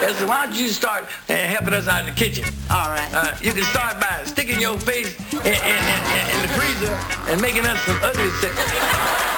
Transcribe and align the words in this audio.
So 0.00 0.26
why 0.26 0.46
don't 0.46 0.56
you 0.56 0.68
start 0.68 1.04
uh, 1.28 1.34
helping 1.34 1.74
us 1.74 1.86
out 1.86 2.00
in 2.00 2.06
the 2.06 2.18
kitchen? 2.18 2.44
All 2.70 2.88
right. 2.88 3.08
Uh, 3.12 3.36
you 3.42 3.52
can 3.52 3.64
start 3.64 4.00
by 4.00 4.22
sticking 4.24 4.58
your 4.58 4.78
face 4.78 5.14
in, 5.32 5.40
in, 5.40 5.44
in, 5.44 6.24
in 6.32 6.42
the 6.42 6.48
freezer 6.56 6.94
and 7.30 7.40
making 7.40 7.66
us 7.66 7.78
some 7.82 7.98
ugly 8.02 8.30
stuff. 8.30 9.29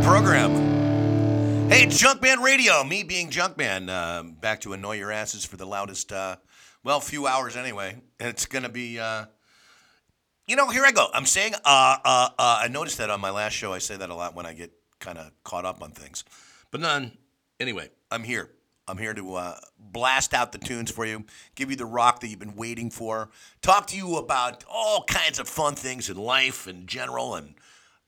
The 0.00 0.06
program. 0.06 0.50
Hey, 1.68 1.86
Junkman 1.86 2.42
Radio. 2.42 2.82
Me 2.84 3.02
being 3.02 3.30
Junkman, 3.30 3.88
uh, 3.88 4.22
back 4.22 4.60
to 4.62 4.72
annoy 4.72 4.96
your 4.96 5.12
asses 5.12 5.44
for 5.44 5.56
the 5.56 5.66
loudest, 5.66 6.12
uh, 6.12 6.36
well, 6.82 7.00
few 7.00 7.26
hours 7.26 7.56
anyway. 7.56 7.96
And 8.18 8.28
it's 8.28 8.46
gonna 8.46 8.68
be, 8.68 8.98
uh, 8.98 9.26
you 10.46 10.56
know, 10.56 10.68
here 10.68 10.84
I 10.84 10.92
go. 10.92 11.08
I'm 11.12 11.26
saying, 11.26 11.54
uh, 11.64 11.96
uh, 12.04 12.28
uh. 12.38 12.60
I 12.62 12.68
noticed 12.68 12.98
that 12.98 13.10
on 13.10 13.20
my 13.20 13.30
last 13.30 13.52
show. 13.52 13.72
I 13.72 13.78
say 13.78 13.96
that 13.96 14.10
a 14.10 14.14
lot 14.14 14.34
when 14.34 14.46
I 14.46 14.54
get 14.54 14.72
kind 14.98 15.18
of 15.18 15.30
caught 15.44 15.64
up 15.64 15.82
on 15.82 15.92
things. 15.92 16.24
But 16.70 16.80
none. 16.80 17.12
Anyway, 17.58 17.90
I'm 18.10 18.22
here. 18.22 18.50
I'm 18.88 18.98
here 18.98 19.14
to 19.14 19.34
uh, 19.34 19.56
blast 19.78 20.34
out 20.34 20.52
the 20.52 20.58
tunes 20.58 20.90
for 20.90 21.06
you, 21.06 21.24
give 21.54 21.70
you 21.70 21.76
the 21.76 21.86
rock 21.86 22.20
that 22.20 22.28
you've 22.28 22.40
been 22.40 22.56
waiting 22.56 22.90
for, 22.90 23.30
talk 23.62 23.86
to 23.88 23.96
you 23.96 24.16
about 24.16 24.64
all 24.68 25.04
kinds 25.04 25.38
of 25.38 25.48
fun 25.48 25.74
things 25.74 26.10
in 26.10 26.16
life 26.16 26.66
in 26.66 26.86
general 26.86 27.36
and 27.36 27.54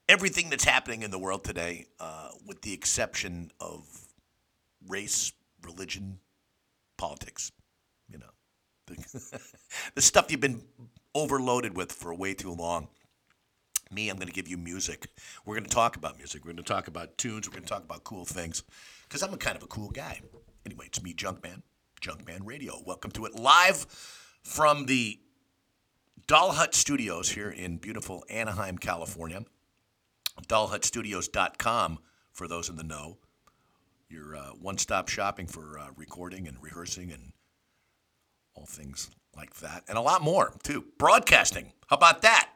everything 0.08 0.50
that's 0.50 0.64
happening 0.64 1.02
in 1.02 1.10
the 1.10 1.18
world 1.18 1.44
today, 1.44 1.86
uh, 2.00 2.28
with 2.46 2.62
the 2.62 2.72
exception 2.72 3.50
of 3.60 3.84
race, 4.88 5.32
religion, 5.62 6.18
politics. 6.96 7.52
You 8.08 8.18
know, 8.18 8.30
the, 8.86 9.40
the 9.94 10.02
stuff 10.02 10.30
you've 10.30 10.40
been 10.40 10.62
overloaded 11.14 11.76
with 11.76 11.92
for 11.92 12.14
way 12.14 12.34
too 12.34 12.52
long. 12.52 12.88
Me, 13.90 14.08
I'm 14.08 14.16
going 14.16 14.28
to 14.28 14.32
give 14.32 14.48
you 14.48 14.56
music. 14.56 15.08
We're 15.44 15.54
going 15.54 15.64
to 15.64 15.70
talk 15.70 15.96
about 15.96 16.16
music. 16.16 16.44
We're 16.44 16.52
going 16.52 16.64
to 16.64 16.72
talk 16.72 16.88
about 16.88 17.18
tunes. 17.18 17.46
We're 17.46 17.52
going 17.52 17.64
to 17.64 17.68
talk 17.68 17.84
about 17.84 18.04
cool 18.04 18.24
things 18.24 18.62
because 19.06 19.22
I'm 19.22 19.34
a 19.34 19.36
kind 19.36 19.56
of 19.56 19.62
a 19.62 19.66
cool 19.66 19.90
guy. 19.90 20.20
Anyway, 20.64 20.86
it's 20.86 21.02
me, 21.02 21.12
Junkman, 21.12 21.62
Junkman 22.00 22.40
Radio. 22.44 22.80
Welcome 22.86 23.10
to 23.12 23.26
it 23.26 23.34
live 23.34 23.86
from 24.42 24.86
the 24.86 25.18
Doll 26.26 26.52
Hut 26.52 26.74
Studios 26.74 27.30
here 27.30 27.50
in 27.50 27.76
beautiful 27.76 28.24
Anaheim, 28.30 28.78
California. 28.78 29.44
DollHutStudios.com 30.48 31.98
for 32.32 32.48
those 32.48 32.68
in 32.68 32.76
the 32.76 32.82
know. 32.82 33.18
Your 34.08 34.36
uh, 34.36 34.50
one 34.60 34.78
stop 34.78 35.08
shopping 35.08 35.46
for 35.46 35.78
uh, 35.78 35.88
recording 35.96 36.46
and 36.46 36.56
rehearsing 36.60 37.12
and 37.12 37.32
all 38.54 38.66
things 38.66 39.10
like 39.36 39.54
that. 39.56 39.84
And 39.88 39.96
a 39.96 40.02
lot 40.02 40.22
more, 40.22 40.54
too. 40.62 40.84
Broadcasting. 40.98 41.72
How 41.86 41.96
about 41.96 42.22
that? 42.22 42.50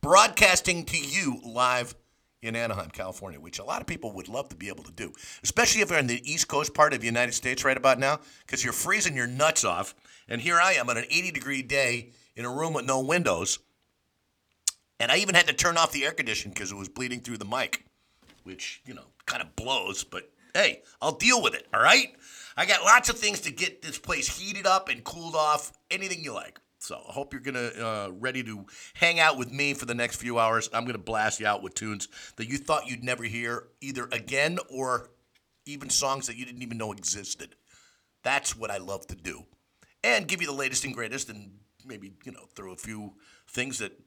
Broadcasting 0.00 0.84
to 0.84 0.98
you 0.98 1.40
live 1.44 1.94
in 2.42 2.54
Anaheim, 2.54 2.90
California, 2.90 3.40
which 3.40 3.58
a 3.58 3.64
lot 3.64 3.80
of 3.80 3.86
people 3.86 4.12
would 4.12 4.28
love 4.28 4.50
to 4.50 4.56
be 4.56 4.68
able 4.68 4.84
to 4.84 4.92
do, 4.92 5.12
especially 5.42 5.80
if 5.80 5.88
you're 5.88 5.98
in 5.98 6.06
the 6.06 6.30
East 6.30 6.46
Coast 6.46 6.74
part 6.74 6.92
of 6.92 7.00
the 7.00 7.06
United 7.06 7.32
States 7.32 7.64
right 7.64 7.76
about 7.76 7.98
now, 7.98 8.20
because 8.46 8.62
you're 8.62 8.74
freezing 8.74 9.16
your 9.16 9.26
nuts 9.26 9.64
off. 9.64 9.94
And 10.28 10.42
here 10.42 10.60
I 10.60 10.74
am 10.74 10.90
on 10.90 10.98
an 10.98 11.06
80 11.08 11.30
degree 11.30 11.62
day 11.62 12.10
in 12.36 12.44
a 12.44 12.50
room 12.50 12.74
with 12.74 12.84
no 12.84 13.00
windows. 13.00 13.58
And 15.00 15.10
I 15.10 15.16
even 15.16 15.34
had 15.34 15.46
to 15.48 15.52
turn 15.52 15.76
off 15.76 15.92
the 15.92 16.04
air 16.04 16.12
conditioning 16.12 16.54
because 16.54 16.70
it 16.70 16.76
was 16.76 16.88
bleeding 16.88 17.20
through 17.20 17.38
the 17.38 17.44
mic, 17.44 17.84
which, 18.44 18.80
you 18.86 18.94
know, 18.94 19.06
kind 19.26 19.42
of 19.42 19.56
blows, 19.56 20.04
but 20.04 20.30
hey, 20.54 20.82
I'll 21.02 21.16
deal 21.16 21.42
with 21.42 21.54
it, 21.54 21.66
all 21.74 21.82
right? 21.82 22.14
I 22.56 22.66
got 22.66 22.84
lots 22.84 23.08
of 23.08 23.18
things 23.18 23.40
to 23.42 23.52
get 23.52 23.82
this 23.82 23.98
place 23.98 24.38
heated 24.38 24.66
up 24.66 24.88
and 24.88 25.02
cooled 25.02 25.34
off, 25.34 25.72
anything 25.90 26.22
you 26.22 26.32
like. 26.32 26.60
So 26.78 27.02
I 27.08 27.12
hope 27.12 27.32
you're 27.32 27.40
gonna 27.40 27.70
uh, 27.80 28.10
ready 28.12 28.42
to 28.44 28.66
hang 28.92 29.18
out 29.18 29.38
with 29.38 29.50
me 29.50 29.72
for 29.72 29.86
the 29.86 29.94
next 29.94 30.16
few 30.16 30.38
hours. 30.38 30.68
I'm 30.72 30.84
gonna 30.84 30.98
blast 30.98 31.40
you 31.40 31.46
out 31.46 31.62
with 31.62 31.74
tunes 31.74 32.08
that 32.36 32.46
you 32.46 32.58
thought 32.58 32.86
you'd 32.86 33.02
never 33.02 33.24
hear 33.24 33.68
either 33.80 34.06
again 34.12 34.58
or 34.68 35.08
even 35.64 35.88
songs 35.88 36.26
that 36.26 36.36
you 36.36 36.44
didn't 36.44 36.62
even 36.62 36.76
know 36.76 36.92
existed. 36.92 37.56
That's 38.22 38.54
what 38.54 38.70
I 38.70 38.76
love 38.76 39.06
to 39.06 39.14
do, 39.14 39.44
and 40.02 40.28
give 40.28 40.42
you 40.42 40.46
the 40.46 40.52
latest 40.52 40.84
and 40.84 40.92
greatest, 40.92 41.30
and 41.30 41.52
maybe 41.86 42.12
you 42.22 42.32
know 42.32 42.44
throw 42.54 42.72
a 42.72 42.76
few 42.76 43.14
things 43.48 43.78
that 43.78 43.98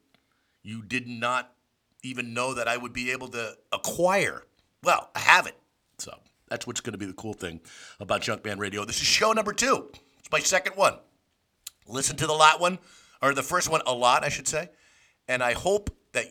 you 0.62 0.82
did 0.82 1.06
not 1.06 1.52
even 2.02 2.34
know 2.34 2.54
that 2.54 2.68
I 2.68 2.76
would 2.76 2.92
be 2.92 3.10
able 3.10 3.28
to 3.28 3.56
acquire. 3.72 4.42
Well, 4.82 5.10
I 5.14 5.20
have 5.20 5.46
it. 5.46 5.56
So 5.98 6.14
that's 6.48 6.66
what's 6.66 6.80
going 6.80 6.92
to 6.92 6.98
be 6.98 7.06
the 7.06 7.12
cool 7.12 7.34
thing 7.34 7.60
about 8.00 8.22
Junkman 8.22 8.58
Radio. 8.58 8.84
This 8.84 9.00
is 9.00 9.06
show 9.06 9.32
number 9.32 9.52
two. 9.52 9.90
It's 10.18 10.30
my 10.30 10.40
second 10.40 10.76
one. 10.76 10.94
Listen 11.86 12.16
to 12.16 12.26
the 12.26 12.32
lot 12.32 12.60
one, 12.60 12.78
or 13.22 13.34
the 13.34 13.42
first 13.42 13.70
one 13.70 13.80
a 13.86 13.94
lot, 13.94 14.24
I 14.24 14.28
should 14.28 14.46
say. 14.46 14.68
And 15.26 15.42
I 15.42 15.54
hope 15.54 15.90
that 16.12 16.26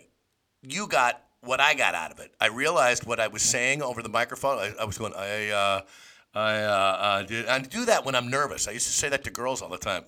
you 0.61 0.87
got 0.87 1.21
what 1.41 1.59
I 1.59 1.73
got 1.73 1.95
out 1.95 2.11
of 2.11 2.19
it. 2.19 2.33
I 2.39 2.47
realized 2.47 3.05
what 3.05 3.19
I 3.19 3.27
was 3.27 3.41
saying 3.41 3.81
over 3.81 4.01
the 4.01 4.09
microphone. 4.09 4.59
I, 4.59 4.73
I 4.81 4.85
was 4.85 4.97
going, 4.97 5.13
I, 5.15 5.49
uh, 5.49 5.81
I, 6.33 6.61
uh, 6.61 6.97
uh, 6.99 7.23
did, 7.23 7.47
I 7.47 7.59
do 7.59 7.85
that 7.85 8.05
when 8.05 8.15
I'm 8.15 8.29
nervous. 8.29 8.67
I 8.67 8.71
used 8.71 8.87
to 8.87 8.93
say 8.93 9.09
that 9.09 9.23
to 9.23 9.31
girls 9.31 9.61
all 9.61 9.69
the 9.69 9.77
time. 9.77 10.03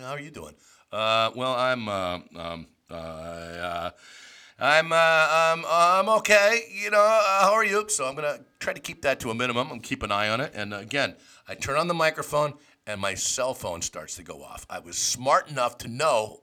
How 0.00 0.12
are 0.12 0.20
you 0.20 0.30
doing? 0.30 0.54
Uh, 0.90 1.30
well, 1.34 1.54
I'm, 1.54 1.88
uh, 1.88 2.18
um, 2.36 2.66
uh, 2.94 3.90
I'm, 4.58 4.92
uh, 4.92 4.96
I'm, 4.96 5.64
I'm 5.68 6.08
okay. 6.20 6.62
You 6.70 6.90
know, 6.90 7.00
uh, 7.00 7.44
how 7.44 7.52
are 7.52 7.64
you? 7.64 7.88
So 7.88 8.06
I'm 8.06 8.14
gonna 8.14 8.40
try 8.60 8.72
to 8.72 8.80
keep 8.80 9.02
that 9.02 9.20
to 9.20 9.30
a 9.30 9.34
minimum. 9.34 9.70
I'm 9.70 9.80
keep 9.80 10.02
an 10.02 10.12
eye 10.12 10.28
on 10.28 10.40
it. 10.40 10.52
And 10.54 10.72
again, 10.72 11.16
I 11.48 11.54
turn 11.54 11.76
on 11.76 11.88
the 11.88 11.94
microphone 11.94 12.54
and 12.86 13.00
my 13.00 13.14
cell 13.14 13.54
phone 13.54 13.82
starts 13.82 14.16
to 14.16 14.22
go 14.22 14.42
off. 14.42 14.66
I 14.68 14.78
was 14.78 14.96
smart 14.96 15.50
enough 15.50 15.78
to 15.78 15.88
know 15.88 16.40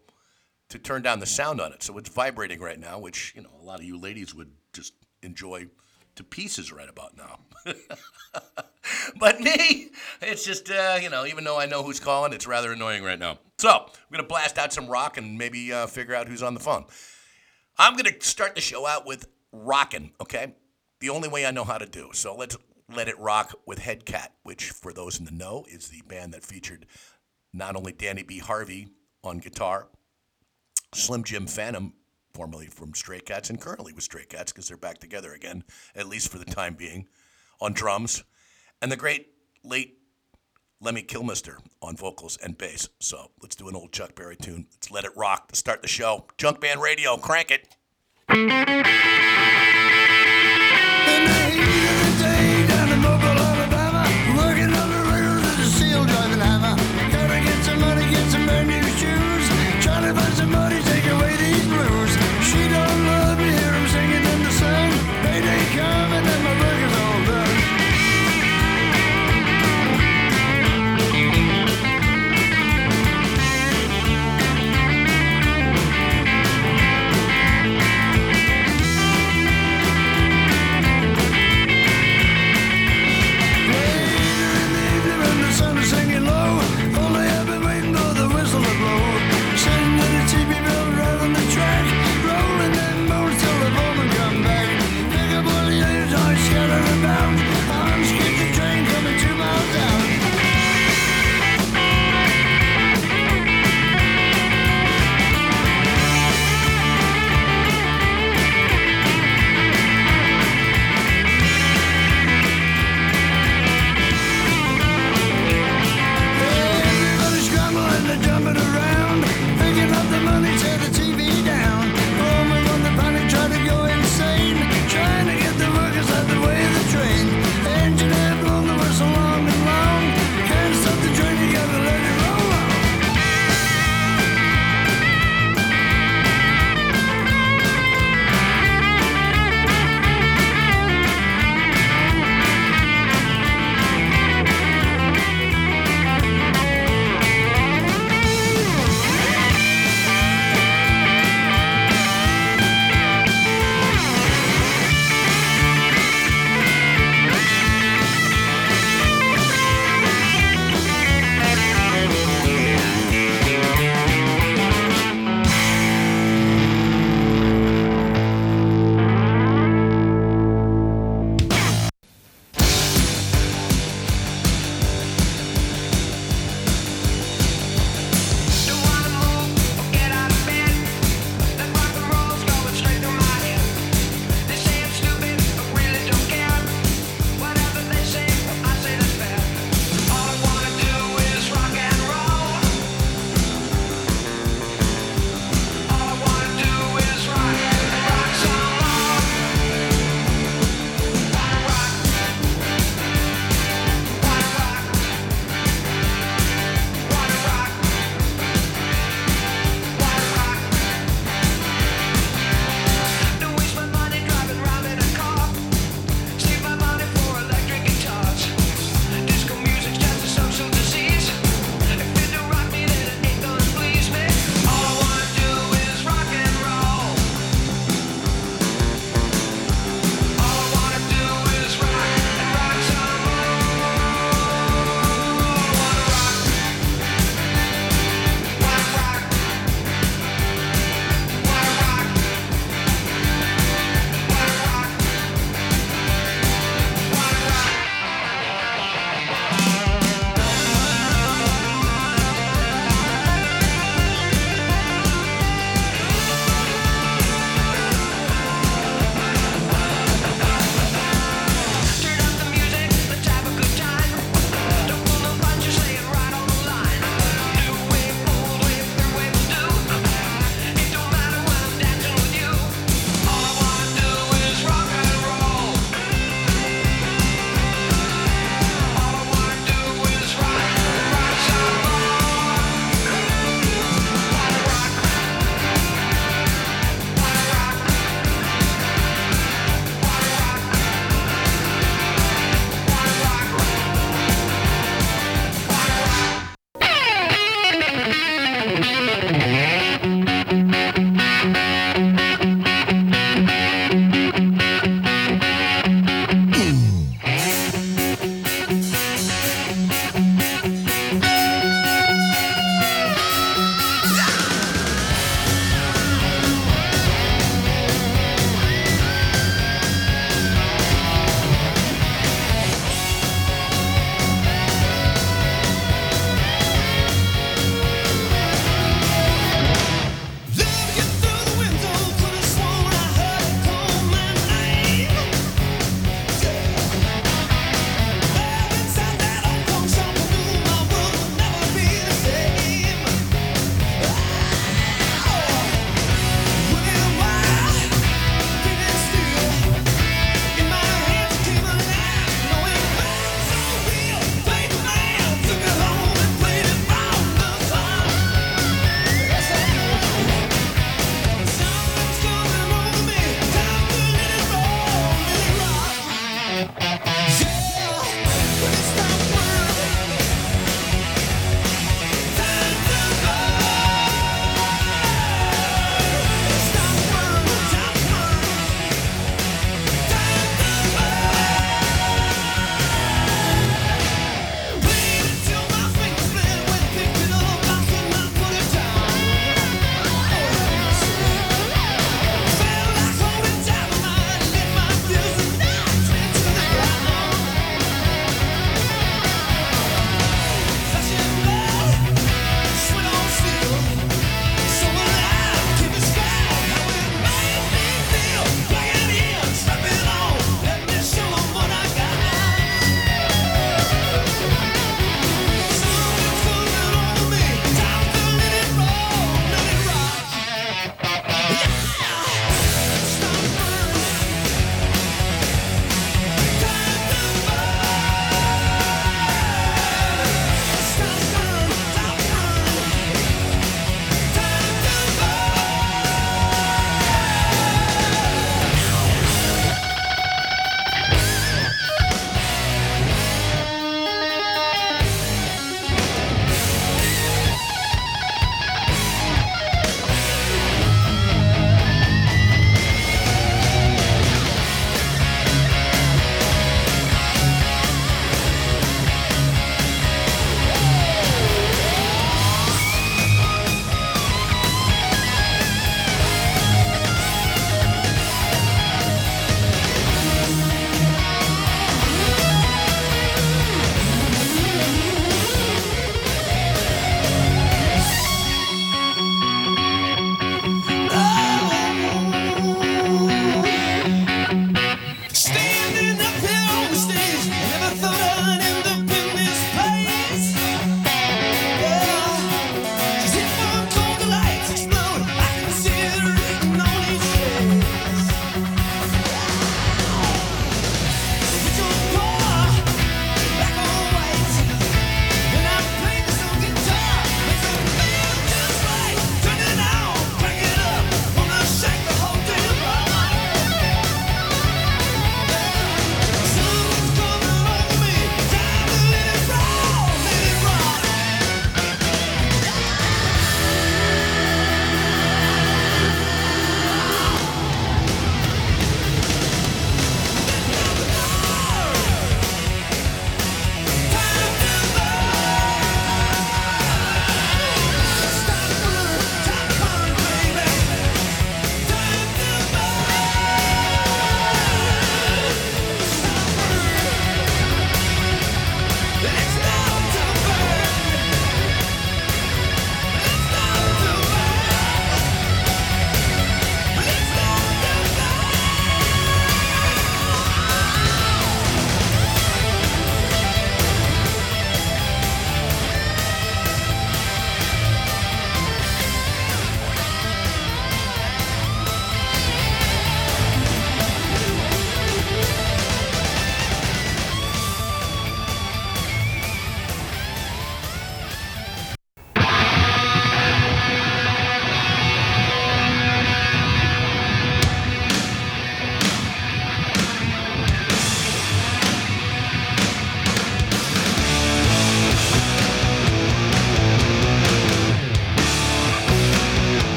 to 0.69 0.79
turn 0.79 1.01
down 1.01 1.19
the 1.19 1.25
sound 1.25 1.59
on 1.59 1.73
it, 1.73 1.83
so 1.83 1.97
it's 1.97 2.09
vibrating 2.09 2.61
right 2.61 2.79
now, 2.79 2.97
which 2.97 3.33
you 3.35 3.43
know 3.43 3.49
a 3.61 3.65
lot 3.65 3.79
of 3.79 3.85
you 3.85 3.99
ladies 3.99 4.33
would 4.33 4.51
just 4.73 4.93
enjoy 5.21 5.67
to 6.15 6.23
pieces 6.23 6.71
right 6.71 6.89
about 6.89 7.15
now. 7.17 7.39
but 9.19 9.39
me, 9.39 9.89
it's 10.21 10.45
just 10.45 10.69
uh, 10.69 10.99
you 11.01 11.09
know, 11.09 11.25
even 11.25 11.43
though 11.43 11.59
I 11.59 11.65
know 11.65 11.83
who's 11.83 11.99
calling, 11.99 12.33
it's 12.33 12.47
rather 12.47 12.71
annoying 12.71 13.03
right 13.03 13.19
now. 13.19 13.39
So 13.57 13.69
I'm 13.69 14.11
gonna 14.11 14.27
blast 14.27 14.57
out 14.57 14.73
some 14.73 14.87
rock 14.87 15.17
and 15.17 15.37
maybe 15.37 15.71
uh, 15.71 15.87
figure 15.87 16.15
out 16.15 16.27
who's 16.27 16.43
on 16.43 16.53
the 16.53 16.59
phone. 16.59 16.85
I'm 17.77 17.95
gonna 17.95 18.19
start 18.19 18.55
the 18.55 18.61
show 18.61 18.85
out 18.85 19.05
with 19.05 19.27
rockin'. 19.51 20.11
Okay, 20.19 20.55
the 20.99 21.09
only 21.09 21.29
way 21.29 21.45
I 21.45 21.51
know 21.51 21.63
how 21.63 21.77
to 21.77 21.85
do. 21.85 22.09
So 22.13 22.35
let's 22.35 22.57
let 22.95 23.07
It 23.07 23.19
Rock 23.19 23.53
with 23.65 23.79
Headcat, 23.79 24.29
which, 24.43 24.71
for 24.71 24.93
those 24.93 25.19
in 25.19 25.25
the 25.25 25.31
know, 25.31 25.65
is 25.69 25.89
the 25.89 26.01
band 26.07 26.33
that 26.33 26.43
featured 26.43 26.85
not 27.53 27.75
only 27.75 27.91
Danny 27.91 28.23
B. 28.23 28.39
Harvey 28.39 28.89
on 29.23 29.39
guitar, 29.39 29.87
Slim 30.93 31.23
Jim 31.23 31.47
Phantom, 31.47 31.93
formerly 32.33 32.67
from 32.67 32.93
Stray 32.93 33.19
Cats 33.19 33.49
and 33.49 33.59
currently 33.59 33.93
with 33.93 34.03
Stray 34.03 34.25
Cats 34.25 34.51
because 34.51 34.67
they're 34.67 34.77
back 34.77 34.99
together 34.99 35.33
again, 35.33 35.63
at 35.95 36.07
least 36.07 36.29
for 36.29 36.37
the 36.37 36.45
time 36.45 36.75
being, 36.75 37.07
on 37.59 37.73
drums, 37.73 38.23
and 38.81 38.91
the 38.91 38.97
great 38.97 39.27
late 39.63 39.97
Lemmy 40.79 41.03
Kilmister 41.03 41.57
on 41.81 41.95
vocals 41.95 42.37
and 42.37 42.57
bass. 42.57 42.89
So 42.99 43.31
let's 43.41 43.55
do 43.55 43.69
an 43.69 43.75
old 43.75 43.91
Chuck 43.91 44.15
Berry 44.15 44.35
tune. 44.35 44.65
Let's 44.71 44.91
let 44.91 45.05
it 45.05 45.11
rock 45.15 45.49
to 45.49 45.55
start 45.55 45.81
the 45.81 45.87
show. 45.87 46.25
Junkman 46.37 46.81
Radio, 46.81 47.17
crank 47.17 47.51
it. 47.51 47.77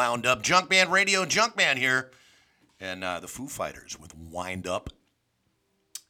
Wound 0.00 0.24
up. 0.24 0.42
Junkman 0.42 0.90
Radio, 0.90 1.26
Junkman 1.26 1.76
here. 1.76 2.10
And 2.80 3.04
uh, 3.04 3.20
the 3.20 3.28
Foo 3.28 3.48
Fighters 3.48 4.00
with 4.00 4.16
Wind 4.16 4.66
Up. 4.66 4.88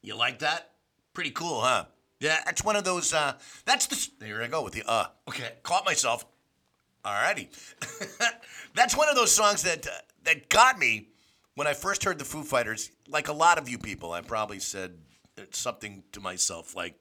You 0.00 0.16
like 0.16 0.38
that? 0.38 0.70
Pretty 1.12 1.33
cool, 1.33 1.61
huh? 1.61 1.87
Yeah, 2.20 2.38
that's 2.44 2.62
one 2.62 2.76
of 2.76 2.85
those. 2.85 3.12
Uh, 3.12 3.33
that's 3.64 3.87
the. 3.87 4.24
There 4.24 4.42
I 4.42 4.46
go 4.46 4.62
with 4.62 4.74
the 4.74 4.85
uh. 4.88 5.07
Okay, 5.29 5.55
caught 5.64 5.85
myself. 5.85 6.24
Alrighty. 7.05 7.48
that's 8.76 8.96
one 8.96 9.09
of 9.09 9.16
those 9.16 9.33
songs 9.33 9.62
that 9.62 9.88
uh, 9.88 9.90
that 10.22 10.48
got 10.48 10.79
me 10.79 11.09
when 11.57 11.66
I 11.66 11.72
first 11.72 12.05
heard 12.05 12.20
the 12.20 12.24
Foo 12.24 12.44
Fighters. 12.44 12.92
Like 13.09 13.26
a 13.26 13.33
lot 13.33 13.59
of 13.59 13.68
you 13.68 13.76
people, 13.76 14.12
I 14.12 14.20
probably 14.20 14.61
said 14.61 14.92
something 15.50 16.05
to 16.12 16.20
myself 16.20 16.76
like, 16.76 16.94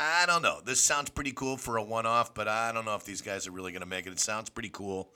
I 0.00 0.24
don't 0.26 0.42
know. 0.42 0.60
This 0.64 0.82
sounds 0.82 1.10
pretty 1.10 1.32
cool 1.32 1.58
for 1.58 1.76
a 1.76 1.82
one 1.82 2.06
off, 2.06 2.32
but 2.34 2.48
I 2.48 2.72
don't 2.72 2.86
know 2.86 2.94
if 2.94 3.04
these 3.04 3.20
guys 3.20 3.46
are 3.46 3.52
really 3.52 3.72
going 3.72 3.82
to 3.82 3.88
make 3.88 4.06
it. 4.06 4.12
It 4.12 4.20
sounds 4.20 4.48
pretty 4.50 4.70
cool, 4.70 5.12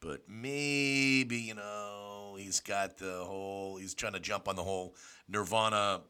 but 0.00 0.22
maybe, 0.28 1.36
you 1.36 1.54
know, 1.54 2.36
he's 2.38 2.60
got 2.60 2.98
the 2.98 3.22
whole, 3.24 3.76
he's 3.76 3.94
trying 3.94 4.12
to 4.12 4.20
jump 4.20 4.48
on 4.48 4.56
the 4.56 4.62
whole 4.62 4.94
Nirvana 5.28 6.00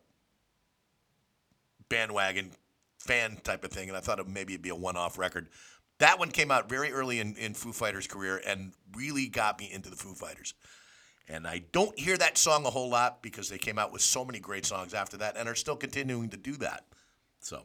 bandwagon 1.89 2.51
fan 2.99 3.39
type 3.43 3.65
of 3.65 3.71
thing. 3.71 3.89
And 3.89 3.97
I 3.97 4.01
thought 4.01 4.19
it 4.19 4.29
maybe 4.29 4.55
it'd 4.55 4.63
be 4.63 4.71
a 4.71 4.75
one 4.75 4.97
off 4.97 5.19
record. 5.19 5.49
That 5.99 6.19
one 6.19 6.31
came 6.31 6.51
out 6.51 6.69
very 6.69 6.93
early 6.93 7.21
in, 7.21 7.37
in 7.37 7.55
Foo 7.55 7.73
Fighters' 7.73 8.07
career 8.07 8.41
and 8.47 8.73
really 8.95 9.29
got 9.29 9.59
me 9.59 9.71
into 9.73 9.89
the 9.89 9.97
Foo 9.97 10.15
Fighters. 10.15 10.55
And 11.29 11.47
I 11.47 11.63
don't 11.73 11.99
hear 11.99 12.17
that 12.17 12.39
song 12.39 12.67
a 12.67 12.71
whole 12.71 12.91
lot 12.91 13.23
because 13.23 13.49
they 13.49 13.59
came 13.59 13.79
out 13.79 13.93
with 13.93 14.03
so 14.03 14.25
many 14.25 14.39
great 14.39 14.67
songs 14.67 14.95
after 14.95 15.17
that 15.19 15.37
and 15.37 15.49
are 15.49 15.55
still 15.55 15.77
continuing 15.77 16.29
to 16.31 16.37
do 16.37 16.57
that. 16.59 16.85
So 17.41 17.63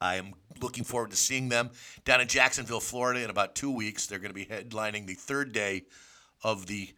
I 0.00 0.16
am 0.16 0.34
looking 0.60 0.84
forward 0.84 1.10
to 1.10 1.16
seeing 1.16 1.48
them 1.48 1.70
down 2.04 2.20
in 2.20 2.28
Jacksonville, 2.28 2.80
Florida 2.80 3.22
in 3.22 3.30
about 3.30 3.54
two 3.54 3.70
weeks. 3.70 4.06
They're 4.06 4.18
going 4.18 4.30
to 4.30 4.34
be 4.34 4.46
headlining 4.46 5.06
the 5.06 5.14
third 5.14 5.52
day 5.52 5.86
of 6.42 6.66
the 6.66 6.94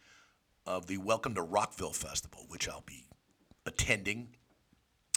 of 0.67 0.87
the 0.87 0.99
Welcome 0.99 1.35
to 1.35 1.43
Rockville 1.43 1.93
Festival, 1.93 2.45
which 2.49 2.69
I'll 2.69 2.85
be 2.87 3.07
attending 3.65 4.29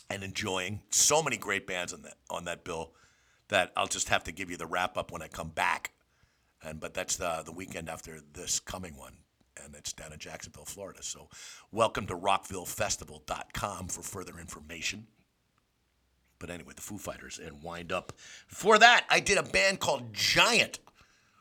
and 0.10 0.24
enjoying. 0.24 0.82
So 0.90 1.22
many 1.22 1.38
great 1.38 1.68
bands 1.68 1.94
on 1.94 2.04
that 2.04 2.16
on 2.30 2.46
that 2.46 2.64
bill 2.64 2.94
that 3.50 3.72
I'll 3.76 3.88
just 3.88 4.10
have 4.10 4.24
to 4.26 4.32
give 4.32 4.50
you 4.50 4.58
the 4.58 4.66
wrap 4.66 4.98
up 4.98 5.12
when 5.12 5.22
I 5.22 5.28
come 5.28 5.50
back. 5.50 5.92
And 6.64 6.80
but 6.80 6.94
that's 6.94 7.18
the 7.18 7.44
the 7.46 7.52
weekend 7.52 7.90
after 7.90 8.20
this 8.34 8.60
coming 8.62 8.96
one, 8.96 9.18
and 9.62 9.76
it's 9.76 9.92
down 9.92 10.14
in 10.14 10.20
Jacksonville, 10.20 10.66
Florida. 10.66 11.04
So, 11.04 11.28
welcome 11.72 12.08
to 12.08 12.16
RockvilleFestival.com 12.16 13.88
for 13.90 14.02
further 14.02 14.40
information. 14.40 15.08
But 16.40 16.50
anyway, 16.50 16.74
the 16.76 16.82
Foo 16.82 16.98
Fighters 16.98 17.40
and 17.40 17.64
Wind 17.64 17.92
Up. 17.92 18.14
Before 18.50 18.78
that, 18.78 19.06
I 19.10 19.20
did 19.20 19.38
a 19.38 19.44
band 19.44 19.80
called 19.80 20.14
Giant, 20.14 20.80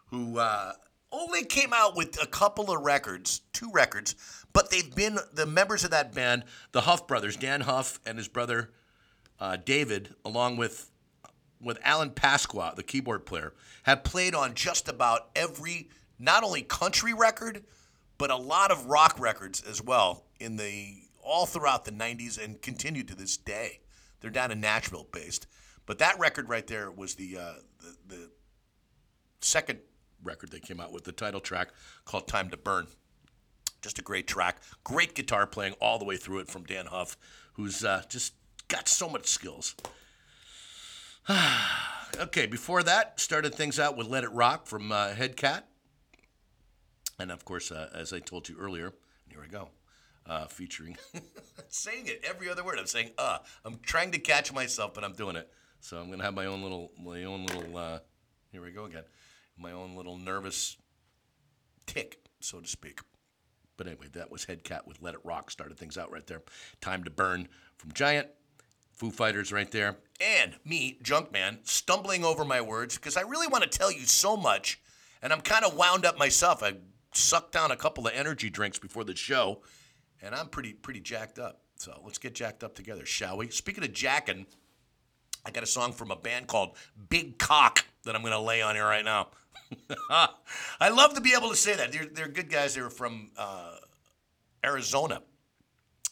who 0.06 0.38
uh, 0.38 0.72
only 1.10 1.44
came 1.44 1.72
out 1.72 1.96
with 1.96 2.22
a 2.22 2.26
couple 2.26 2.70
of 2.70 2.82
records, 2.82 3.40
two 3.52 3.70
records, 3.72 4.14
but 4.52 4.70
they've 4.70 4.94
been 4.94 5.18
the 5.32 5.46
members 5.46 5.84
of 5.84 5.90
that 5.90 6.14
band, 6.14 6.44
the 6.72 6.82
Huff 6.82 7.06
brothers, 7.06 7.36
Dann 7.36 7.62
Huff 7.62 8.00
and 8.06 8.18
his 8.18 8.28
brother 8.28 8.70
uh, 9.40 9.56
David, 9.56 10.14
along 10.24 10.56
with 10.56 10.88
with 11.60 11.78
Alan 11.84 12.10
Pasqua, 12.10 12.74
the 12.74 12.82
keyboard 12.82 13.24
player, 13.24 13.54
have 13.84 14.02
played 14.02 14.34
on 14.34 14.54
just 14.54 14.88
about 14.88 15.30
every 15.36 15.88
not 16.18 16.42
only 16.42 16.62
country 16.62 17.14
record, 17.14 17.62
but 18.18 18.30
a 18.30 18.36
lot 18.36 18.72
of 18.72 18.86
rock 18.86 19.18
records 19.18 19.62
as 19.62 19.80
well 19.82 20.24
in 20.40 20.56
the 20.56 20.96
all 21.22 21.46
throughout 21.46 21.84
the 21.84 21.92
90s 21.92 22.42
and 22.42 22.60
continue 22.62 23.04
to 23.04 23.14
this 23.14 23.36
day. 23.36 23.80
They're 24.22 24.30
down 24.30 24.50
in 24.50 24.60
Nashville 24.60 25.06
based. 25.12 25.46
But 25.84 25.98
that 25.98 26.18
record 26.18 26.48
right 26.48 26.66
there 26.66 26.90
was 26.90 27.16
the, 27.16 27.36
uh, 27.36 27.54
the, 27.80 28.14
the 28.14 28.30
second 29.40 29.80
record 30.22 30.50
they 30.50 30.60
came 30.60 30.80
out 30.80 30.92
with, 30.92 31.04
the 31.04 31.12
title 31.12 31.40
track 31.40 31.68
called 32.04 32.28
Time 32.28 32.48
to 32.50 32.56
Burn. 32.56 32.86
Just 33.82 33.98
a 33.98 34.02
great 34.02 34.28
track. 34.28 34.62
Great 34.84 35.14
guitar 35.14 35.46
playing 35.46 35.74
all 35.80 35.98
the 35.98 36.04
way 36.04 36.16
through 36.16 36.38
it 36.38 36.48
from 36.48 36.62
Dann 36.64 36.86
Huff, 36.86 37.16
who's 37.54 37.84
uh, 37.84 38.02
just 38.08 38.34
got 38.68 38.88
so 38.88 39.08
much 39.08 39.26
skills. 39.26 39.74
okay, 42.18 42.46
before 42.46 42.82
that, 42.84 43.18
started 43.18 43.54
things 43.54 43.80
out 43.80 43.96
with 43.96 44.06
Let 44.06 44.24
It 44.24 44.32
Rock 44.32 44.66
from 44.66 44.92
uh, 44.92 45.10
Headcat. 45.10 45.62
And 47.18 47.30
of 47.30 47.44
course, 47.44 47.70
uh, 47.70 47.90
as 47.94 48.12
I 48.12 48.20
told 48.20 48.48
you 48.48 48.56
earlier, 48.58 48.92
here 49.28 49.40
we 49.40 49.48
go, 49.48 49.68
uh, 50.26 50.46
featuring, 50.46 50.96
saying 51.68 52.06
it 52.06 52.24
every 52.28 52.48
other 52.48 52.64
word. 52.64 52.78
I'm 52.78 52.86
saying, 52.86 53.10
uh, 53.18 53.38
I'm 53.64 53.78
trying 53.82 54.12
to 54.12 54.18
catch 54.18 54.52
myself, 54.52 54.94
but 54.94 55.04
I'm 55.04 55.14
doing 55.14 55.36
it. 55.36 55.48
So 55.80 55.98
I'm 55.98 56.10
gonna 56.10 56.24
have 56.24 56.34
my 56.34 56.46
own 56.46 56.62
little, 56.62 56.92
my 57.02 57.24
own 57.24 57.46
little, 57.46 57.76
uh, 57.76 57.98
here 58.50 58.62
we 58.62 58.70
go 58.70 58.84
again, 58.84 59.04
my 59.56 59.72
own 59.72 59.96
little 59.96 60.16
nervous 60.16 60.76
tick, 61.86 62.18
so 62.40 62.60
to 62.60 62.68
speak. 62.68 63.00
But 63.76 63.86
anyway, 63.86 64.06
that 64.12 64.30
was 64.30 64.44
Headcat 64.44 64.86
with 64.86 65.02
Let 65.02 65.14
It 65.14 65.20
Rock. 65.24 65.50
Started 65.50 65.78
things 65.78 65.98
out 65.98 66.12
right 66.12 66.26
there. 66.26 66.42
Time 66.80 67.02
to 67.04 67.10
Burn 67.10 67.48
from 67.78 67.92
Giant. 67.92 68.28
Foo 68.92 69.10
Fighters 69.10 69.52
right 69.52 69.70
there. 69.70 69.96
And 70.20 70.54
me, 70.64 70.98
Junkman, 71.02 71.66
stumbling 71.66 72.24
over 72.24 72.44
my 72.44 72.60
words 72.60 72.96
because 72.96 73.16
I 73.16 73.22
really 73.22 73.48
want 73.48 73.64
to 73.64 73.68
tell 73.68 73.90
you 73.90 74.04
so 74.04 74.36
much. 74.36 74.80
And 75.22 75.32
I'm 75.32 75.40
kind 75.40 75.64
of 75.64 75.74
wound 75.74 76.04
up 76.04 76.18
myself. 76.18 76.62
I 76.62 76.74
sucked 77.12 77.52
down 77.52 77.70
a 77.70 77.76
couple 77.76 78.06
of 78.06 78.12
energy 78.14 78.50
drinks 78.50 78.78
before 78.78 79.04
the 79.04 79.16
show. 79.16 79.62
And 80.22 80.34
I'm 80.34 80.48
pretty, 80.48 80.72
pretty 80.72 81.00
jacked 81.00 81.38
up. 81.38 81.60
So 81.76 82.00
let's 82.04 82.18
get 82.18 82.34
jacked 82.34 82.62
up 82.62 82.74
together, 82.74 83.04
shall 83.04 83.36
we? 83.36 83.50
Speaking 83.50 83.82
of 83.82 83.92
jacking, 83.92 84.46
I 85.44 85.50
got 85.50 85.64
a 85.64 85.66
song 85.66 85.92
from 85.92 86.12
a 86.12 86.16
band 86.16 86.46
called 86.46 86.76
Big 87.08 87.38
Cock 87.38 87.84
that 88.04 88.14
I'm 88.14 88.22
going 88.22 88.32
to 88.32 88.40
lay 88.40 88.62
on 88.62 88.76
here 88.76 88.84
right 88.84 89.04
now. 89.04 89.28
I 90.10 90.90
love 90.90 91.14
to 91.14 91.20
be 91.20 91.34
able 91.36 91.50
to 91.50 91.56
say 91.56 91.74
that. 91.74 91.92
They're, 91.92 92.06
they're 92.06 92.28
good 92.28 92.48
guys. 92.48 92.74
They 92.74 92.82
were 92.82 92.90
from 92.90 93.30
uh, 93.36 93.76
Arizona, 94.64 95.22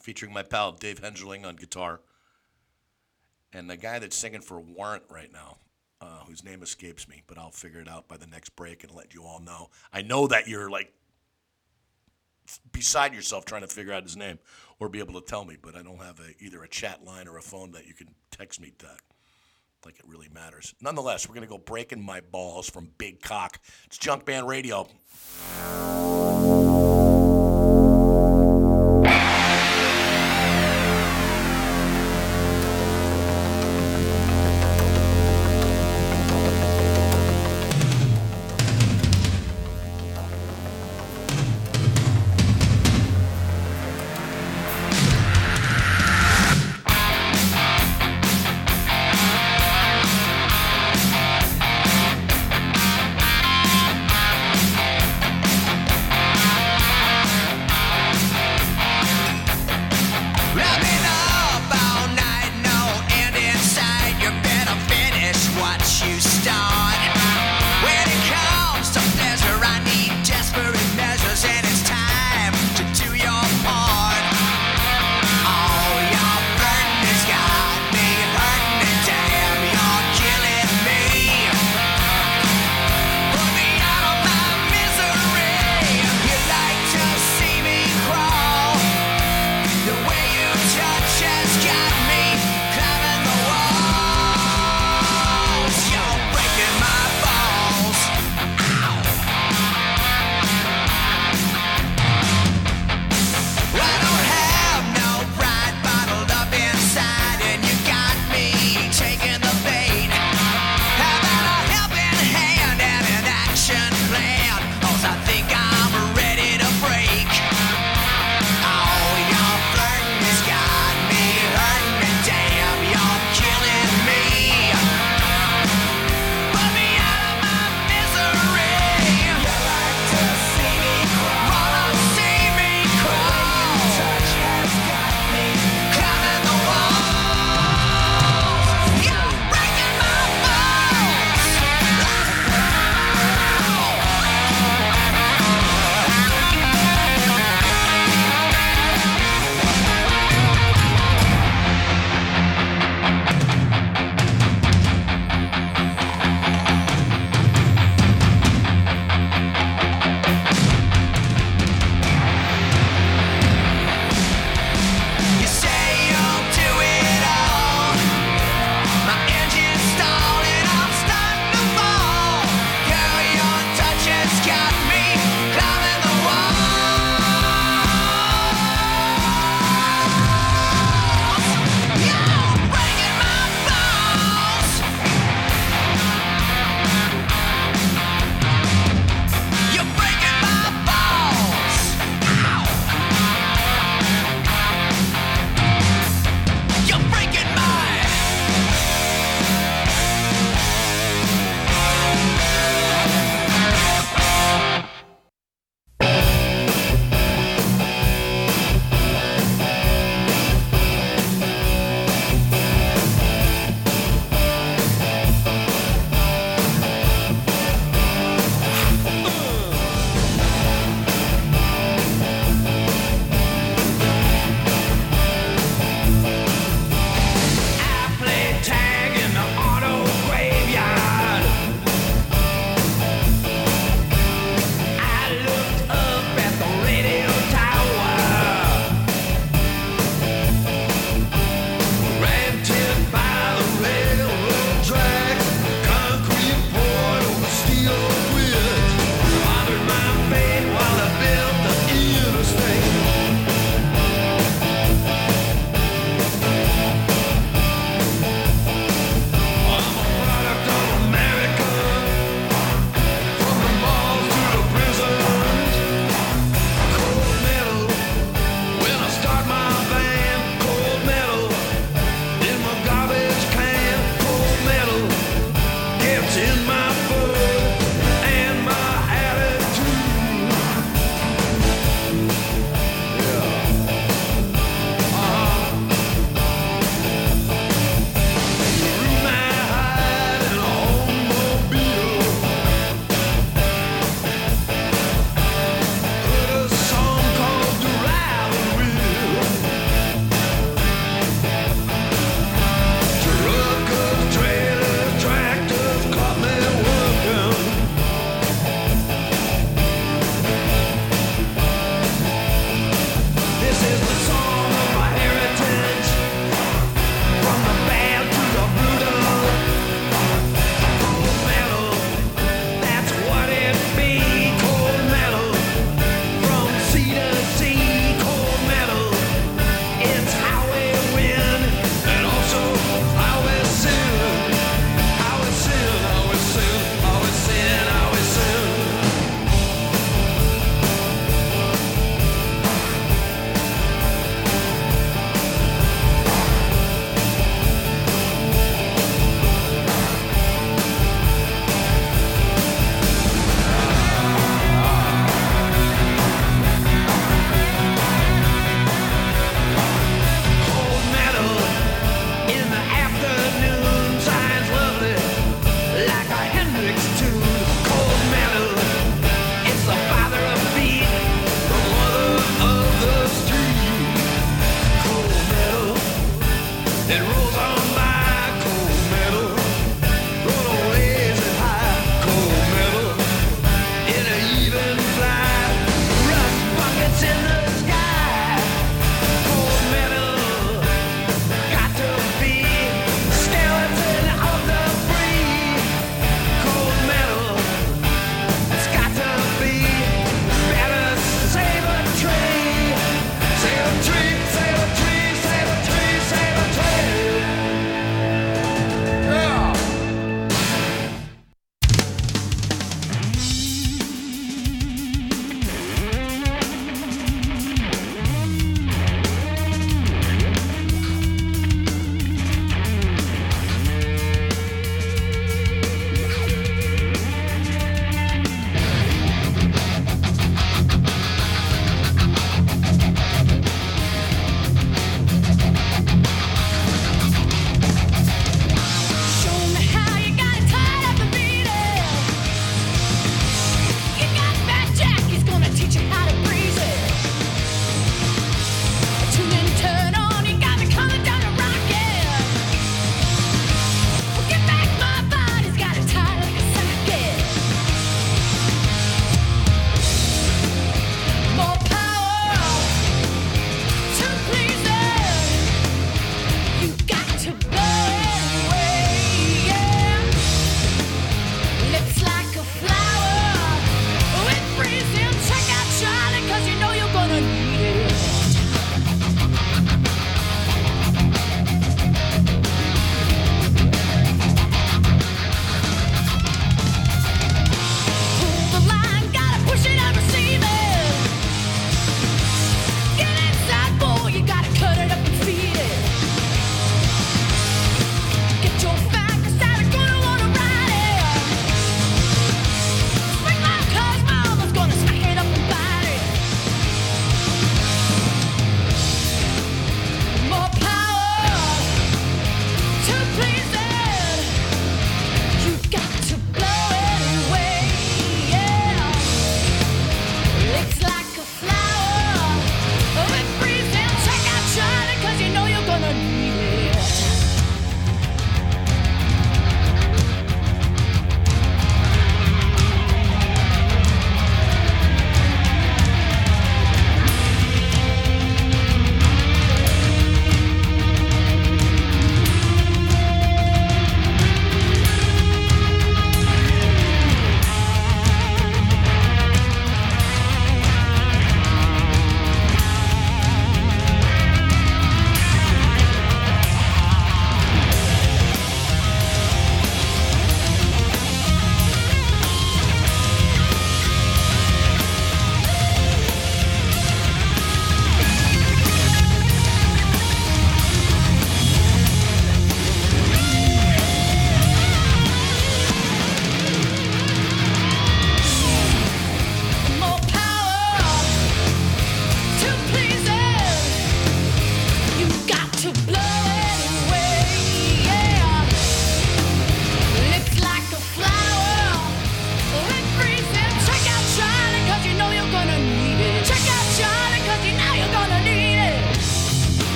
featuring 0.00 0.32
my 0.32 0.42
pal 0.42 0.72
Dave 0.72 1.00
Henzerling 1.00 1.46
on 1.46 1.54
guitar. 1.54 2.00
And 3.52 3.70
the 3.70 3.76
guy 3.76 3.98
that's 3.98 4.16
singing 4.16 4.40
for 4.40 4.58
Warrant 4.58 5.04
right 5.10 5.32
now, 5.32 5.58
uh, 6.00 6.24
whose 6.26 6.42
name 6.42 6.62
escapes 6.62 7.06
me, 7.08 7.22
but 7.26 7.38
I'll 7.38 7.50
figure 7.50 7.80
it 7.80 7.88
out 7.88 8.08
by 8.08 8.16
the 8.16 8.26
next 8.26 8.56
break 8.56 8.82
and 8.82 8.92
let 8.94 9.14
you 9.14 9.22
all 9.24 9.38
know. 9.40 9.70
I 9.92 10.02
know 10.02 10.26
that 10.26 10.48
you're 10.48 10.70
like 10.70 10.92
beside 12.72 13.14
yourself 13.14 13.44
trying 13.44 13.62
to 13.62 13.68
figure 13.68 13.92
out 13.92 14.02
his 14.02 14.16
name 14.16 14.38
or 14.78 14.88
be 14.88 14.98
able 14.98 15.20
to 15.20 15.26
tell 15.26 15.44
me, 15.44 15.56
but 15.60 15.74
I 15.76 15.82
don't 15.82 16.00
have 16.02 16.20
a, 16.20 16.44
either 16.44 16.62
a 16.62 16.68
chat 16.68 17.04
line 17.04 17.28
or 17.28 17.38
a 17.38 17.42
phone 17.42 17.72
that 17.72 17.86
you 17.86 17.94
can 17.94 18.08
text 18.30 18.60
me 18.60 18.72
that 18.78 19.00
like 19.84 19.98
it 19.98 20.04
really 20.06 20.28
matters. 20.32 20.74
Nonetheless, 20.80 21.28
we're 21.28 21.34
going 21.34 21.46
to 21.46 21.50
go 21.50 21.58
breaking 21.58 22.02
my 22.02 22.20
balls 22.20 22.68
from 22.68 22.90
Big 22.98 23.20
Cock. 23.20 23.58
It's 23.86 23.98
Junkman 23.98 24.46
Radio. 24.46 24.88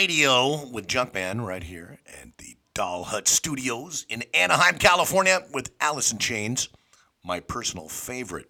Radio 0.00 0.64
with 0.68 0.86
Junkman 0.86 1.44
right 1.46 1.62
here 1.62 1.98
at 2.22 2.38
the 2.38 2.56
Doll 2.72 3.04
Hut 3.04 3.28
Studios 3.28 4.06
in 4.08 4.24
Anaheim, 4.32 4.78
California 4.78 5.40
with 5.52 5.78
in 5.78 6.16
Chains, 6.16 6.70
my 7.22 7.38
personal 7.38 7.86
favorite 7.86 8.48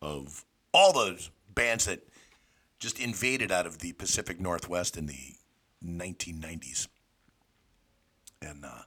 of 0.00 0.46
all 0.72 0.94
those 0.94 1.30
bands 1.54 1.84
that 1.84 2.00
just 2.78 2.98
invaded 2.98 3.52
out 3.52 3.66
of 3.66 3.80
the 3.80 3.92
Pacific 3.92 4.40
Northwest 4.40 4.96
in 4.96 5.04
the 5.04 5.34
1990s 5.84 6.88
and 8.40 8.64
uh, 8.64 8.84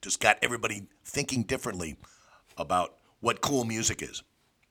just 0.00 0.18
got 0.18 0.38
everybody 0.40 0.84
thinking 1.04 1.42
differently 1.42 1.98
about 2.56 2.94
what 3.20 3.42
cool 3.42 3.66
music 3.66 4.00
is. 4.00 4.22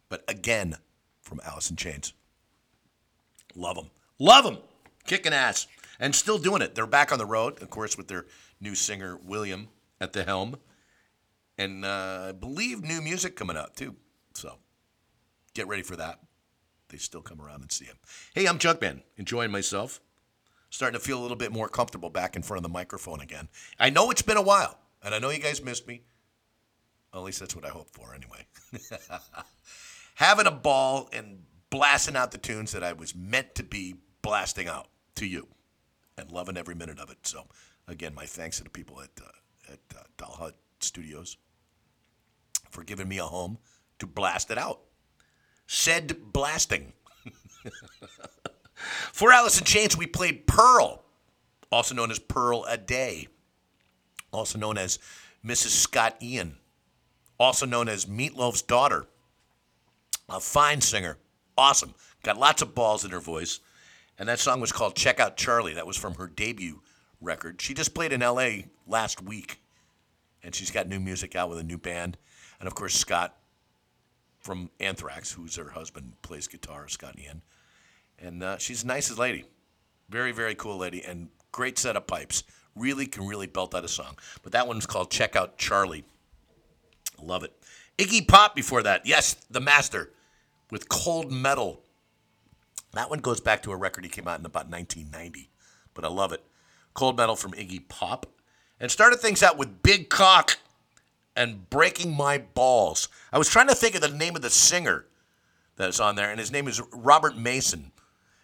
But 0.09 0.23
again, 0.27 0.77
from 1.21 1.39
in 1.69 1.75
Chains. 1.75 2.13
Love 3.53 3.75
them. 3.75 3.91
Love 4.17 4.43
them. 4.43 4.57
Kicking 5.05 5.33
ass. 5.33 5.67
And 6.01 6.15
still 6.15 6.39
doing 6.39 6.63
it. 6.63 6.73
They're 6.73 6.87
back 6.87 7.11
on 7.11 7.19
the 7.19 7.27
road, 7.27 7.61
of 7.61 7.69
course, 7.69 7.95
with 7.95 8.07
their 8.07 8.25
new 8.59 8.73
singer, 8.73 9.19
William, 9.23 9.69
at 10.01 10.13
the 10.13 10.23
helm. 10.23 10.57
And 11.59 11.85
uh, 11.85 12.25
I 12.29 12.31
believe 12.31 12.81
new 12.81 13.03
music 13.03 13.35
coming 13.35 13.55
out, 13.55 13.75
too. 13.75 13.95
So 14.33 14.55
get 15.53 15.67
ready 15.67 15.83
for 15.83 15.95
that. 15.95 16.19
They 16.89 16.97
still 16.97 17.21
come 17.21 17.39
around 17.39 17.61
and 17.61 17.71
see 17.71 17.85
him. 17.85 17.97
Hey, 18.33 18.47
I'm 18.47 18.57
Junkman, 18.57 19.03
enjoying 19.15 19.51
myself. 19.51 20.01
Starting 20.71 20.99
to 20.99 21.05
feel 21.05 21.19
a 21.19 21.21
little 21.21 21.37
bit 21.37 21.51
more 21.51 21.69
comfortable 21.69 22.09
back 22.09 22.35
in 22.35 22.41
front 22.41 22.57
of 22.57 22.63
the 22.63 22.73
microphone 22.73 23.21
again. 23.21 23.47
I 23.79 23.91
know 23.91 24.09
it's 24.09 24.23
been 24.23 24.37
a 24.37 24.41
while, 24.41 24.79
and 25.03 25.13
I 25.13 25.19
know 25.19 25.29
you 25.29 25.39
guys 25.39 25.63
missed 25.63 25.87
me. 25.87 26.01
Well, 27.13 27.21
at 27.21 27.25
least 27.27 27.41
that's 27.41 27.55
what 27.55 27.65
I 27.65 27.69
hope 27.69 27.91
for, 27.91 28.15
anyway. 28.15 28.47
Having 30.15 30.47
a 30.47 30.51
ball 30.51 31.09
and 31.13 31.43
blasting 31.69 32.15
out 32.15 32.31
the 32.31 32.39
tunes 32.39 32.71
that 32.71 32.83
I 32.83 32.93
was 32.93 33.15
meant 33.15 33.53
to 33.55 33.63
be 33.63 33.97
blasting 34.23 34.67
out 34.67 34.87
to 35.15 35.27
you 35.27 35.47
and 36.21 36.31
loving 36.31 36.57
every 36.57 36.75
minute 36.75 36.99
of 36.99 37.09
it. 37.09 37.17
So, 37.23 37.45
again, 37.87 38.15
my 38.15 38.25
thanks 38.25 38.57
to 38.57 38.63
the 38.63 38.69
people 38.69 39.01
at, 39.01 39.09
uh, 39.21 39.73
at 39.73 39.79
uh, 39.97 40.03
Doll 40.17 40.35
Hut 40.39 40.55
Studios 40.79 41.37
for 42.69 42.83
giving 42.83 43.07
me 43.07 43.17
a 43.17 43.23
home 43.23 43.57
to 43.99 44.07
blast 44.07 44.51
it 44.51 44.57
out. 44.57 44.79
Said 45.67 46.31
blasting. 46.31 46.93
for 49.11 49.31
Alice 49.31 49.59
in 49.59 49.65
Chains, 49.65 49.97
we 49.97 50.07
played 50.07 50.47
Pearl, 50.47 51.03
also 51.71 51.95
known 51.95 52.11
as 52.11 52.19
Pearl 52.19 52.63
Aday, 52.65 53.27
also 54.31 54.57
known 54.57 54.77
as 54.77 54.99
Mrs. 55.45 55.69
Scott 55.69 56.15
Ian, 56.21 56.57
also 57.39 57.65
known 57.65 57.89
as 57.89 58.05
Meatloaf's 58.05 58.61
daughter, 58.61 59.07
a 60.29 60.39
fine 60.39 60.81
singer, 60.81 61.17
awesome, 61.57 61.93
got 62.23 62.37
lots 62.37 62.61
of 62.61 62.75
balls 62.75 63.03
in 63.03 63.11
her 63.11 63.19
voice. 63.19 63.59
And 64.21 64.29
that 64.29 64.37
song 64.37 64.61
was 64.61 64.71
called 64.71 64.95
Check 64.95 65.19
Out 65.19 65.35
Charlie. 65.35 65.73
That 65.73 65.87
was 65.87 65.97
from 65.97 66.13
her 66.13 66.27
debut 66.27 66.83
record. 67.21 67.59
She 67.59 67.73
just 67.73 67.95
played 67.95 68.13
in 68.13 68.21
LA 68.21 68.67
last 68.85 69.19
week, 69.19 69.59
and 70.43 70.53
she's 70.53 70.69
got 70.69 70.87
new 70.87 70.99
music 70.99 71.35
out 71.35 71.49
with 71.49 71.57
a 71.57 71.63
new 71.63 71.79
band. 71.79 72.19
And 72.59 72.67
of 72.67 72.75
course, 72.75 72.93
Scott 72.93 73.35
from 74.39 74.69
Anthrax, 74.79 75.31
who's 75.31 75.55
her 75.55 75.71
husband, 75.71 76.13
plays 76.21 76.47
guitar, 76.47 76.87
Scott 76.87 77.17
Ian. 77.17 77.41
And 78.19 78.43
uh, 78.43 78.57
she's 78.59 78.83
the 78.83 78.89
nicest 78.89 79.17
lady. 79.17 79.45
Very, 80.07 80.31
very 80.31 80.53
cool 80.53 80.77
lady, 80.77 81.03
and 81.03 81.29
great 81.51 81.79
set 81.79 81.95
of 81.95 82.05
pipes. 82.05 82.43
Really 82.75 83.07
can 83.07 83.25
really 83.25 83.47
belt 83.47 83.73
out 83.73 83.85
a 83.85 83.87
song. 83.87 84.19
But 84.43 84.51
that 84.51 84.67
one's 84.67 84.85
called 84.85 85.09
Check 85.09 85.35
Out 85.35 85.57
Charlie. 85.57 86.03
Love 87.19 87.43
it. 87.43 87.53
Iggy 87.97 88.27
Pop 88.27 88.55
before 88.55 88.83
that. 88.83 89.03
Yes, 89.03 89.33
the 89.49 89.61
master 89.61 90.11
with 90.69 90.89
Cold 90.89 91.31
Metal. 91.31 91.81
That 92.93 93.09
one 93.09 93.19
goes 93.19 93.39
back 93.39 93.63
to 93.63 93.71
a 93.71 93.77
record 93.77 94.03
he 94.03 94.09
came 94.09 94.27
out 94.27 94.39
in 94.39 94.45
about 94.45 94.69
1990, 94.69 95.49
but 95.93 96.03
I 96.03 96.09
love 96.09 96.33
it. 96.33 96.43
Cold 96.93 97.17
Metal 97.17 97.35
from 97.35 97.51
Iggy 97.53 97.87
Pop. 97.87 98.25
And 98.79 98.89
started 98.89 99.19
things 99.19 99.43
out 99.43 99.59
with 99.59 99.83
Big 99.83 100.09
Cock 100.09 100.57
and 101.35 101.69
Breaking 101.69 102.15
My 102.15 102.39
Balls. 102.39 103.09
I 103.31 103.37
was 103.37 103.47
trying 103.47 103.67
to 103.67 103.75
think 103.75 103.93
of 103.93 104.01
the 104.01 104.09
name 104.09 104.35
of 104.35 104.41
the 104.41 104.49
singer 104.49 105.05
that 105.77 105.89
is 105.89 105.99
on 105.99 106.15
there, 106.15 106.31
and 106.31 106.39
his 106.39 106.51
name 106.51 106.67
is 106.67 106.81
Robert 106.91 107.37
Mason. 107.37 107.91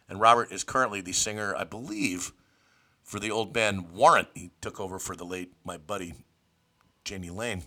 And 0.08 0.22
Robert 0.22 0.52
is 0.52 0.64
currently 0.64 1.02
the 1.02 1.12
singer, 1.12 1.56
I 1.56 1.64
believe, 1.64 2.32
for 3.04 3.20
the 3.20 3.32
old 3.32 3.52
band 3.52 3.92
Warrant. 3.92 4.30
He 4.36 4.52
took 4.62 4.80
over 4.80 5.00
for 5.00 5.16
the 5.16 5.26
late, 5.26 5.54
my 5.66 5.78
buddy, 5.78 6.14
Jani 7.08 7.30
Lane, 7.30 7.64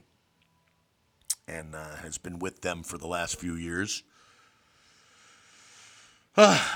and 1.46 1.74
uh, 1.74 1.96
has 1.96 2.18
been 2.18 2.38
with 2.38 2.62
them 2.62 2.82
for 2.82 2.98
the 2.98 3.08
last 3.08 3.38
few 3.38 3.54
years. 3.54 4.04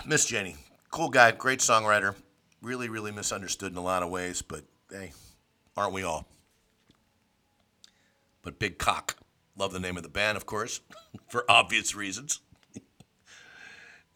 Miss 0.07 0.25
Jenny, 0.27 0.57
cool 0.91 1.11
guy, 1.11 1.31
great 1.31 1.61
songwriter. 1.61 2.15
Really, 2.61 2.89
really 2.89 3.13
misunderstood 3.13 3.71
in 3.71 3.79
a 3.79 3.83
lot 3.83 4.03
of 4.03 4.11
ways, 4.11 4.43
but 4.43 4.65
hey, 4.91 5.13
aren't 5.77 5.93
we 5.93 6.03
all? 6.03 6.27
But 8.43 8.59
Big 8.59 8.79
Cock, 8.79 9.17
love 9.57 9.73
the 9.73 9.81
name 9.81 9.97
of 9.97 10.03
the 10.03 10.09
band, 10.09 10.37
of 10.37 10.45
course, 10.45 10.81
for 11.29 11.45
obvious 11.49 11.95
reasons. 11.95 12.41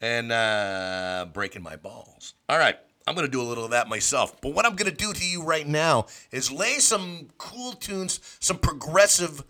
and 0.01 0.33
uh, 0.33 1.27
breaking 1.33 1.63
my 1.63 1.77
balls. 1.77 2.35
All 2.49 2.59
right, 2.59 2.77
I'm 3.07 3.15
going 3.15 3.27
to 3.27 3.31
do 3.31 3.41
a 3.41 3.45
little 3.45 3.65
of 3.65 3.71
that 3.71 3.89
myself. 3.89 4.41
But 4.41 4.55
what 4.55 4.67
I'm 4.67 4.75
going 4.75 4.91
to 4.91 4.97
do 4.97 5.13
to 5.13 5.25
you 5.25 5.45
right 5.45 5.67
now 5.67 6.07
is 6.33 6.51
lay 6.51 6.75
some 6.75 7.29
cool 7.39 7.73
tunes, 7.73 8.21
some 8.41 8.59
progressive 8.59 9.45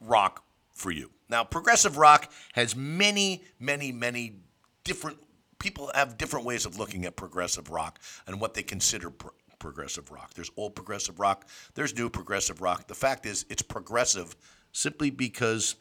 rock 0.00 0.44
for 0.72 0.90
you. 0.90 1.12
Now, 1.28 1.44
progressive 1.44 1.96
rock 1.96 2.30
has 2.54 2.74
many, 2.74 3.44
many, 3.60 3.92
many 3.92 4.40
different 4.84 5.18
people 5.58 5.90
have 5.94 6.18
different 6.18 6.46
ways 6.46 6.66
of 6.66 6.78
looking 6.78 7.04
at 7.04 7.16
progressive 7.16 7.70
rock 7.70 7.98
and 8.26 8.40
what 8.40 8.54
they 8.54 8.62
consider 8.62 9.10
pro- 9.10 9.32
progressive 9.58 10.10
rock. 10.10 10.34
There's 10.34 10.50
old 10.56 10.74
progressive 10.74 11.18
rock, 11.18 11.48
there's 11.74 11.96
new 11.96 12.08
progressive 12.08 12.60
rock. 12.60 12.86
The 12.86 12.94
fact 12.94 13.26
is, 13.26 13.44
it's 13.48 13.62
progressive 13.62 14.36
simply 14.72 15.10
because 15.10 15.74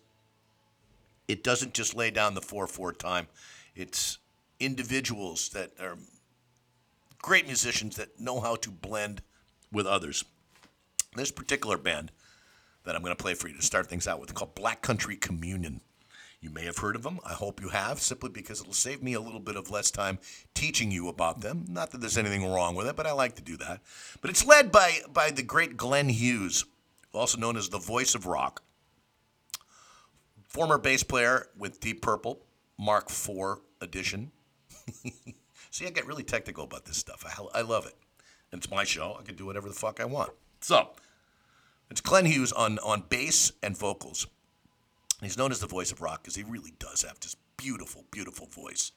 it 1.27 1.43
doesn't 1.43 1.73
just 1.73 1.95
lay 1.95 2.09
down 2.09 2.33
the 2.33 2.41
4 2.41 2.67
4 2.67 2.93
time. 2.93 3.27
It's 3.75 4.17
individuals 4.59 5.49
that 5.49 5.71
are 5.79 5.97
great 7.21 7.45
musicians 7.45 7.95
that 7.97 8.19
know 8.19 8.39
how 8.39 8.55
to 8.55 8.71
blend 8.71 9.21
with 9.71 9.85
others. 9.85 10.23
This 11.15 11.31
particular 11.31 11.77
band 11.77 12.11
that 12.85 12.95
I'm 12.95 13.01
going 13.01 13.15
to 13.15 13.21
play 13.21 13.33
for 13.33 13.47
you 13.49 13.55
to 13.55 13.61
start 13.61 13.87
things 13.87 14.07
out 14.07 14.19
with 14.19 14.33
called 14.33 14.55
Black 14.55 14.81
Country 14.81 15.17
Communion. 15.17 15.81
You 16.39 16.51
may 16.51 16.65
have 16.65 16.77
heard 16.77 16.95
of 16.95 17.03
them. 17.03 17.19
I 17.25 17.33
hope 17.33 17.61
you 17.61 17.69
have, 17.69 17.99
simply 17.99 18.29
because 18.29 18.61
it'll 18.61 18.73
save 18.73 19.01
me 19.01 19.13
a 19.13 19.19
little 19.19 19.39
bit 19.39 19.55
of 19.55 19.71
less 19.71 19.89
time 19.89 20.19
teaching 20.53 20.91
you 20.91 21.07
about 21.07 21.41
them. 21.41 21.65
Not 21.67 21.91
that 21.91 22.01
there's 22.01 22.17
anything 22.17 22.45
wrong 22.45 22.75
with 22.75 22.87
it, 22.87 22.95
but 22.95 23.07
I 23.07 23.11
like 23.11 23.35
to 23.35 23.41
do 23.41 23.57
that. 23.57 23.81
But 24.21 24.29
it's 24.29 24.45
led 24.45 24.71
by, 24.71 24.99
by 25.11 25.31
the 25.31 25.41
great 25.41 25.77
Glenn 25.77 26.09
Hughes, 26.09 26.65
also 27.11 27.39
known 27.39 27.57
as 27.57 27.69
the 27.69 27.79
voice 27.79 28.13
of 28.13 28.27
rock. 28.27 28.61
Former 30.47 30.77
bass 30.77 31.01
player 31.01 31.47
with 31.57 31.79
Deep 31.79 32.01
Purple, 32.01 32.39
Mark 32.77 33.09
IV 33.09 33.57
edition. 33.81 34.31
See, 35.71 35.87
I 35.87 35.89
get 35.89 36.05
really 36.05 36.23
technical 36.23 36.63
about 36.63 36.85
this 36.85 36.97
stuff. 36.97 37.25
I, 37.25 37.59
I 37.59 37.61
love 37.61 37.87
it. 37.87 37.95
And 38.51 38.59
it's 38.59 38.71
my 38.71 38.83
show. 38.83 39.17
I 39.19 39.23
can 39.23 39.35
do 39.35 39.45
whatever 39.45 39.67
the 39.67 39.75
fuck 39.75 39.99
I 39.99 40.05
want. 40.05 40.31
So, 40.61 40.89
it's 41.89 42.01
Glenn 42.01 42.25
Hughes 42.25 42.51
on, 42.51 42.77
on 42.79 43.03
bass 43.09 43.51
and 43.63 43.75
vocals. 43.77 44.27
He's 45.21 45.37
known 45.37 45.51
as 45.51 45.59
the 45.59 45.67
voice 45.67 45.91
of 45.91 46.01
rock 46.01 46.23
because 46.23 46.35
he 46.35 46.43
really 46.43 46.73
does 46.77 47.01
have 47.01 47.19
this 47.19 47.35
beautiful, 47.57 48.05
beautiful 48.11 48.47
voice. 48.47 48.91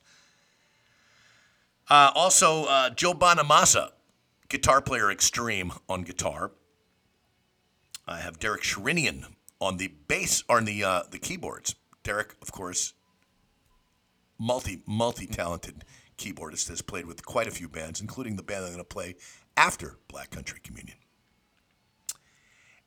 Uh, 1.89 2.11
also, 2.15 2.65
uh, 2.67 2.91
Joe 2.91 3.15
Bonamassa, 3.15 3.91
guitar 4.49 4.81
player 4.81 5.11
extreme 5.11 5.73
on 5.89 6.03
guitar. 6.03 6.53
I 8.07 8.19
have 8.19 8.39
Derek 8.39 8.63
Sherinian 8.63 9.25
on 9.61 9.79
the 9.79 9.89
bass, 10.09 10.45
on 10.49 10.65
the 10.67 10.85
uh, 10.85 11.03
the 11.11 11.19
keyboards. 11.19 11.75
Derek, 12.03 12.35
of 12.43 12.53
course, 12.53 12.95
multi 14.39 14.83
multi 14.87 15.27
talented 15.27 15.85
keyboardist, 16.19 16.69
has 16.69 16.83
played 16.83 17.07
with 17.07 17.25
quite 17.25 17.47
a 17.47 17.51
few 17.51 17.69
bands, 17.69 18.01
including 18.01 18.37
the 18.37 18.43
band 18.43 18.65
I'm 18.65 18.73
going 18.73 18.79
to 18.79 18.85
play 18.85 19.17
after 19.57 19.99
Black 20.09 20.31
Country 20.31 20.61
Communion. 20.63 20.99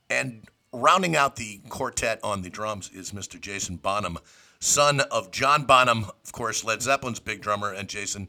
And 0.08 0.48
rounding 0.74 1.16
out 1.16 1.36
the 1.36 1.60
quartet 1.68 2.20
on 2.22 2.42
the 2.42 2.50
drums 2.50 2.90
is 2.92 3.12
Mr. 3.12 3.40
Jason 3.40 3.76
Bonham, 3.76 4.18
son 4.58 5.00
of 5.00 5.30
John 5.30 5.64
Bonham, 5.64 6.06
of 6.24 6.32
course, 6.32 6.64
Led 6.64 6.82
Zeppelin's 6.82 7.20
big 7.20 7.40
drummer, 7.40 7.72
and 7.72 7.88
Jason, 7.88 8.28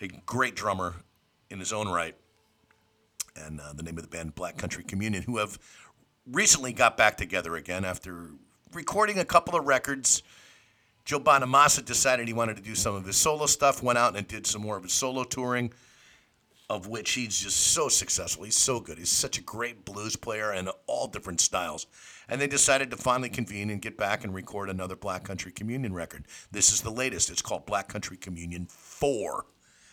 a 0.00 0.08
great 0.24 0.54
drummer 0.54 0.94
in 1.50 1.58
his 1.58 1.72
own 1.72 1.88
right. 1.88 2.14
And 3.36 3.60
uh, 3.60 3.72
the 3.72 3.82
name 3.82 3.98
of 3.98 4.04
the 4.04 4.08
band, 4.08 4.34
Black 4.34 4.56
Country 4.56 4.84
Communion, 4.84 5.24
who 5.24 5.38
have 5.38 5.58
recently 6.30 6.72
got 6.72 6.96
back 6.96 7.16
together 7.16 7.56
again 7.56 7.84
after 7.84 8.30
recording 8.72 9.18
a 9.18 9.24
couple 9.24 9.58
of 9.58 9.66
records. 9.66 10.22
Joe 11.04 11.20
Bonamassa 11.20 11.84
decided 11.84 12.28
he 12.28 12.32
wanted 12.32 12.56
to 12.56 12.62
do 12.62 12.74
some 12.74 12.94
of 12.94 13.04
his 13.04 13.16
solo 13.16 13.46
stuff, 13.46 13.82
went 13.82 13.98
out 13.98 14.16
and 14.16 14.26
did 14.26 14.46
some 14.46 14.62
more 14.62 14.76
of 14.76 14.84
his 14.84 14.92
solo 14.92 15.24
touring 15.24 15.72
of 16.70 16.86
which 16.88 17.12
he's 17.12 17.40
just 17.40 17.58
so 17.58 17.88
successful. 17.88 18.44
He's 18.44 18.56
so 18.56 18.80
good. 18.80 18.98
He's 18.98 19.10
such 19.10 19.38
a 19.38 19.42
great 19.42 19.84
blues 19.84 20.16
player 20.16 20.50
and 20.50 20.70
all 20.86 21.06
different 21.06 21.40
styles. 21.40 21.86
And 22.28 22.40
they 22.40 22.46
decided 22.46 22.90
to 22.90 22.96
finally 22.96 23.28
convene 23.28 23.68
and 23.68 23.82
get 23.82 23.98
back 23.98 24.24
and 24.24 24.34
record 24.34 24.70
another 24.70 24.96
Black 24.96 25.24
Country 25.24 25.52
Communion 25.52 25.92
record. 25.92 26.24
This 26.50 26.72
is 26.72 26.80
the 26.80 26.90
latest. 26.90 27.30
It's 27.30 27.42
called 27.42 27.66
Black 27.66 27.88
Country 27.88 28.16
Communion 28.16 28.66
4. 28.70 29.44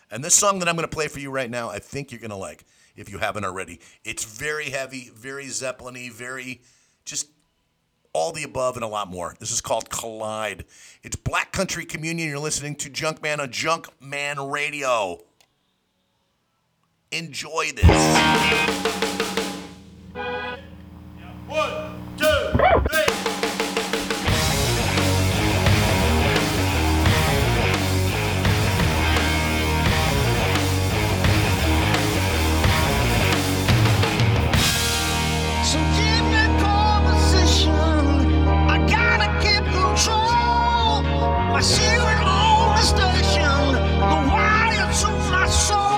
And 0.10 0.24
this 0.24 0.36
song 0.36 0.60
that 0.60 0.70
I'm 0.70 0.76
going 0.76 0.88
to 0.88 0.96
play 0.96 1.08
for 1.08 1.20
you 1.20 1.30
right 1.30 1.50
now, 1.50 1.70
I 1.70 1.80
think 1.80 2.12
you're 2.12 2.22
going 2.22 2.32
to 2.32 2.38
like 2.38 2.66
if 2.96 3.10
you 3.10 3.18
haven't 3.18 3.46
already. 3.46 3.80
It's 4.04 4.24
very 4.24 4.70
heavy, 4.70 5.12
very 5.14 5.48
Zeppelin-y, 5.48 6.10
very 6.14 6.62
just 7.06 7.28
all 8.14 8.32
the 8.32 8.44
above 8.44 8.76
and 8.76 8.84
a 8.84 8.88
lot 8.88 9.10
more. 9.10 9.36
This 9.40 9.52
is 9.52 9.62
called 9.62 9.90
Collide. 9.90 10.66
It's 11.04 11.16
Black 11.16 11.52
Country 11.52 11.86
Communion. 11.86 12.30
You're 12.30 12.40
listening 12.40 12.76
to 12.76 12.90
Junkman 12.90 13.40
on 13.40 13.50
Junkman 13.50 14.52
Radio. 14.52 15.22
Enjoy 17.14 17.74
this. 17.76 17.86
One, 21.45 21.74
two, 22.16 22.26
three. 22.55 23.12
So 35.66 35.80
give 35.97 36.24
me 36.32 36.43
conversation. 36.62 37.72
I 38.70 38.78
gotta 38.89 39.28
keep 39.43 39.66
control. 39.66 41.03
My 41.51 41.59
secret 41.59 42.22
on 42.24 42.78
the 42.78 42.84
station, 42.84 43.74
the 43.99 44.18
wire 44.32 44.93
to 45.01 45.09
my 45.30 45.45
soul. 45.47 45.91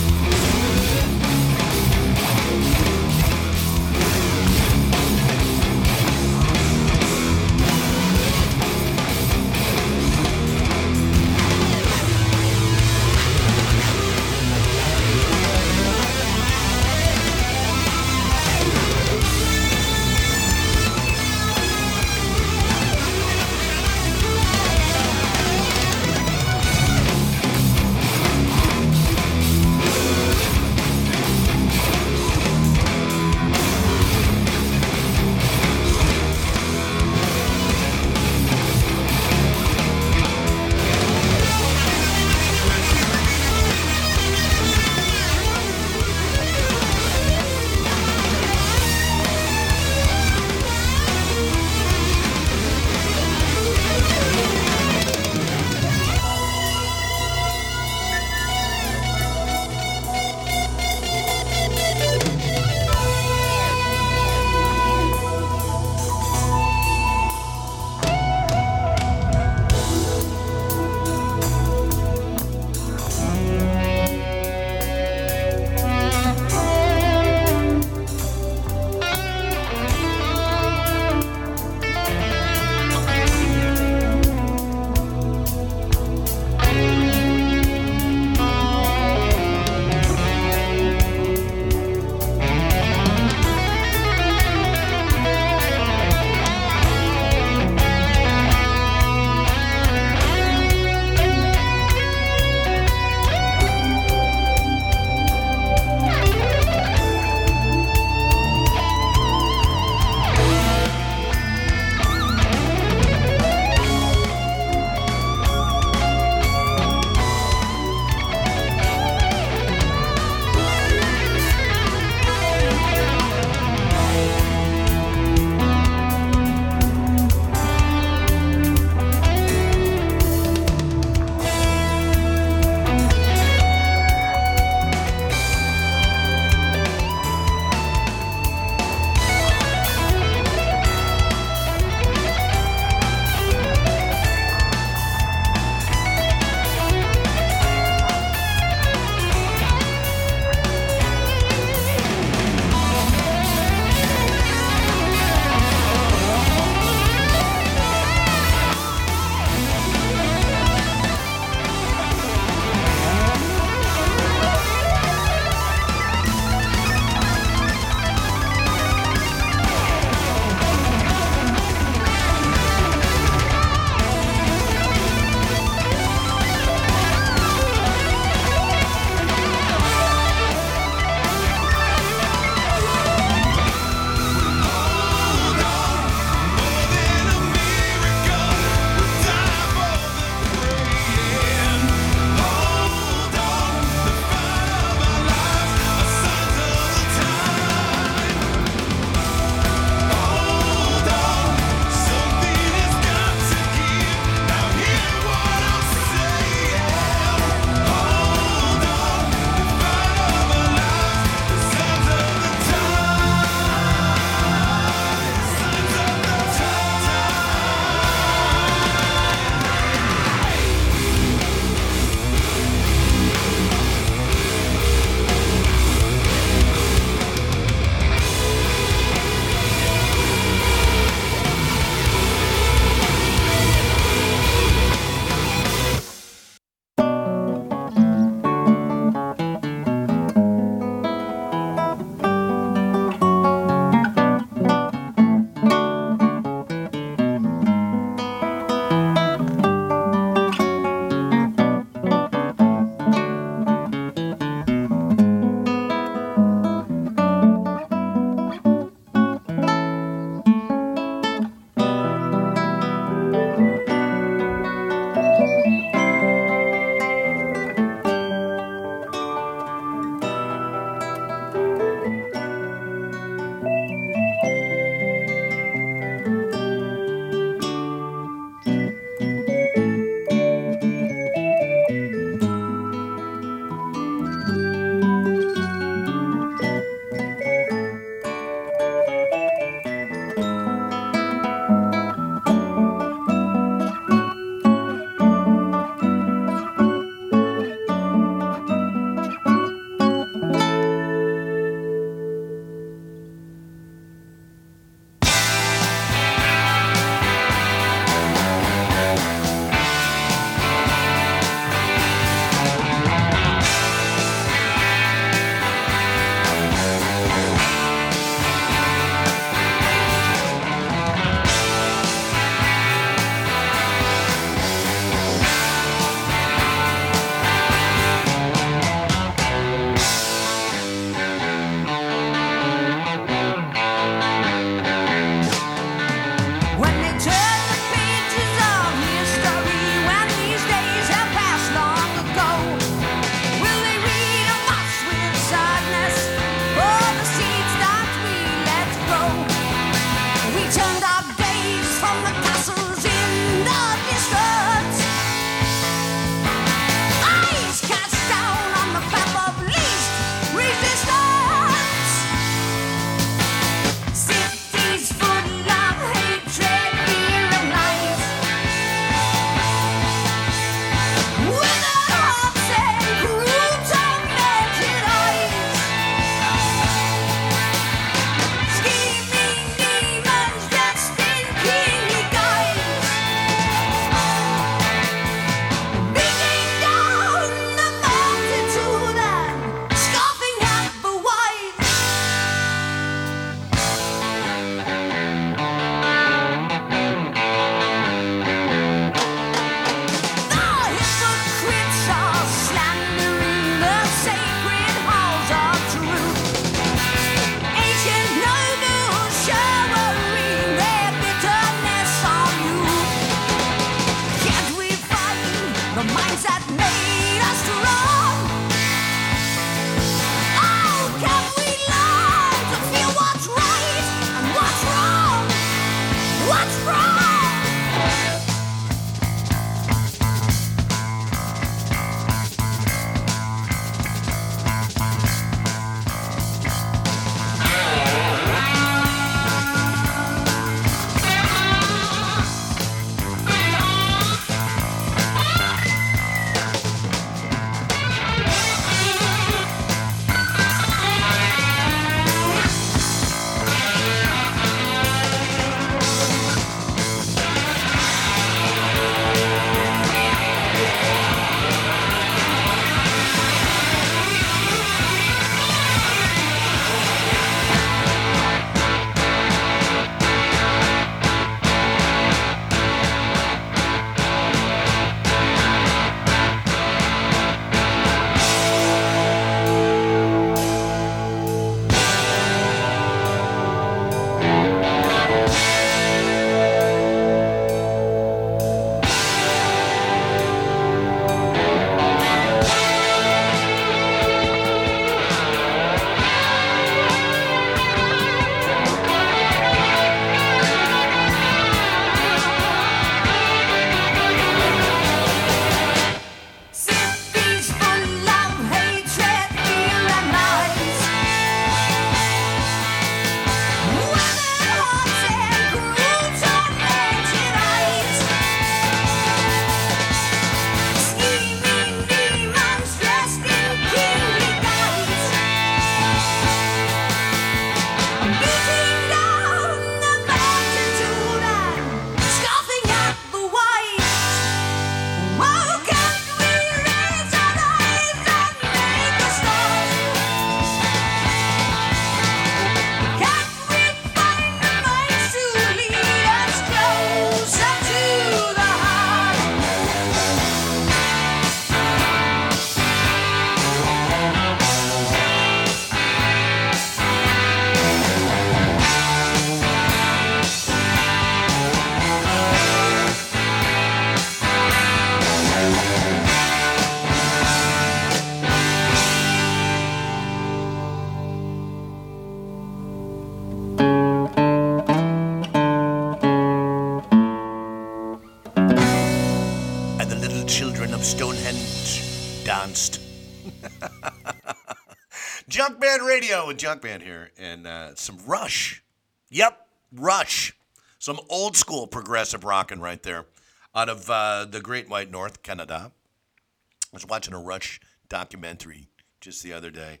Radio 586.20 586.48
with 586.48 586.56
Junkman 586.56 587.00
here, 587.00 587.30
and 587.38 587.64
uh, 587.64 587.94
some 587.94 588.18
Rush. 588.26 588.82
Yep, 589.30 589.68
Rush. 589.92 590.52
Some 590.98 591.20
old 591.28 591.56
school 591.56 591.86
progressive 591.86 592.42
rocking 592.42 592.80
right 592.80 593.00
there 593.04 593.26
out 593.72 593.88
of 593.88 594.10
uh, 594.10 594.44
the 594.50 594.60
Great 594.60 594.88
White 594.88 595.12
North, 595.12 595.44
Canada. 595.44 595.92
I 595.92 596.96
was 596.96 597.06
watching 597.06 597.34
a 597.34 597.40
Rush 597.40 597.78
documentary 598.08 598.88
just 599.20 599.44
the 599.44 599.52
other 599.52 599.70
day. 599.70 600.00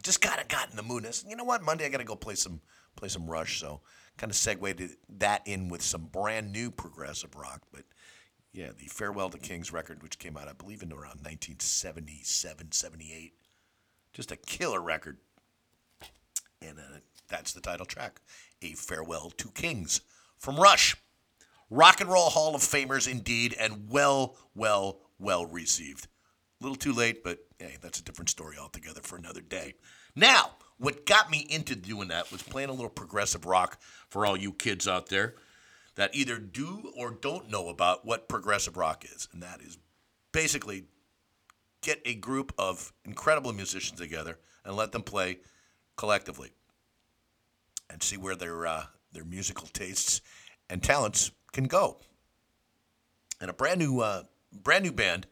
Just 0.00 0.20
kind 0.20 0.40
of 0.40 0.46
got 0.46 0.70
in 0.70 0.76
the 0.76 0.82
mood. 0.84 1.12
Said, 1.12 1.28
you 1.28 1.34
know 1.34 1.42
what? 1.42 1.64
Monday 1.64 1.86
I 1.86 1.88
got 1.88 1.98
to 1.98 2.04
go 2.04 2.14
play 2.14 2.36
some 2.36 2.60
play 2.94 3.08
some 3.08 3.28
Rush. 3.28 3.58
So 3.58 3.80
kind 4.18 4.30
of 4.30 4.36
segued 4.36 4.96
that 5.18 5.42
in 5.44 5.68
with 5.68 5.82
some 5.82 6.04
brand 6.04 6.52
new 6.52 6.70
progressive 6.70 7.34
rock. 7.34 7.62
But 7.72 7.82
yeah, 8.52 8.68
the 8.78 8.86
Farewell 8.86 9.30
to 9.30 9.38
Kings 9.38 9.72
record, 9.72 10.04
which 10.04 10.20
came 10.20 10.36
out, 10.36 10.46
I 10.46 10.52
believe, 10.52 10.84
in 10.84 10.92
around 10.92 11.18
1977, 11.24 12.70
78. 12.70 13.32
Just 14.12 14.30
a 14.30 14.36
killer 14.36 14.80
record. 14.80 15.18
And 16.66 16.78
uh, 16.78 16.98
that's 17.28 17.52
the 17.52 17.60
title 17.60 17.86
track 17.86 18.20
A 18.62 18.72
Farewell 18.72 19.30
to 19.38 19.48
Kings 19.48 20.00
from 20.38 20.56
Rush. 20.56 20.96
Rock 21.70 22.00
and 22.00 22.10
Roll 22.10 22.28
Hall 22.28 22.54
of 22.54 22.60
Famers, 22.60 23.10
indeed, 23.10 23.56
and 23.58 23.88
well, 23.88 24.36
well, 24.54 25.00
well 25.18 25.46
received. 25.46 26.06
A 26.60 26.64
little 26.64 26.76
too 26.76 26.92
late, 26.92 27.24
but 27.24 27.38
hey, 27.58 27.76
that's 27.80 27.98
a 27.98 28.04
different 28.04 28.28
story 28.28 28.56
altogether 28.60 29.00
for 29.02 29.16
another 29.16 29.40
day. 29.40 29.74
Now, 30.14 30.50
what 30.76 31.06
got 31.06 31.30
me 31.30 31.46
into 31.48 31.74
doing 31.74 32.08
that 32.08 32.30
was 32.30 32.42
playing 32.42 32.68
a 32.68 32.72
little 32.72 32.90
progressive 32.90 33.46
rock 33.46 33.80
for 34.08 34.26
all 34.26 34.36
you 34.36 34.52
kids 34.52 34.86
out 34.86 35.08
there 35.08 35.34
that 35.94 36.14
either 36.14 36.38
do 36.38 36.92
or 36.96 37.10
don't 37.10 37.50
know 37.50 37.68
about 37.68 38.04
what 38.04 38.28
progressive 38.28 38.76
rock 38.76 39.04
is. 39.04 39.28
And 39.32 39.42
that 39.42 39.60
is 39.60 39.78
basically 40.32 40.84
get 41.82 42.00
a 42.04 42.14
group 42.14 42.52
of 42.58 42.92
incredible 43.04 43.52
musicians 43.52 44.00
together 44.00 44.38
and 44.64 44.76
let 44.76 44.92
them 44.92 45.02
play 45.02 45.38
collectively 45.96 46.52
and 47.90 48.02
see 48.02 48.16
where 48.16 48.36
their, 48.36 48.66
uh, 48.66 48.84
their 49.12 49.24
musical 49.24 49.68
tastes 49.72 50.20
and 50.68 50.82
talents 50.82 51.30
can 51.52 51.64
go. 51.64 51.98
And 53.40 53.50
a 53.50 53.52
brand 53.52 53.78
new, 53.78 54.00
uh, 54.00 54.22
brand 54.52 54.84
new 54.84 54.92
band 54.92 55.26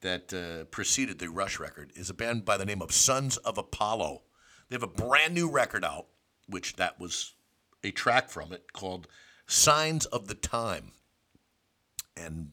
that 0.00 0.32
uh, 0.32 0.64
preceded 0.66 1.18
the 1.18 1.28
Rush 1.28 1.58
record 1.58 1.92
is 1.94 2.10
a 2.10 2.14
band 2.14 2.44
by 2.44 2.56
the 2.56 2.66
name 2.66 2.82
of 2.82 2.92
Sons 2.92 3.36
of 3.38 3.58
Apollo. 3.58 4.22
They 4.68 4.74
have 4.74 4.82
a 4.82 4.86
brand 4.86 5.34
new 5.34 5.50
record 5.50 5.84
out, 5.84 6.06
which 6.48 6.76
that 6.76 7.00
was 7.00 7.34
a 7.82 7.90
track 7.90 8.30
from 8.30 8.52
it 8.52 8.72
called 8.72 9.08
Signs 9.46 10.06
of 10.06 10.28
the 10.28 10.34
Time. 10.34 10.92
And 12.16 12.52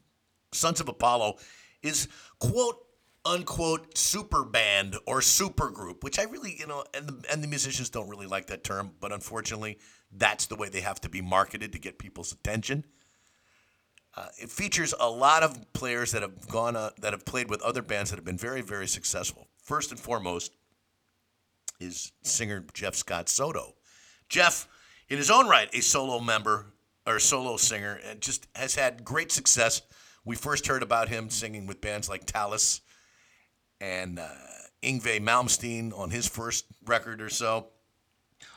Sons 0.52 0.80
of 0.80 0.88
Apollo 0.88 1.38
is 1.82 2.08
quote 2.40 2.83
unquote 3.26 3.98
super 3.98 4.44
band 4.44 4.98
or 5.06 5.22
super 5.22 5.70
group, 5.70 6.04
which 6.04 6.20
I 6.20 6.24
really, 6.24 6.56
you 6.60 6.68
know, 6.68 6.84
and 6.94 7.08
the, 7.08 7.32
and 7.32 7.44
the 7.44 7.48
musicians 7.48 7.90
don't 7.90 8.10
really 8.10 8.28
like 8.28 8.48
that 8.48 8.64
term, 8.64 8.92
but 9.00 9.12
unfortunately, 9.12 9.80
that's 10.12 10.46
the 10.48 10.56
way 10.56 10.70
they 10.70 10.82
have 10.82 11.00
to 11.02 11.10
be 11.10 11.22
marketed 11.22 11.72
to 11.74 11.80
get 11.80 11.98
people's 11.98 12.32
attention. 12.34 12.86
Uh, 14.16 14.28
it 14.38 14.52
features 14.52 14.94
a 15.00 15.10
lot 15.10 15.42
of 15.42 15.74
players 15.74 16.12
that 16.12 16.22
have 16.22 16.48
gone 16.48 16.76
uh, 16.76 16.92
that 17.00 17.14
have 17.14 17.26
played 17.26 17.50
with 17.50 17.62
other 17.64 17.82
bands 17.82 18.12
that 18.12 18.18
have 18.18 18.26
been 18.26 18.38
very 18.38 18.62
very 18.62 18.88
successful. 18.88 19.48
First 19.58 19.90
and 19.90 20.00
foremost 20.00 20.54
is 21.80 22.12
singer 22.22 22.64
Jeff 22.74 22.94
Scott 22.94 23.28
Soto. 23.28 23.74
Jeff, 24.30 24.68
in 25.10 25.18
his 25.18 25.32
own 25.32 25.48
right, 25.48 25.70
a 25.74 25.82
solo 25.82 26.20
member 26.20 26.74
or 27.08 27.20
solo 27.20 27.58
singer, 27.58 28.00
and 28.06 28.22
just 28.22 28.48
has 28.56 28.76
had 28.76 29.04
great 29.04 29.32
success. 29.32 29.82
We 30.26 30.36
first 30.36 30.68
heard 30.68 30.84
about 30.84 31.10
him 31.10 31.30
singing 31.30 31.66
with 31.66 31.82
bands 31.82 32.08
like 32.08 32.26
Talus 32.26 32.82
and 33.84 34.18
uh, 34.18 34.28
Yngwie 34.82 35.20
Malmsteen 35.20 35.98
on 35.98 36.10
his 36.10 36.26
first 36.28 36.66
record 36.86 37.22
or 37.22 37.30
so. 37.30 37.68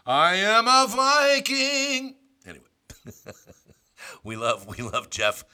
I 0.07 0.37
am 0.37 0.69
a 0.69 0.87
Viking. 0.89 2.15
Anyway, 2.47 2.65
we 4.25 4.37
love 4.37 4.67
we 4.67 4.85
love 4.85 5.11
Jeff 5.11 5.45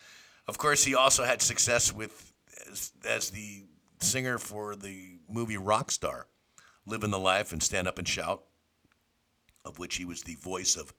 Of 0.46 0.58
course, 0.58 0.84
he 0.84 0.94
also 0.94 1.24
had 1.24 1.40
success 1.40 1.92
with 1.92 2.32
as, 2.70 2.92
as 3.08 3.30
the 3.30 3.64
singer 4.00 4.38
for 4.38 4.76
the 4.76 5.18
movie 5.28 5.56
Rockstar, 5.56 6.24
Living 6.86 7.10
the 7.10 7.18
Life 7.18 7.52
and 7.52 7.62
Stand 7.62 7.88
Up 7.88 7.98
and 7.98 8.06
Shout, 8.06 8.42
of 9.64 9.78
which 9.78 9.96
he 9.96 10.04
was 10.04 10.22
the 10.22 10.34
voice 10.34 10.76
of 10.76 10.92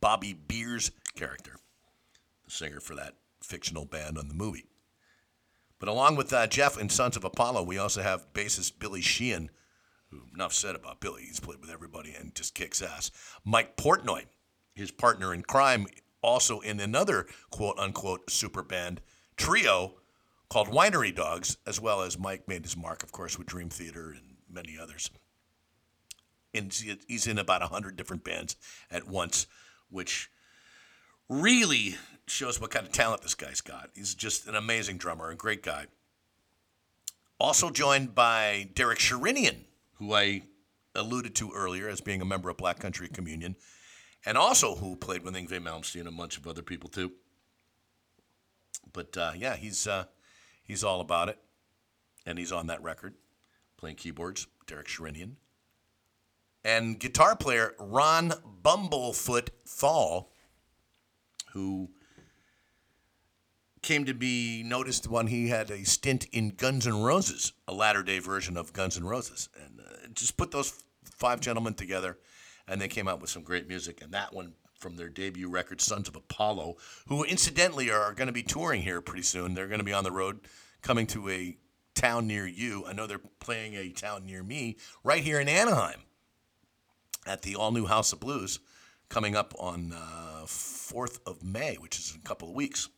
Bobby 0.00 0.32
Beer's 0.32 0.90
character, 1.14 1.58
the 2.44 2.50
singer 2.50 2.80
for 2.80 2.96
that 2.96 3.14
fictional 3.40 3.84
band 3.84 4.18
on 4.18 4.26
the 4.26 4.34
movie. 4.34 4.66
But 5.78 5.88
along 5.88 6.16
with 6.16 6.32
uh, 6.32 6.46
Jeff 6.46 6.78
and 6.78 6.90
Sons 6.90 7.16
of 7.16 7.24
Apollo, 7.24 7.64
we 7.64 7.78
also 7.78 8.02
have 8.02 8.32
bassist 8.32 8.78
Billy 8.78 9.02
Sheehan, 9.02 9.50
who 10.10 10.22
enough 10.34 10.52
said 10.52 10.74
about 10.74 11.00
Billy. 11.00 11.24
He's 11.24 11.40
played 11.40 11.60
with 11.60 11.70
everybody 11.70 12.14
and 12.14 12.34
just 12.34 12.54
kicks 12.54 12.80
ass. 12.80 13.10
Mike 13.44 13.76
Portnoy, 13.76 14.24
his 14.74 14.90
partner 14.90 15.34
in 15.34 15.42
crime, 15.42 15.86
also 16.22 16.60
in 16.60 16.80
another 16.80 17.26
quote 17.50 17.78
unquote 17.78 18.30
super 18.30 18.62
band 18.62 19.00
trio 19.36 19.94
called 20.48 20.68
Winery 20.68 21.14
Dogs, 21.14 21.58
as 21.66 21.80
well 21.80 22.02
as 22.02 22.18
Mike 22.18 22.48
made 22.48 22.62
his 22.62 22.76
mark, 22.76 23.02
of 23.02 23.12
course, 23.12 23.38
with 23.38 23.46
Dream 23.46 23.68
Theater 23.68 24.10
and 24.10 24.36
many 24.48 24.78
others. 24.78 25.10
And 26.54 26.72
he's 27.06 27.26
in 27.26 27.38
about 27.38 27.60
100 27.60 27.96
different 27.96 28.24
bands 28.24 28.56
at 28.90 29.06
once, 29.06 29.46
which 29.90 30.30
really 31.28 31.96
shows 32.26 32.60
what 32.60 32.70
kind 32.70 32.86
of 32.86 32.92
talent 32.92 33.22
this 33.22 33.34
guy's 33.34 33.60
got. 33.60 33.90
He's 33.94 34.14
just 34.14 34.46
an 34.46 34.54
amazing 34.54 34.98
drummer, 34.98 35.30
a 35.30 35.36
great 35.36 35.62
guy. 35.62 35.86
Also 37.38 37.70
joined 37.70 38.14
by 38.14 38.68
Derek 38.74 38.98
Sherinian, 38.98 39.64
who 39.94 40.14
I 40.14 40.42
alluded 40.94 41.34
to 41.36 41.52
earlier 41.52 41.88
as 41.88 42.00
being 42.00 42.22
a 42.22 42.26
member 42.26 42.48
of 42.48 42.56
Black 42.56 42.78
Country 42.78 43.08
Communion, 43.08 43.56
and 44.24 44.36
also 44.38 44.74
who 44.74 44.96
played 44.96 45.22
with 45.22 45.34
Yngwie 45.34 45.62
Malmsteen 45.62 46.00
and 46.00 46.08
a 46.08 46.12
bunch 46.12 46.36
of 46.36 46.46
other 46.46 46.62
people 46.62 46.88
too. 46.88 47.12
But 48.92 49.16
uh, 49.16 49.32
yeah, 49.36 49.56
he's 49.56 49.86
uh, 49.86 50.04
he's 50.64 50.82
all 50.82 51.00
about 51.00 51.28
it, 51.28 51.38
and 52.24 52.38
he's 52.38 52.52
on 52.52 52.66
that 52.68 52.82
record, 52.82 53.14
playing 53.76 53.96
keyboards. 53.96 54.46
Derek 54.66 54.88
Sherinian, 54.88 55.32
and 56.64 56.98
guitar 56.98 57.36
player 57.36 57.74
Ron 57.78 58.32
Bumblefoot 58.64 59.50
Thal, 59.64 60.32
who 61.52 61.90
came 63.86 64.04
to 64.04 64.14
be 64.14 64.64
noticed 64.64 65.08
when 65.08 65.28
he 65.28 65.46
had 65.46 65.70
a 65.70 65.84
stint 65.84 66.26
in 66.32 66.48
Guns 66.48 66.88
N' 66.88 67.02
Roses, 67.02 67.52
a 67.68 67.72
latter 67.72 68.02
day 68.02 68.18
version 68.18 68.56
of 68.56 68.72
Guns 68.72 68.96
N' 68.96 69.04
Roses. 69.04 69.48
And 69.64 69.78
uh, 69.78 70.08
just 70.12 70.36
put 70.36 70.50
those 70.50 70.82
five 71.04 71.40
gentlemen 71.40 71.74
together, 71.74 72.18
and 72.66 72.80
they 72.80 72.88
came 72.88 73.06
out 73.06 73.20
with 73.20 73.30
some 73.30 73.44
great 73.44 73.68
music. 73.68 74.02
And 74.02 74.12
that 74.12 74.34
one 74.34 74.54
from 74.80 74.96
their 74.96 75.08
debut 75.08 75.48
record, 75.48 75.80
Sons 75.80 76.08
of 76.08 76.16
Apollo, 76.16 76.74
who 77.06 77.22
incidentally 77.22 77.88
are 77.88 78.12
going 78.12 78.26
to 78.26 78.32
be 78.32 78.42
touring 78.42 78.82
here 78.82 79.00
pretty 79.00 79.22
soon. 79.22 79.54
They're 79.54 79.68
going 79.68 79.78
to 79.78 79.84
be 79.84 79.92
on 79.92 80.02
the 80.02 80.10
road 80.10 80.40
coming 80.82 81.06
to 81.06 81.28
a 81.28 81.56
town 81.94 82.26
near 82.26 82.44
you. 82.44 82.84
I 82.88 82.92
know 82.92 83.06
they're 83.06 83.20
playing 83.38 83.74
a 83.74 83.90
town 83.90 84.26
near 84.26 84.42
me 84.42 84.78
right 85.04 85.22
here 85.22 85.38
in 85.38 85.48
Anaheim 85.48 86.00
at 87.24 87.42
the 87.42 87.54
all 87.54 87.70
new 87.70 87.86
House 87.86 88.12
of 88.12 88.18
Blues 88.18 88.58
coming 89.08 89.36
up 89.36 89.54
on 89.60 89.92
uh, 89.92 90.42
4th 90.44 91.20
of 91.24 91.44
May, 91.44 91.76
which 91.76 92.00
is 92.00 92.12
in 92.12 92.20
a 92.20 92.28
couple 92.28 92.48
of 92.48 92.54
weeks. 92.56 92.88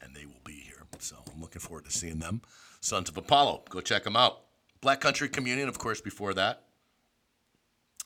And 0.00 0.14
they 0.14 0.26
will 0.26 0.42
be 0.44 0.52
here. 0.52 0.82
So 0.98 1.16
I'm 1.32 1.40
looking 1.40 1.60
forward 1.60 1.84
to 1.84 1.90
seeing 1.90 2.18
them. 2.18 2.42
Sons 2.80 3.08
of 3.08 3.16
Apollo, 3.16 3.64
go 3.68 3.80
check 3.80 4.04
them 4.04 4.16
out. 4.16 4.42
Black 4.80 5.00
Country 5.00 5.28
Communion, 5.28 5.68
of 5.68 5.78
course, 5.78 6.00
before 6.00 6.34
that. 6.34 6.62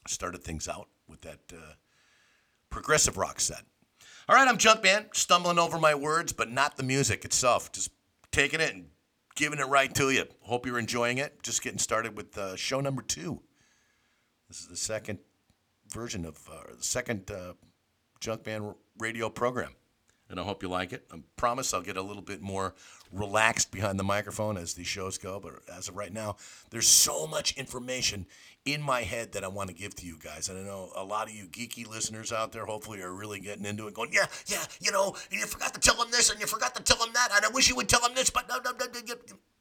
Started 0.07 0.43
things 0.43 0.67
out 0.69 0.89
with 1.09 1.21
that 1.23 1.41
uh, 1.53 1.75
progressive 2.71 3.17
rock 3.17 3.41
set. 3.41 3.65
All 4.29 4.37
right, 4.37 4.49
I'm 4.49 4.59
Junkman, 4.59 5.15
stumbling 5.15 5.59
over 5.59 5.79
my 5.79 5.95
words, 5.95 6.33
but 6.33 6.51
not 6.51 6.77
the 6.77 6.83
music 6.83 7.25
itself. 7.25 7.73
Just 7.73 7.91
taking 8.33 8.61
it 8.61 8.73
and 8.73 8.87
giving 9.35 9.59
it 9.59 9.69
right 9.69 9.93
to 9.95 10.11
you. 10.11 10.25
Hope 10.43 10.67
you're 10.67 10.79
enjoying 10.79 11.19
it. 11.19 11.43
Just 11.43 11.63
getting 11.63 11.79
started 11.79 12.17
with 12.17 12.37
uh, 12.39 12.57
show 12.57 12.81
number 12.81 13.03
two. 13.03 13.43
This 14.49 14.61
is 14.61 14.69
the 14.69 14.77
second 14.77 15.19
version 15.93 16.25
of 16.25 16.39
uh, 16.51 16.75
the 16.77 16.83
second 16.83 17.31
uh, 17.31 17.55
Junkman 18.21 18.75
radio 18.99 19.29
program. 19.29 19.75
And 20.31 20.39
I 20.39 20.45
hope 20.45 20.63
you 20.63 20.69
like 20.69 20.93
it. 20.93 21.05
I 21.13 21.17
promise 21.37 21.75
I'll 21.75 21.83
get 21.83 21.97
a 21.97 22.03
little 22.03 22.23
bit 22.23 22.41
more 22.41 22.75
relaxed 23.13 23.73
behind 23.73 23.99
the 23.99 24.05
microphone 24.05 24.57
as 24.57 24.75
these 24.75 24.87
shows 24.87 25.19
go. 25.19 25.41
But 25.41 25.55
as 25.77 25.89
of 25.89 25.97
right 25.97 26.13
now, 26.13 26.37
there's 26.71 26.87
so 26.87 27.27
much 27.27 27.57
information 27.57 28.27
in 28.65 28.81
my 28.81 29.03
head 29.03 29.33
that 29.33 29.43
I 29.43 29.49
want 29.49 29.71
to 29.71 29.75
give 29.75 29.95
to 29.97 30.07
you 30.07 30.19
guys. 30.23 30.49
And 30.49 30.59
I 30.59 30.63
know 30.63 30.93
a 30.95 31.05
lot 31.05 31.29
of 31.29 31.35
you 31.35 31.47
geeky 31.47 31.89
listeners 31.89 32.33
out 32.33 32.53
there 32.53 32.65
hopefully 32.65 33.03
are 33.03 33.13
really 33.13 33.41
getting 33.41 33.65
into 33.65 33.89
it, 33.89 33.95
going, 33.95 34.13
yeah, 34.13 34.27
yeah, 34.47 34.63
you 34.81 34.93
know, 34.93 35.17
you 35.31 35.45
forgot 35.47 35.75
to 35.75 35.81
tell 35.81 35.97
them 35.97 36.13
this 36.13 36.31
and 36.31 36.41
you 36.41 36.47
forgot 36.47 36.75
to 36.77 36.83
tell 36.83 36.99
them 36.99 37.13
that. 37.15 37.31
And 37.35 37.45
I 37.45 37.49
wish 37.49 37.69
you 37.69 37.77
would 37.77 37.89
tell 37.89 38.01
them 38.01 38.15
this, 38.15 38.31
but 38.31 38.49
no, 38.49 38.59
no, 38.65 38.71
no, 38.79 38.87
no. 38.87 39.15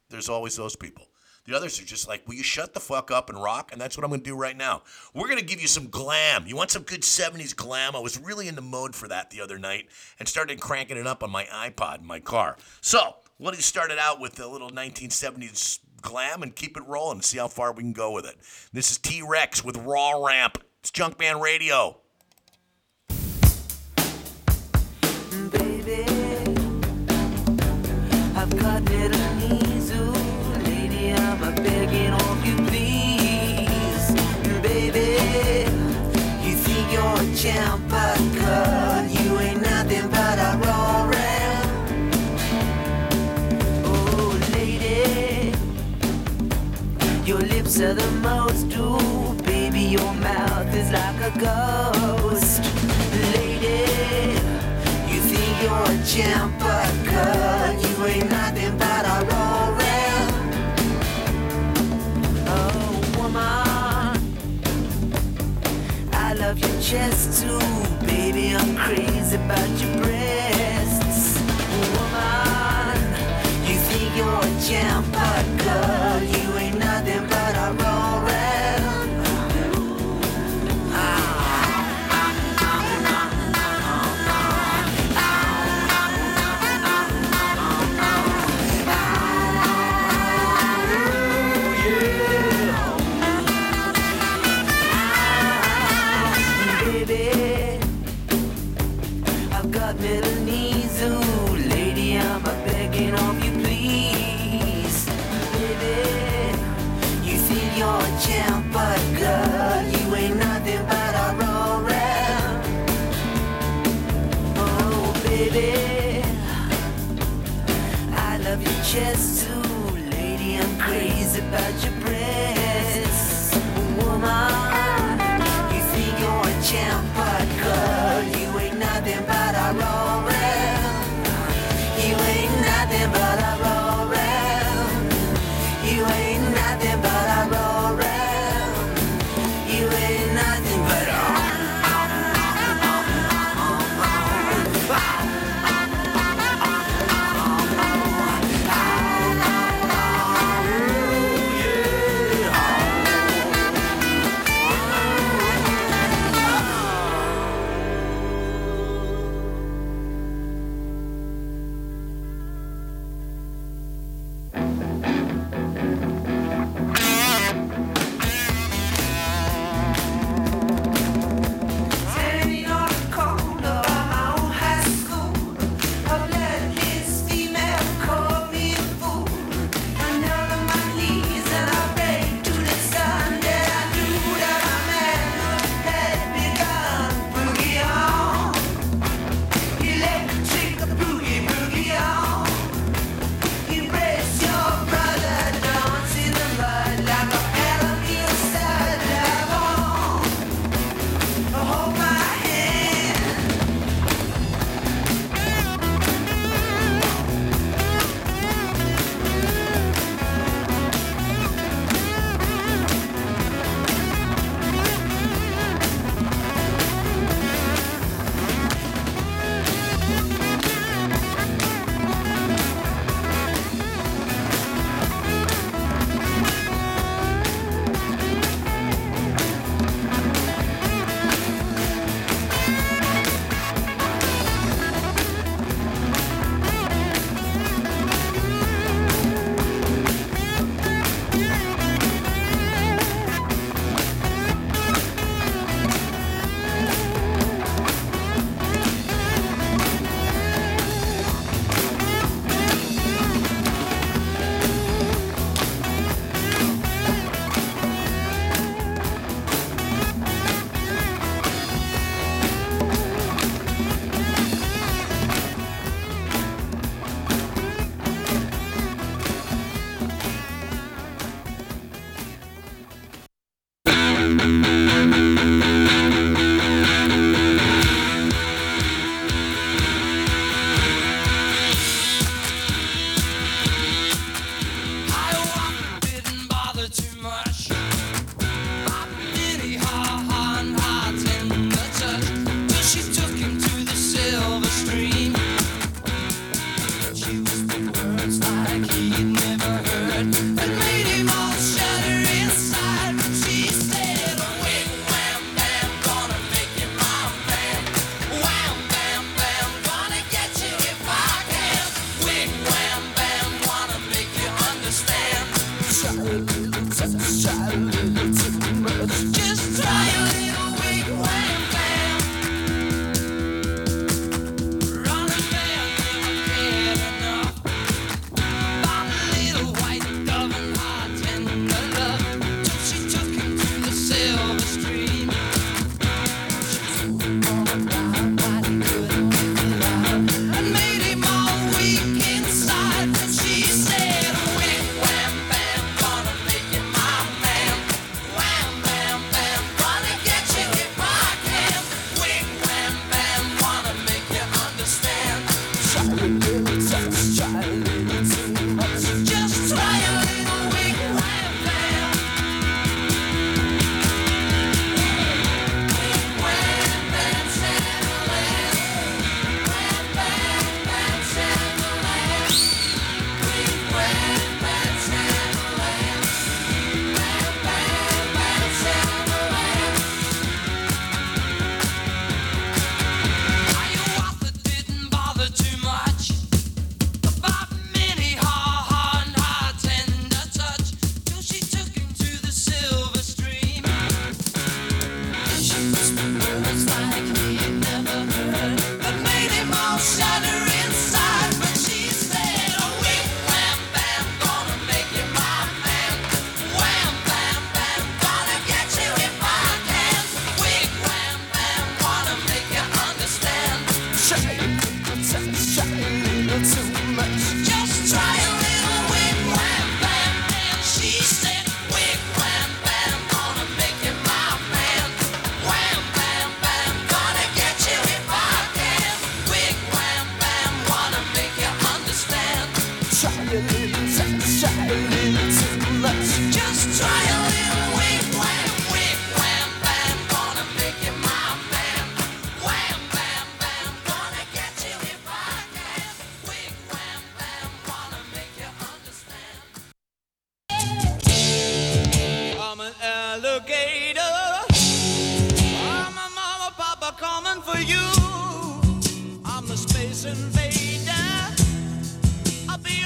There's 0.09 0.29
always 0.29 0.55
those 0.55 0.75
people. 0.75 1.07
The 1.49 1.55
others 1.55 1.81
are 1.81 1.85
just 1.85 2.07
like, 2.07 2.27
will 2.27 2.35
you 2.35 2.43
shut 2.43 2.75
the 2.75 2.79
fuck 2.79 3.09
up 3.09 3.27
and 3.27 3.41
rock? 3.41 3.71
And 3.71 3.81
that's 3.81 3.97
what 3.97 4.03
I'm 4.03 4.11
going 4.11 4.21
to 4.21 4.29
do 4.29 4.35
right 4.35 4.55
now. 4.55 4.83
We're 5.15 5.25
going 5.25 5.39
to 5.39 5.45
give 5.45 5.59
you 5.59 5.67
some 5.67 5.87
glam. 5.87 6.45
You 6.45 6.55
want 6.55 6.69
some 6.69 6.83
good 6.83 7.01
70s 7.01 7.55
glam? 7.55 7.95
I 7.95 7.99
was 7.99 8.19
really 8.19 8.47
in 8.47 8.53
the 8.53 8.61
mode 8.61 8.95
for 8.95 9.07
that 9.07 9.31
the 9.31 9.41
other 9.41 9.57
night 9.57 9.87
and 10.19 10.27
started 10.27 10.61
cranking 10.61 10.95
it 10.95 11.07
up 11.07 11.23
on 11.23 11.31
my 11.31 11.45
iPod 11.45 12.01
in 12.01 12.05
my 12.05 12.19
car. 12.19 12.55
So, 12.81 13.15
let 13.39 13.55
us 13.55 13.65
start 13.65 13.89
it 13.89 13.97
out 13.97 14.19
with 14.19 14.39
a 14.39 14.45
little 14.45 14.69
1970s 14.69 15.79
glam 16.03 16.43
and 16.43 16.55
keep 16.55 16.77
it 16.77 16.83
rolling 16.85 17.15
and 17.15 17.23
see 17.23 17.39
how 17.39 17.47
far 17.47 17.73
we 17.73 17.81
can 17.81 17.93
go 17.93 18.11
with 18.11 18.27
it. 18.27 18.35
This 18.71 18.91
is 18.91 18.99
T 18.99 19.23
Rex 19.27 19.65
with 19.65 19.75
Raw 19.77 20.23
Ramp. 20.23 20.63
It's 20.81 20.91
Junkman 20.91 21.41
Radio. 21.41 21.97
baby. 25.49 26.19
Champ, 37.41 37.87
God, 37.89 39.09
you 39.09 39.39
ain't 39.39 39.61
nothing 39.61 40.09
but 40.09 40.37
a 40.37 40.57
ram. 41.07 41.67
Oh, 43.85 44.37
lady, 44.51 45.53
your 47.25 47.39
lips 47.39 47.79
are 47.79 47.93
the 47.93 48.11
most, 48.19 48.65
ooh, 48.75 49.33
baby, 49.45 49.79
your 49.79 50.13
mouth 50.15 50.75
is 50.75 50.91
like 50.91 51.19
a 51.21 51.31
ghost. 51.39 52.61
Lady, 53.33 53.87
you 55.07 55.21
think 55.31 55.63
you're 55.63 55.91
a 55.95 55.97
God, 57.05 57.81
you 57.81 58.05
ain't 58.05 58.29
nothing 58.29 58.78
Love 66.49 66.57
your 66.61 66.81
chest 66.81 67.43
too, 67.43 67.59
baby. 68.07 68.55
I'm 68.55 68.75
crazy 68.75 69.35
about 69.35 69.69
your 69.79 70.01
breasts. 70.01 70.68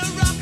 I'll 0.06 0.33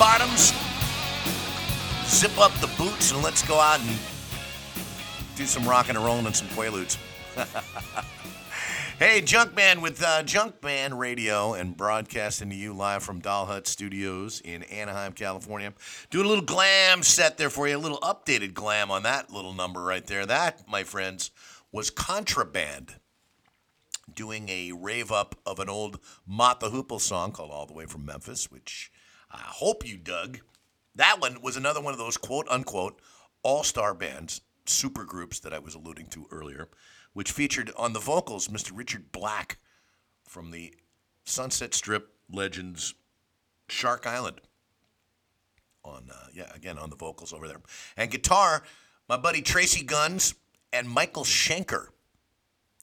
bottoms, 0.00 0.54
zip 2.06 2.38
up 2.38 2.52
the 2.62 2.70
boots, 2.78 3.12
and 3.12 3.22
let's 3.22 3.46
go 3.46 3.60
out 3.60 3.78
and 3.80 3.98
do 5.36 5.44
some 5.44 5.68
rocking 5.68 5.94
and 5.94 6.02
rolling 6.02 6.24
and 6.24 6.34
some 6.34 6.48
quaaludes. 6.48 6.96
hey, 8.98 9.20
Junkman 9.20 9.82
with 9.82 10.02
uh, 10.02 10.22
Junkman 10.22 10.96
Radio 10.96 11.52
and 11.52 11.76
broadcasting 11.76 12.48
to 12.48 12.56
you 12.56 12.72
live 12.72 13.02
from 13.02 13.20
Doll 13.20 13.44
Hut 13.44 13.66
Studios 13.66 14.40
in 14.40 14.62
Anaheim, 14.62 15.12
California. 15.12 15.74
Doing 16.08 16.24
a 16.24 16.28
little 16.30 16.46
glam 16.46 17.02
set 17.02 17.36
there 17.36 17.50
for 17.50 17.68
you, 17.68 17.76
a 17.76 17.78
little 17.78 18.00
updated 18.00 18.54
glam 18.54 18.90
on 18.90 19.02
that 19.02 19.30
little 19.30 19.52
number 19.52 19.82
right 19.82 20.06
there. 20.06 20.24
That, 20.24 20.66
my 20.66 20.82
friends, 20.82 21.30
was 21.72 21.90
Contraband 21.90 22.94
doing 24.14 24.48
a 24.48 24.72
rave 24.72 25.12
up 25.12 25.34
of 25.44 25.58
an 25.58 25.68
old 25.68 26.00
Mott 26.26 26.60
the 26.60 26.70
Hoople 26.70 27.02
song 27.02 27.32
called 27.32 27.50
All 27.50 27.66
the 27.66 27.74
Way 27.74 27.84
from 27.84 28.06
Memphis, 28.06 28.50
which 28.50 28.90
I 29.30 29.42
hope 29.42 29.86
you 29.86 29.96
dug. 29.96 30.40
That 30.94 31.20
one 31.20 31.40
was 31.40 31.56
another 31.56 31.80
one 31.80 31.92
of 31.92 31.98
those 31.98 32.16
quote 32.16 32.48
unquote 32.48 33.00
all 33.42 33.62
star 33.62 33.94
bands, 33.94 34.40
super 34.66 35.04
groups 35.04 35.40
that 35.40 35.52
I 35.52 35.58
was 35.58 35.74
alluding 35.74 36.06
to 36.08 36.26
earlier, 36.30 36.68
which 37.12 37.32
featured 37.32 37.70
on 37.76 37.92
the 37.92 38.00
vocals 38.00 38.48
Mr. 38.48 38.72
Richard 38.74 39.12
Black 39.12 39.58
from 40.26 40.50
the 40.50 40.74
Sunset 41.24 41.74
Strip 41.74 42.12
Legends 42.30 42.94
Shark 43.68 44.06
Island. 44.06 44.40
On, 45.82 46.10
uh, 46.12 46.26
yeah, 46.34 46.50
again, 46.54 46.76
on 46.76 46.90
the 46.90 46.96
vocals 46.96 47.32
over 47.32 47.48
there. 47.48 47.60
And 47.96 48.10
guitar, 48.10 48.62
my 49.08 49.16
buddy 49.16 49.40
Tracii 49.40 49.86
Guns 49.86 50.34
and 50.72 50.88
Michael 50.88 51.24
Schenker 51.24 51.86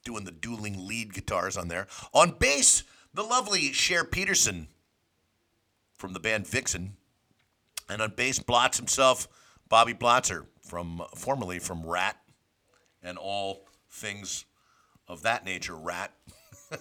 doing 0.03 0.23
the 0.23 0.31
dueling 0.31 0.87
lead 0.87 1.13
guitars 1.13 1.57
on 1.57 1.67
there. 1.67 1.87
On 2.13 2.31
bass, 2.31 2.83
the 3.13 3.23
lovely 3.23 3.71
Share 3.73 4.03
Pedersen 4.03 4.67
from 5.97 6.13
the 6.13 6.19
band 6.19 6.47
Vixen. 6.47 6.95
And 7.89 8.01
on 8.01 8.13
bass, 8.15 8.39
Blotz 8.39 8.77
himself, 8.77 9.27
Bobby 9.69 9.93
Blotzer, 9.93 10.45
from 10.61 11.01
formerly 11.15 11.59
from 11.59 11.85
Ratt 11.85 12.17
and 13.01 13.17
all 13.17 13.65
things 13.89 14.45
of 15.07 15.21
that 15.23 15.45
nature, 15.45 15.75
Ratt. 15.75 16.13
man. 16.71 16.79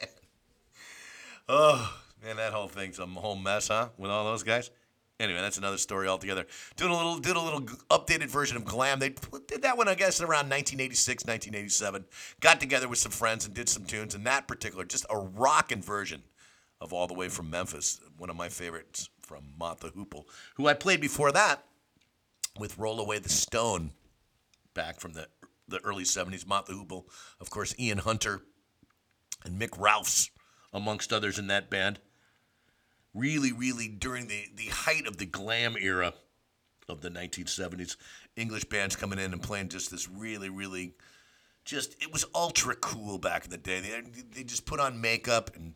oh, 1.48 1.98
man, 2.22 2.36
that 2.36 2.52
whole 2.52 2.68
thing's 2.68 2.98
a 2.98 3.06
whole 3.06 3.36
mess, 3.36 3.68
huh? 3.68 3.88
With 3.96 4.10
all 4.10 4.24
those 4.24 4.42
guys. 4.42 4.70
Anyway, 5.20 5.40
that's 5.40 5.58
another 5.58 5.78
story 5.78 6.06
altogether. 6.06 6.46
Did 6.76 6.88
a 6.88 6.94
little, 6.94 7.18
did 7.18 7.34
a 7.34 7.40
little 7.40 7.62
updated 7.90 8.26
version 8.26 8.56
of 8.56 8.64
Glam. 8.64 9.00
They 9.00 9.14
did 9.48 9.62
that 9.62 9.76
one, 9.76 9.88
I 9.88 9.96
guess, 9.96 10.20
around 10.20 10.48
1986, 10.48 11.24
1987. 11.24 12.04
Got 12.40 12.60
together 12.60 12.86
with 12.86 12.98
some 12.98 13.10
friends 13.10 13.44
and 13.44 13.52
did 13.52 13.68
some 13.68 13.84
tunes. 13.84 14.14
And 14.14 14.24
that 14.26 14.46
particular, 14.46 14.84
just 14.84 15.06
a 15.10 15.18
rockin' 15.18 15.82
version 15.82 16.22
of 16.80 16.92
All 16.92 17.06
the 17.06 17.14
Way 17.14 17.28
from 17.28 17.50
Memphis, 17.50 18.00
one 18.16 18.30
of 18.30 18.36
my 18.36 18.48
favorites 18.48 19.08
from 19.20 19.44
the 19.58 19.90
Hoople, 19.90 20.24
who 20.56 20.66
I 20.66 20.74
played 20.74 21.00
before 21.00 21.32
that 21.32 21.64
with 22.58 22.78
Roll 22.78 23.00
Away 23.00 23.18
the 23.18 23.28
Stone 23.28 23.92
back 24.74 25.00
from 25.00 25.12
the 25.12 25.28
the 25.66 25.84
early 25.84 26.04
70s. 26.04 26.46
Mott 26.46 26.64
the 26.64 26.72
Hoople, 26.72 27.04
of 27.40 27.50
course, 27.50 27.74
Ian 27.78 27.98
Hunter 27.98 28.40
and 29.44 29.60
Mick 29.60 29.78
Ralphs, 29.78 30.30
amongst 30.72 31.12
others 31.12 31.38
in 31.38 31.48
that 31.48 31.68
band 31.68 32.00
really, 33.14 33.52
really 33.52 33.88
during 33.88 34.28
the, 34.28 34.44
the 34.54 34.66
height 34.66 35.06
of 35.06 35.16
the 35.16 35.26
glam 35.26 35.76
era 35.78 36.14
of 36.88 37.00
the 37.00 37.10
1970s. 37.10 37.96
English 38.36 38.64
bands 38.64 38.96
coming 38.96 39.18
in 39.18 39.32
and 39.32 39.42
playing 39.42 39.68
just 39.68 39.90
this 39.90 40.08
really, 40.08 40.48
really, 40.48 40.94
just, 41.64 42.00
it 42.02 42.12
was 42.12 42.24
ultra 42.34 42.74
cool 42.76 43.18
back 43.18 43.44
in 43.44 43.50
the 43.50 43.58
day. 43.58 43.80
They, 43.80 44.00
they 44.34 44.44
just 44.44 44.66
put 44.66 44.80
on 44.80 45.00
makeup 45.00 45.50
and 45.54 45.74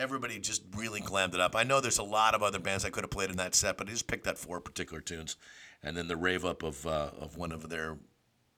everybody 0.00 0.38
just 0.38 0.62
really 0.74 1.00
glammed 1.00 1.34
it 1.34 1.40
up. 1.40 1.54
I 1.54 1.62
know 1.62 1.80
there's 1.80 1.98
a 1.98 2.02
lot 2.02 2.34
of 2.34 2.42
other 2.42 2.58
bands 2.58 2.84
I 2.84 2.90
could 2.90 3.04
have 3.04 3.10
played 3.10 3.30
in 3.30 3.36
that 3.36 3.54
set, 3.54 3.76
but 3.76 3.86
I 3.86 3.90
just 3.90 4.06
picked 4.06 4.24
that 4.24 4.38
four 4.38 4.58
particular 4.58 5.02
tunes 5.02 5.36
and 5.82 5.94
then 5.96 6.08
the 6.08 6.16
rave 6.16 6.44
up 6.44 6.62
of, 6.62 6.86
uh, 6.86 7.10
of 7.20 7.36
one 7.36 7.52
of 7.52 7.68
their, 7.68 7.98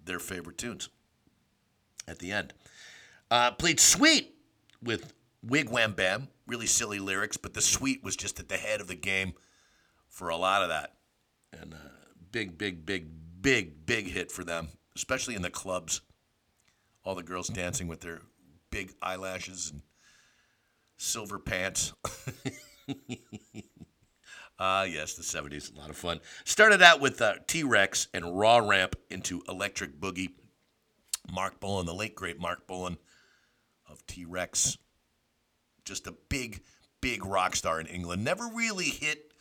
their 0.03 0.21
favorite 0.21 0.57
tunes 0.57 0.89
at 2.07 2.21
the 2.21 2.31
end. 2.31 2.55
Uh, 3.31 3.51
played 3.51 3.81
Sweet 3.81 4.37
with 4.83 5.13
Wigwam 5.45 5.97
Bam, 5.97 6.29
really 6.47 6.67
silly 6.67 7.01
lyrics, 7.01 7.37
but 7.37 7.55
the 7.55 7.61
Sweet 7.61 8.05
was 8.05 8.15
just 8.15 8.39
at 8.39 8.49
the 8.49 8.57
head 8.57 8.81
of 8.81 8.87
the 8.87 8.95
game 8.95 9.33
for 10.09 10.29
a 10.29 10.37
lot 10.37 10.63
of 10.63 10.69
that. 10.69 10.95
And 11.53 11.75
uh, 11.75 11.77
big, 12.31 12.57
big, 12.57 12.87
big, 12.87 13.09
big, 13.41 13.85
big 13.85 14.07
hit 14.07 14.31
for 14.31 14.45
them, 14.45 14.69
especially 14.95 15.35
in 15.35 15.43
the 15.43 15.51
clubs. 15.51 16.03
All 17.05 17.17
the 17.17 17.23
girls 17.25 17.49
dancing 17.49 17.89
with 17.89 18.01
their 18.01 18.21
big 18.71 18.93
eyelashes 19.03 19.73
and 19.73 19.83
silver 21.03 21.39
pants. 21.39 21.93
Ah, 24.65 24.85
yes, 24.85 25.15
the 25.15 25.25
70s, 25.25 25.75
a 25.75 25.79
lot 25.81 25.91
of 25.91 25.97
fun. 25.97 26.21
Started 26.45 26.83
out 26.83 27.01
with 27.01 27.21
uh, 27.21 27.35
T 27.49 27.65
Rex 27.65 28.07
and 28.15 28.39
Raw 28.39 28.59
Ramp 28.59 28.95
into 29.11 29.43
Electric 29.49 29.99
Boogie. 29.99 30.35
Marc 31.33 31.59
Bolan, 31.59 31.85
the 31.85 31.95
late 31.95 32.15
great 32.15 32.39
Marc 32.39 32.69
Bolan 32.69 32.97
of 33.91 34.07
T 34.07 34.25
Rex, 34.25 34.79
just 35.85 36.07
a 36.07 36.15
big, 36.29 36.63
big 37.01 37.25
rock 37.25 37.57
star 37.57 37.81
in 37.81 37.89
England. 37.89 38.23
Never 38.23 38.47
really 38.55 38.85
hit 38.85 39.33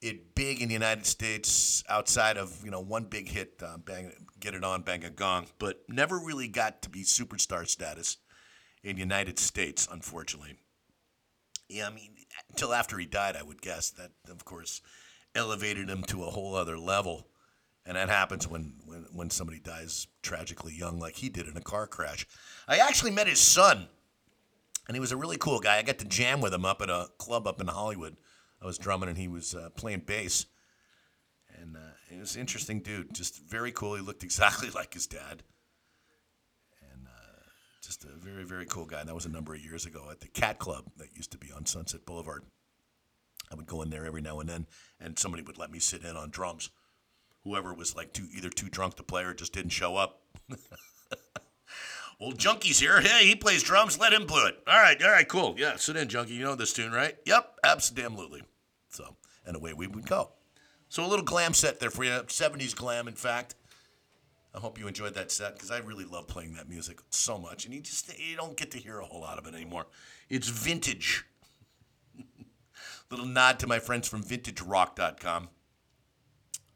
it 0.00 0.36
big 0.36 0.62
in 0.62 0.68
the 0.68 0.74
United 0.74 1.06
States 1.06 1.82
outside 1.88 2.36
of 2.36 2.64
you 2.64 2.70
know 2.70 2.80
one 2.80 3.04
big 3.04 3.28
hit, 3.28 3.60
uh, 3.66 3.78
bang, 3.78 4.12
get 4.38 4.54
it 4.54 4.62
on, 4.62 4.82
bang 4.82 5.02
a 5.02 5.10
gong, 5.10 5.46
but 5.58 5.82
never 5.88 6.20
really 6.20 6.46
got 6.46 6.82
to 6.82 6.90
be 6.90 7.02
superstar 7.02 7.66
status 7.66 8.18
in 8.82 8.96
the 8.96 9.00
United 9.00 9.38
States, 9.38 9.88
unfortunately. 9.90 10.56
Yeah, 11.68 11.86
I 11.86 11.90
mean, 11.90 12.10
until 12.48 12.74
after 12.74 12.98
he 12.98 13.06
died, 13.06 13.36
I 13.36 13.42
would 13.42 13.62
guess 13.62 13.90
that, 13.90 14.10
of 14.28 14.44
course, 14.44 14.80
elevated 15.34 15.88
him 15.88 16.02
to 16.04 16.24
a 16.24 16.30
whole 16.30 16.54
other 16.54 16.78
level. 16.78 17.28
And 17.86 17.96
that 17.96 18.08
happens 18.08 18.46
when, 18.46 18.74
when, 18.84 19.06
when 19.12 19.30
somebody 19.30 19.58
dies 19.58 20.06
tragically 20.22 20.74
young, 20.74 20.98
like 20.98 21.16
he 21.16 21.28
did 21.28 21.46
in 21.46 21.56
a 21.56 21.62
car 21.62 21.86
crash. 21.86 22.26
I 22.68 22.78
actually 22.78 23.12
met 23.12 23.26
his 23.26 23.40
son, 23.40 23.88
and 24.86 24.96
he 24.96 25.00
was 25.00 25.12
a 25.12 25.16
really 25.16 25.38
cool 25.38 25.60
guy. 25.60 25.78
I 25.78 25.82
got 25.82 25.98
to 25.98 26.04
jam 26.04 26.40
with 26.40 26.52
him 26.52 26.64
up 26.64 26.82
at 26.82 26.90
a 26.90 27.08
club 27.18 27.46
up 27.46 27.60
in 27.60 27.68
Hollywood. 27.68 28.16
I 28.60 28.66
was 28.66 28.78
drumming, 28.78 29.08
and 29.08 29.16
he 29.16 29.28
was 29.28 29.54
uh, 29.54 29.70
playing 29.76 30.00
bass. 30.00 30.46
And 31.60 31.76
uh, 31.76 31.94
he 32.10 32.18
was 32.18 32.34
an 32.34 32.40
interesting 32.40 32.80
dude, 32.80 33.14
just 33.14 33.40
very 33.42 33.72
cool. 33.72 33.94
He 33.94 34.02
looked 34.02 34.24
exactly 34.24 34.70
like 34.70 34.94
his 34.94 35.06
dad. 35.06 35.42
Just 38.00 38.14
a 38.14 38.18
very, 38.18 38.44
very 38.44 38.66
cool 38.66 38.86
guy. 38.86 39.00
And 39.00 39.08
that 39.08 39.14
was 39.14 39.26
a 39.26 39.30
number 39.30 39.54
of 39.54 39.60
years 39.60 39.86
ago 39.86 40.08
at 40.10 40.20
the 40.20 40.28
Cat 40.28 40.58
Club 40.58 40.84
that 40.96 41.14
used 41.14 41.32
to 41.32 41.38
be 41.38 41.52
on 41.52 41.66
Sunset 41.66 42.06
Boulevard. 42.06 42.44
I 43.50 43.54
would 43.56 43.66
go 43.66 43.82
in 43.82 43.90
there 43.90 44.06
every 44.06 44.22
now 44.22 44.40
and 44.40 44.48
then, 44.48 44.66
and 45.00 45.18
somebody 45.18 45.42
would 45.42 45.58
let 45.58 45.72
me 45.72 45.80
sit 45.80 46.04
in 46.04 46.16
on 46.16 46.30
drums. 46.30 46.70
Whoever 47.42 47.74
was 47.74 47.96
like 47.96 48.12
too 48.12 48.28
either 48.34 48.50
too 48.50 48.68
drunk 48.68 48.94
to 48.96 49.02
play 49.02 49.24
or 49.24 49.34
just 49.34 49.52
didn't 49.52 49.70
show 49.70 49.96
up. 49.96 50.22
Old 52.20 52.38
Junkie's 52.38 52.78
here. 52.78 53.00
Hey, 53.00 53.26
he 53.26 53.34
plays 53.34 53.62
drums. 53.62 53.98
Let 53.98 54.12
him 54.12 54.26
do 54.26 54.46
it. 54.46 54.58
All 54.66 54.80
right, 54.80 55.02
all 55.02 55.10
right, 55.10 55.26
cool. 55.26 55.54
Yeah, 55.58 55.76
sit 55.76 55.96
in, 55.96 56.08
Junkie. 56.08 56.34
You 56.34 56.44
know 56.44 56.54
this 56.54 56.72
tune, 56.72 56.92
right? 56.92 57.16
Yep, 57.24 57.60
absolutely. 57.64 58.42
So, 58.90 59.16
and 59.46 59.56
away 59.56 59.72
we 59.72 59.86
would 59.86 60.06
go. 60.06 60.32
So 60.88 61.04
a 61.04 61.08
little 61.08 61.24
glam 61.24 61.54
set 61.54 61.80
there 61.80 61.90
for 61.90 62.04
you. 62.04 62.10
70s 62.10 62.74
glam, 62.74 63.08
in 63.08 63.14
fact. 63.14 63.54
I 64.54 64.58
hope 64.58 64.78
you 64.78 64.88
enjoyed 64.88 65.14
that 65.14 65.30
set 65.30 65.54
because 65.54 65.70
I 65.70 65.78
really 65.78 66.04
love 66.04 66.26
playing 66.26 66.54
that 66.54 66.68
music 66.68 66.98
so 67.10 67.38
much, 67.38 67.64
and 67.64 67.74
you 67.74 67.80
just 67.80 68.12
you 68.18 68.36
don't 68.36 68.56
get 68.56 68.72
to 68.72 68.78
hear 68.78 68.98
a 68.98 69.04
whole 69.04 69.20
lot 69.20 69.38
of 69.38 69.46
it 69.46 69.54
anymore. 69.54 69.86
It's 70.28 70.48
vintage. 70.48 71.24
Little 73.10 73.26
nod 73.26 73.58
to 73.60 73.66
my 73.66 73.78
friends 73.78 74.08
from 74.08 74.22
VintageRock.com 74.22 75.48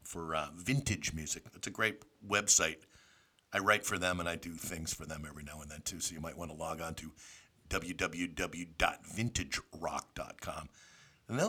for 0.03 0.35
uh, 0.35 0.47
vintage 0.55 1.13
music. 1.13 1.43
It's 1.55 1.67
a 1.67 1.71
great 1.71 2.03
website. 2.27 2.77
I 3.53 3.59
write 3.59 3.85
for 3.85 3.97
them 3.97 4.19
and 4.19 4.27
I 4.27 4.35
do 4.35 4.51
things 4.51 4.93
for 4.93 5.05
them 5.05 5.25
every 5.27 5.43
now 5.43 5.61
and 5.61 5.71
then 5.71 5.81
too. 5.83 6.01
So 6.01 6.13
you 6.13 6.19
might 6.19 6.37
want 6.37 6.51
to 6.51 6.57
log 6.57 6.81
on 6.81 6.93
to 6.95 7.13
www.vintagerock.com. 7.69 10.69
And 11.27 11.39
they, 11.39 11.47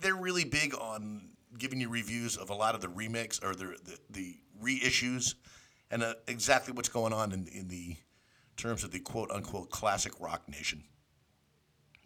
they're 0.00 0.14
really 0.14 0.44
big 0.44 0.74
on 0.74 1.30
giving 1.58 1.80
you 1.80 1.88
reviews 1.88 2.36
of 2.36 2.50
a 2.50 2.54
lot 2.54 2.74
of 2.74 2.80
the 2.80 2.88
remakes 2.88 3.40
or 3.42 3.54
the 3.54 3.76
the, 3.84 3.98
the 4.10 4.36
reissues 4.62 5.34
and 5.90 6.02
uh, 6.02 6.14
exactly 6.26 6.72
what's 6.72 6.88
going 6.88 7.12
on 7.12 7.32
in, 7.32 7.46
in 7.48 7.68
the 7.68 7.96
terms 8.56 8.84
of 8.84 8.90
the 8.90 9.00
quote 9.00 9.30
unquote 9.30 9.70
classic 9.70 10.12
rock 10.20 10.48
nation. 10.48 10.84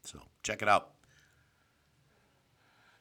So 0.03 0.21
check 0.43 0.63
it 0.63 0.69
out. 0.69 0.91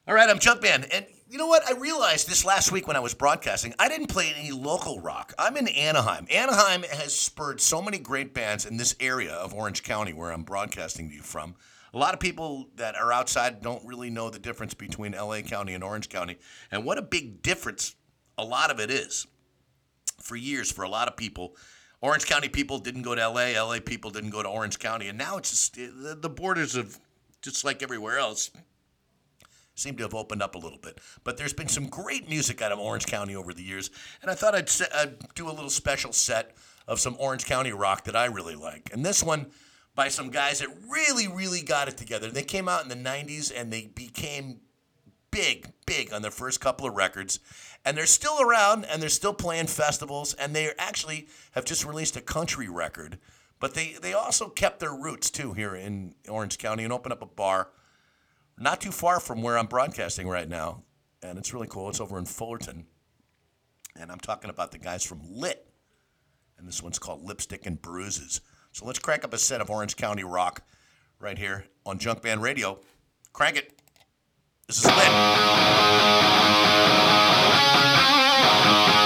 All 0.08 0.14
right, 0.14 0.28
I'm 0.28 0.38
Junkman. 0.38 0.88
And 0.92 1.06
you 1.28 1.38
know 1.38 1.46
what? 1.46 1.62
I 1.68 1.78
realized 1.78 2.28
this 2.28 2.44
last 2.44 2.72
week 2.72 2.88
when 2.88 2.96
I 2.96 3.00
was 3.00 3.14
broadcasting, 3.14 3.74
I 3.78 3.88
didn't 3.88 4.08
play 4.08 4.34
any 4.36 4.50
local 4.50 5.00
rock. 5.00 5.32
I'm 5.38 5.56
in 5.56 5.68
Anaheim. 5.68 6.26
Anaheim 6.30 6.82
has 6.82 7.14
spurred 7.14 7.60
so 7.60 7.80
many 7.80 7.98
great 7.98 8.34
bands 8.34 8.66
in 8.66 8.76
this 8.76 8.96
area 8.98 9.32
of 9.32 9.54
Orange 9.54 9.84
County 9.84 10.12
where 10.12 10.32
I'm 10.32 10.42
broadcasting 10.42 11.08
to 11.10 11.14
you 11.14 11.22
from. 11.22 11.54
A 11.92 11.98
lot 11.98 12.14
of 12.14 12.20
people 12.20 12.68
that 12.76 12.96
are 12.96 13.12
outside 13.12 13.62
don't 13.62 13.84
really 13.84 14.10
know 14.10 14.30
the 14.30 14.38
difference 14.38 14.74
between 14.74 15.12
LA 15.12 15.42
County 15.42 15.74
and 15.74 15.84
Orange 15.84 16.08
County. 16.08 16.38
And 16.72 16.84
what 16.84 16.98
a 16.98 17.02
big 17.02 17.42
difference 17.42 17.94
a 18.38 18.44
lot 18.44 18.70
of 18.70 18.80
it 18.80 18.90
is. 18.90 19.26
For 20.20 20.36
years, 20.36 20.70
for 20.70 20.82
a 20.82 20.88
lot 20.88 21.08
of 21.08 21.16
people, 21.16 21.56
Orange 22.00 22.26
County 22.26 22.48
people 22.48 22.78
didn't 22.78 23.02
go 23.02 23.14
to 23.14 23.28
LA, 23.28 23.60
LA 23.60 23.78
people 23.80 24.10
didn't 24.10 24.30
go 24.30 24.42
to 24.42 24.48
Orange 24.48 24.78
County. 24.78 25.08
And 25.08 25.18
now 25.18 25.36
it's 25.36 25.50
just 25.50 25.78
eh, 25.78 25.88
the 25.94 26.14
the 26.14 26.30
borders 26.30 26.76
of 26.76 26.98
just 27.42 27.64
like 27.64 27.82
everywhere 27.82 28.18
else, 28.18 28.50
seem 29.74 29.96
to 29.96 30.02
have 30.02 30.14
opened 30.14 30.42
up 30.42 30.54
a 30.54 30.58
little 30.58 30.78
bit. 30.78 30.98
But 31.24 31.36
there's 31.36 31.52
been 31.52 31.68
some 31.68 31.86
great 31.86 32.28
music 32.28 32.60
out 32.62 32.72
of 32.72 32.78
Orange 32.78 33.06
County 33.06 33.34
over 33.34 33.52
the 33.52 33.62
years, 33.62 33.90
and 34.22 34.30
I 34.30 34.34
thought 34.34 34.54
I'd, 34.54 34.68
se- 34.68 34.90
I'd 34.94 35.34
do 35.34 35.48
a 35.48 35.52
little 35.52 35.70
special 35.70 36.12
set 36.12 36.54
of 36.86 37.00
some 37.00 37.16
Orange 37.18 37.46
County 37.46 37.72
rock 37.72 38.04
that 38.04 38.16
I 38.16 38.26
really 38.26 38.54
like. 38.54 38.90
And 38.92 39.04
this 39.04 39.22
one 39.22 39.46
by 39.94 40.08
some 40.08 40.30
guys 40.30 40.60
that 40.60 40.68
really, 40.88 41.28
really 41.28 41.62
got 41.62 41.88
it 41.88 41.96
together. 41.96 42.30
They 42.30 42.42
came 42.42 42.68
out 42.68 42.82
in 42.82 42.88
the 42.88 43.10
90s 43.10 43.52
and 43.54 43.72
they 43.72 43.86
became 43.94 44.60
big, 45.30 45.72
big 45.86 46.12
on 46.12 46.22
their 46.22 46.30
first 46.30 46.60
couple 46.60 46.86
of 46.86 46.94
records. 46.94 47.40
And 47.84 47.96
they're 47.96 48.06
still 48.06 48.40
around 48.40 48.84
and 48.84 49.00
they're 49.00 49.08
still 49.08 49.32
playing 49.32 49.68
festivals. 49.68 50.34
And 50.34 50.54
they 50.54 50.70
actually 50.78 51.28
have 51.52 51.64
just 51.64 51.84
released 51.84 52.16
a 52.16 52.20
country 52.20 52.68
record. 52.68 53.18
But 53.58 53.74
they, 53.74 53.96
they 54.00 54.12
also 54.12 54.48
kept 54.48 54.80
their 54.80 54.94
roots 54.94 55.30
too 55.30 55.52
here 55.52 55.74
in 55.74 56.14
Orange 56.28 56.58
County 56.58 56.84
and 56.84 56.92
opened 56.92 57.12
up 57.12 57.22
a 57.22 57.26
bar 57.26 57.68
not 58.60 58.80
too 58.80 58.92
far 58.92 59.18
from 59.18 59.42
where 59.42 59.58
I'm 59.58 59.66
broadcasting 59.66 60.28
right 60.28 60.48
now. 60.48 60.84
And 61.22 61.38
it's 61.38 61.52
really 61.52 61.66
cool. 61.66 61.88
It's 61.88 62.00
over 62.00 62.18
in 62.18 62.26
Fullerton. 62.26 62.86
And 63.98 64.12
I'm 64.12 64.20
talking 64.20 64.50
about 64.50 64.70
the 64.70 64.78
guys 64.78 65.02
from 65.02 65.20
Lit. 65.24 65.66
And 66.58 66.68
this 66.68 66.82
one's 66.82 66.98
called 66.98 67.24
Lipstick 67.24 67.64
and 67.66 67.80
Bruises. 67.80 68.42
So 68.72 68.84
let's 68.86 68.98
crank 68.98 69.24
up 69.24 69.32
a 69.32 69.38
set 69.38 69.60
of 69.62 69.70
Orange 69.70 69.96
County 69.96 70.24
rock 70.24 70.62
right 71.18 71.38
here 71.38 71.64
on 71.84 71.98
Junkman 71.98 72.40
Radio. 72.40 72.78
Crank 73.32 73.56
it. 73.56 73.80
This 74.66 74.78
is 74.78 74.84
Lit. 74.84 74.96
Kiss 78.70 78.99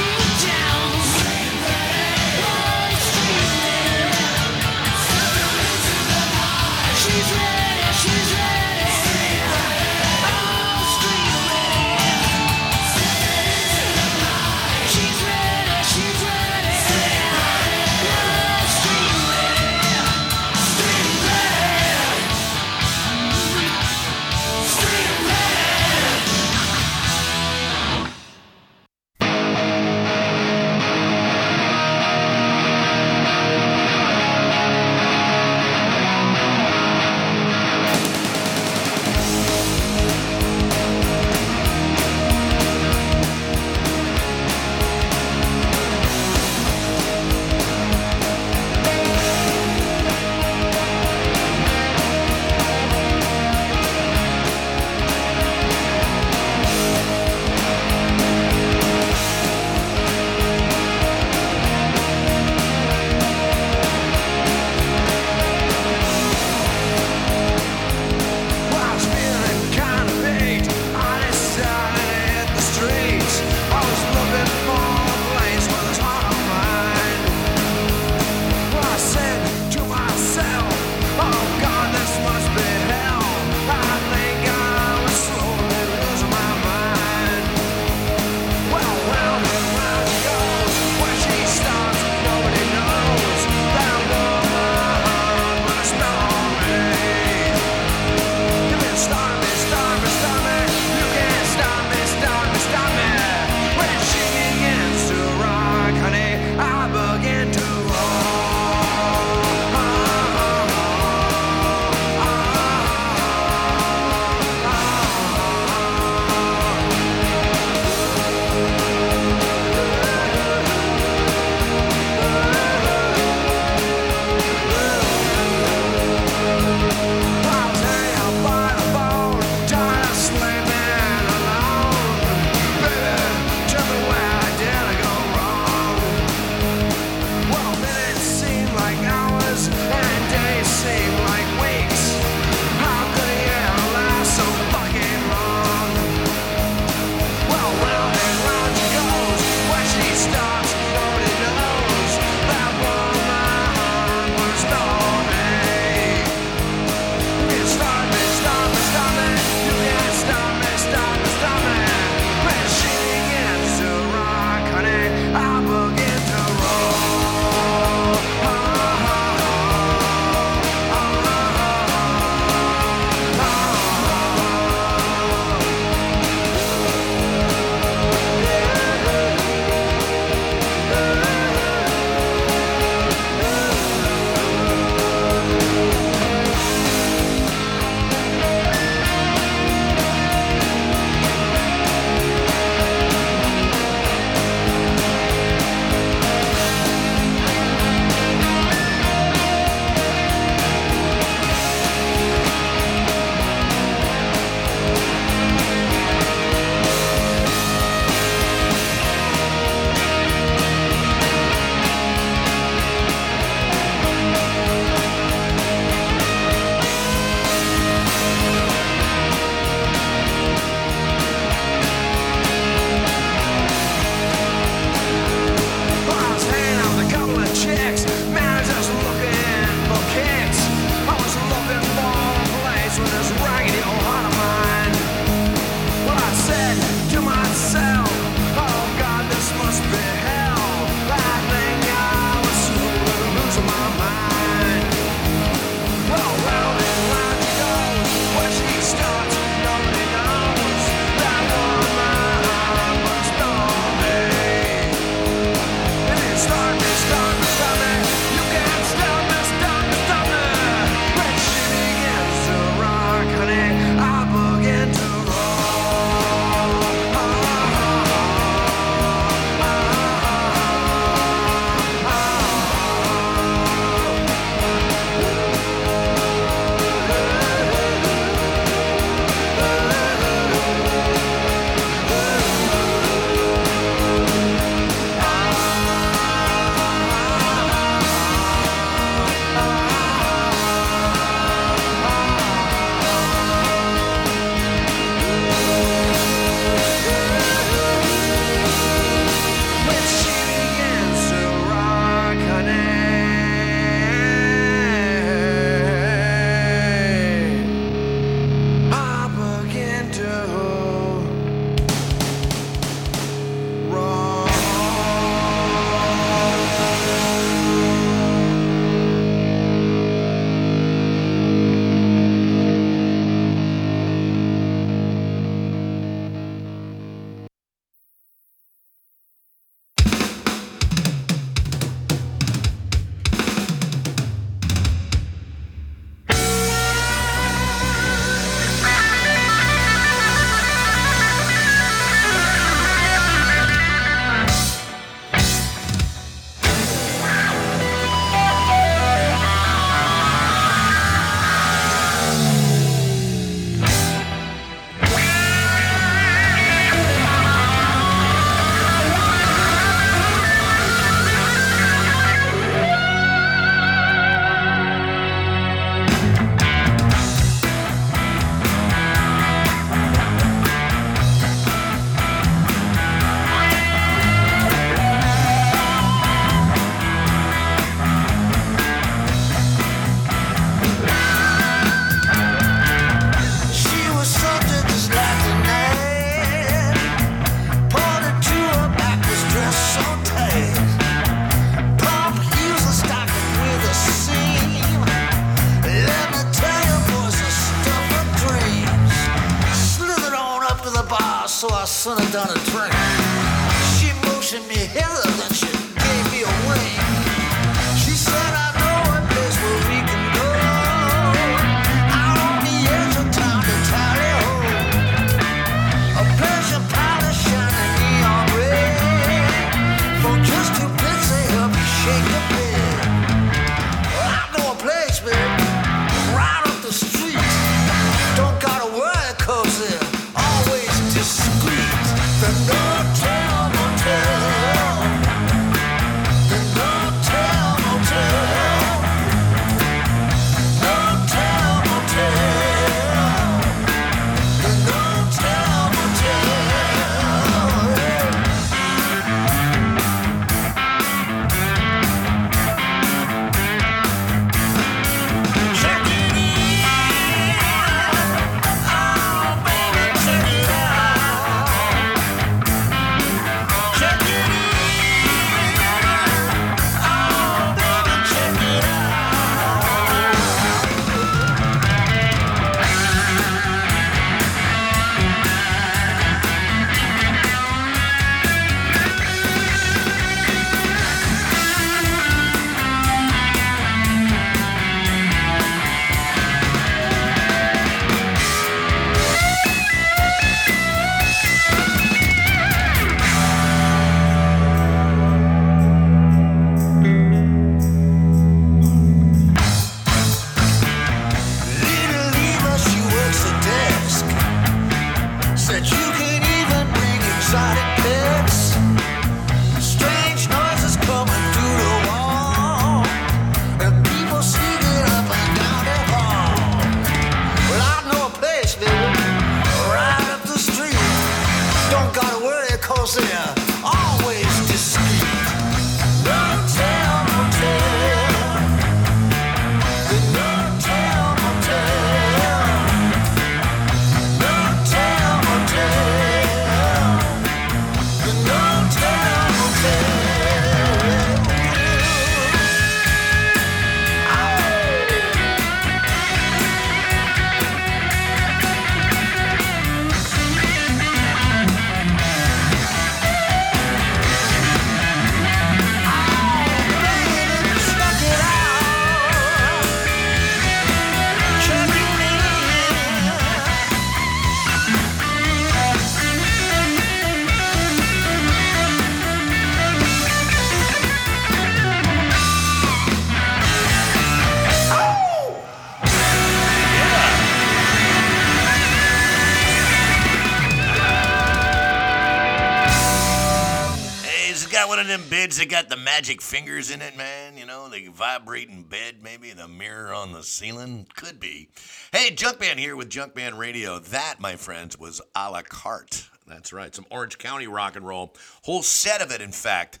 beds 585.46 585.58
that 585.58 585.68
got 585.68 585.88
the 585.88 585.96
magic 585.96 586.42
fingers 586.42 586.90
in 586.90 587.00
it, 587.00 587.16
man? 587.16 587.56
You 587.56 587.66
know, 587.66 587.88
they 587.88 588.08
vibrate 588.08 588.68
in 588.68 588.82
bed, 588.82 589.22
maybe 589.22 589.52
the 589.52 589.68
mirror 589.68 590.12
on 590.12 590.32
the 590.32 590.42
ceiling? 590.42 591.06
Could 591.14 591.38
be. 591.38 591.68
Hey, 592.10 592.34
Junkman 592.34 592.78
here 592.78 592.96
with 592.96 593.10
Junkman 593.10 593.56
Radio. 593.56 594.00
That, 594.00 594.40
my 594.40 594.56
friends, 594.56 594.98
was 594.98 595.20
a 595.36 595.48
la 595.48 595.62
carte. 595.62 596.28
That's 596.48 596.72
right, 596.72 596.92
some 596.92 597.06
Orange 597.12 597.38
County 597.38 597.68
rock 597.68 597.94
and 597.94 598.04
roll. 598.04 598.34
Whole 598.64 598.82
set 598.82 599.22
of 599.22 599.30
it, 599.30 599.40
in 599.40 599.52
fact, 599.52 600.00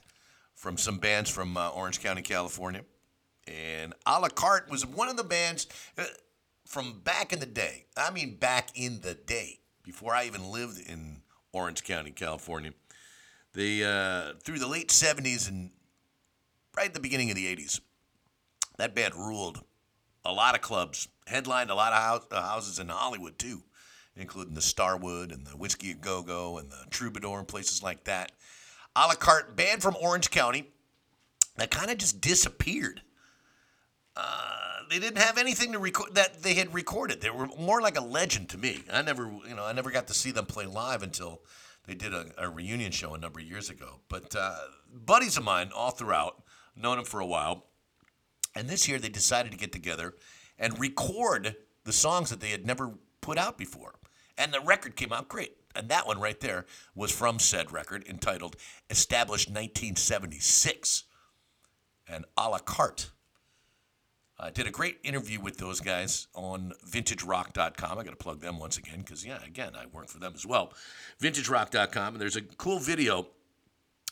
from 0.56 0.76
some 0.76 0.98
bands 0.98 1.30
from 1.30 1.56
uh, 1.56 1.68
Orange 1.68 2.00
County, 2.00 2.22
California. 2.22 2.82
And 3.46 3.94
a 4.04 4.18
la 4.18 4.28
carte 4.28 4.68
was 4.68 4.84
one 4.84 5.08
of 5.08 5.16
the 5.16 5.22
bands 5.22 5.68
uh, 5.96 6.06
from 6.66 7.02
back 7.04 7.32
in 7.32 7.38
the 7.38 7.46
day. 7.46 7.84
I 7.96 8.10
mean, 8.10 8.34
back 8.34 8.70
in 8.74 9.00
the 9.00 9.14
day, 9.14 9.60
before 9.84 10.12
I 10.12 10.24
even 10.24 10.50
lived 10.50 10.80
in 10.80 11.22
Orange 11.52 11.84
County, 11.84 12.10
California. 12.10 12.72
They 13.56 13.82
uh, 13.82 14.34
through 14.44 14.58
the 14.58 14.68
late 14.68 14.88
'70s 14.88 15.48
and 15.48 15.70
right 16.76 16.88
at 16.88 16.94
the 16.94 17.00
beginning 17.00 17.30
of 17.30 17.36
the 17.36 17.46
'80s, 17.46 17.80
that 18.76 18.94
band 18.94 19.14
ruled 19.14 19.64
a 20.26 20.32
lot 20.32 20.54
of 20.54 20.60
clubs, 20.60 21.08
headlined 21.26 21.70
a 21.70 21.74
lot 21.74 21.94
of 21.94 21.98
house, 21.98 22.26
uh, 22.30 22.42
houses 22.42 22.78
in 22.78 22.90
Hollywood 22.90 23.38
too, 23.38 23.62
including 24.14 24.52
the 24.52 24.60
Starwood 24.60 25.32
and 25.32 25.46
the 25.46 25.56
Whiskey 25.56 25.92
a 25.92 25.94
Go 25.94 26.22
Go 26.22 26.58
and 26.58 26.70
the 26.70 26.84
Troubadour 26.90 27.38
and 27.38 27.48
places 27.48 27.82
like 27.82 28.04
that. 28.04 28.32
A 28.94 29.06
la 29.06 29.14
carte 29.14 29.56
band 29.56 29.80
from 29.80 29.96
Orange 30.02 30.30
County 30.30 30.68
that 31.56 31.70
kind 31.70 31.90
of 31.90 31.96
just 31.96 32.20
disappeared. 32.20 33.00
Uh, 34.14 34.80
they 34.90 34.98
didn't 34.98 35.18
have 35.18 35.38
anything 35.38 35.72
to 35.72 35.78
record 35.78 36.14
that 36.14 36.42
they 36.42 36.52
had 36.52 36.74
recorded. 36.74 37.22
They 37.22 37.30
were 37.30 37.48
more 37.58 37.80
like 37.80 37.96
a 37.96 38.02
legend 38.02 38.50
to 38.50 38.58
me. 38.58 38.82
I 38.92 39.00
never, 39.00 39.32
you 39.48 39.54
know, 39.56 39.64
I 39.64 39.72
never 39.72 39.90
got 39.90 40.08
to 40.08 40.14
see 40.14 40.30
them 40.30 40.44
play 40.44 40.66
live 40.66 41.02
until 41.02 41.40
they 41.86 41.94
did 41.94 42.12
a, 42.12 42.26
a 42.38 42.48
reunion 42.48 42.92
show 42.92 43.14
a 43.14 43.18
number 43.18 43.40
of 43.40 43.46
years 43.46 43.70
ago. 43.70 44.00
But 44.08 44.34
uh, 44.36 44.58
buddies 44.92 45.36
of 45.36 45.44
mine 45.44 45.70
all 45.74 45.90
throughout, 45.90 46.42
known 46.76 46.96
them 46.96 47.04
for 47.04 47.20
a 47.20 47.26
while, 47.26 47.66
and 48.54 48.68
this 48.68 48.88
year 48.88 48.98
they 48.98 49.08
decided 49.08 49.52
to 49.52 49.58
get 49.58 49.72
together 49.72 50.14
and 50.58 50.78
record 50.80 51.56
the 51.84 51.92
songs 51.92 52.30
that 52.30 52.40
they 52.40 52.50
had 52.50 52.66
never 52.66 52.92
put 53.20 53.38
out 53.38 53.58
before. 53.58 53.94
And 54.38 54.52
the 54.52 54.60
record 54.60 54.96
came 54.96 55.12
out 55.12 55.28
great. 55.28 55.56
And 55.74 55.88
that 55.90 56.06
one 56.06 56.18
right 56.18 56.40
there 56.40 56.64
was 56.94 57.12
from 57.12 57.38
said 57.38 57.70
record 57.70 58.04
entitled 58.08 58.56
Established 58.88 59.48
1976 59.48 61.04
and 62.08 62.24
a 62.36 62.48
la 62.48 62.58
carte. 62.58 63.10
I 64.38 64.50
did 64.50 64.66
a 64.66 64.70
great 64.70 64.98
interview 65.02 65.40
with 65.40 65.56
those 65.56 65.80
guys 65.80 66.28
on 66.34 66.74
vintagerock.com. 66.86 67.98
I 67.98 68.04
got 68.04 68.10
to 68.10 68.16
plug 68.16 68.40
them 68.40 68.58
once 68.58 68.76
again 68.76 68.98
because, 68.98 69.24
yeah, 69.24 69.38
again, 69.42 69.72
I 69.74 69.86
work 69.86 70.08
for 70.08 70.18
them 70.18 70.32
as 70.34 70.44
well. 70.44 70.74
Vintagerock.com. 71.22 72.14
And 72.14 72.20
there's 72.20 72.36
a 72.36 72.42
cool 72.42 72.78
video 72.78 73.28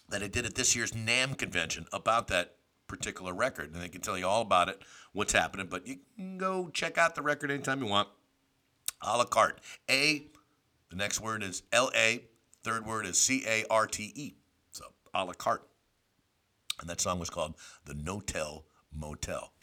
that 0.09 0.23
I 0.23 0.29
did 0.29 0.47
at 0.47 0.55
this 0.55 0.75
year's 0.75 0.93
NAMM 0.93 1.37
convention 1.37 1.87
about 1.93 2.29
that 2.29 2.57
particular 2.87 3.35
record. 3.35 3.73
And 3.73 3.83
they 3.83 3.89
can 3.89 4.01
tell 4.01 4.17
you 4.17 4.27
all 4.27 4.41
about 4.41 4.71
it, 4.71 4.81
what's 5.13 5.35
happening. 5.35 5.67
But 5.71 5.87
you 5.87 5.99
can 6.17 6.39
go 6.39 6.71
check 6.73 6.97
out 6.97 7.15
the 7.15 7.23
record 7.23 7.51
anytime 7.51 7.83
you 7.83 7.89
want. 7.89 8.09
A 9.03 9.19
la 9.19 9.25
carte. 9.25 9.61
A, 9.91 10.27
the 10.89 10.97
next 10.97 11.21
word 11.21 11.43
is 11.43 11.63
L 11.71 11.91
A, 11.95 12.25
third 12.63 12.87
word 12.87 13.05
is 13.05 13.19
C 13.19 13.45
A 13.47 13.65
R 13.69 13.87
T 13.87 14.11
E. 14.15 14.35
So, 14.73 14.85
a 15.13 15.25
la 15.25 15.35
carte. 15.35 15.69
And 16.81 16.89
that 16.89 17.03
song 17.03 17.19
was 17.19 17.29
called 17.29 17.57
The 17.85 17.95
No 17.95 18.21
Tell 18.21 18.65
Motel. 18.91 19.54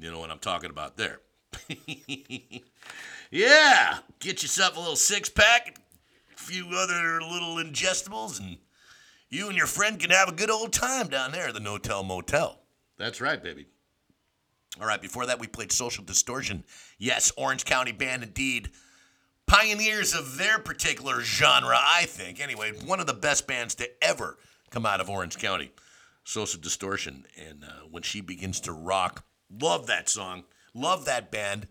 You 0.00 0.10
know 0.10 0.20
what 0.20 0.30
I'm 0.30 0.38
talking 0.38 0.70
about 0.70 0.96
there. 0.96 1.20
yeah, 3.30 3.98
get 4.20 4.42
yourself 4.42 4.76
a 4.76 4.80
little 4.80 4.96
six 4.96 5.28
pack, 5.28 5.78
a 6.32 6.38
few 6.38 6.68
other 6.72 7.20
little 7.20 7.56
ingestibles, 7.56 8.38
and 8.38 8.58
you 9.28 9.48
and 9.48 9.56
your 9.56 9.66
friend 9.66 9.98
can 9.98 10.10
have 10.10 10.28
a 10.28 10.32
good 10.32 10.50
old 10.50 10.72
time 10.72 11.08
down 11.08 11.32
there 11.32 11.48
at 11.48 11.54
the 11.54 11.60
No-Tell 11.60 12.04
Motel. 12.04 12.60
That's 12.96 13.20
right, 13.20 13.42
baby. 13.42 13.66
All 14.80 14.86
right, 14.86 15.02
before 15.02 15.26
that, 15.26 15.40
we 15.40 15.46
played 15.46 15.72
Social 15.72 16.04
Distortion. 16.04 16.64
Yes, 16.98 17.32
Orange 17.36 17.64
County 17.64 17.92
band 17.92 18.22
indeed. 18.22 18.70
Pioneers 19.46 20.14
of 20.14 20.36
their 20.36 20.58
particular 20.58 21.22
genre, 21.22 21.76
I 21.76 22.04
think. 22.04 22.40
Anyway, 22.40 22.72
one 22.84 23.00
of 23.00 23.06
the 23.06 23.14
best 23.14 23.46
bands 23.46 23.74
to 23.76 23.88
ever 24.04 24.38
come 24.70 24.86
out 24.86 25.00
of 25.00 25.10
Orange 25.10 25.38
County. 25.38 25.72
Social 26.22 26.60
Distortion. 26.60 27.24
And 27.48 27.64
uh, 27.64 27.86
when 27.90 28.02
she 28.02 28.20
begins 28.20 28.60
to 28.60 28.72
rock, 28.72 29.24
love 29.50 29.86
that 29.86 30.08
song, 30.08 30.44
love 30.74 31.04
that 31.04 31.30
band. 31.30 31.68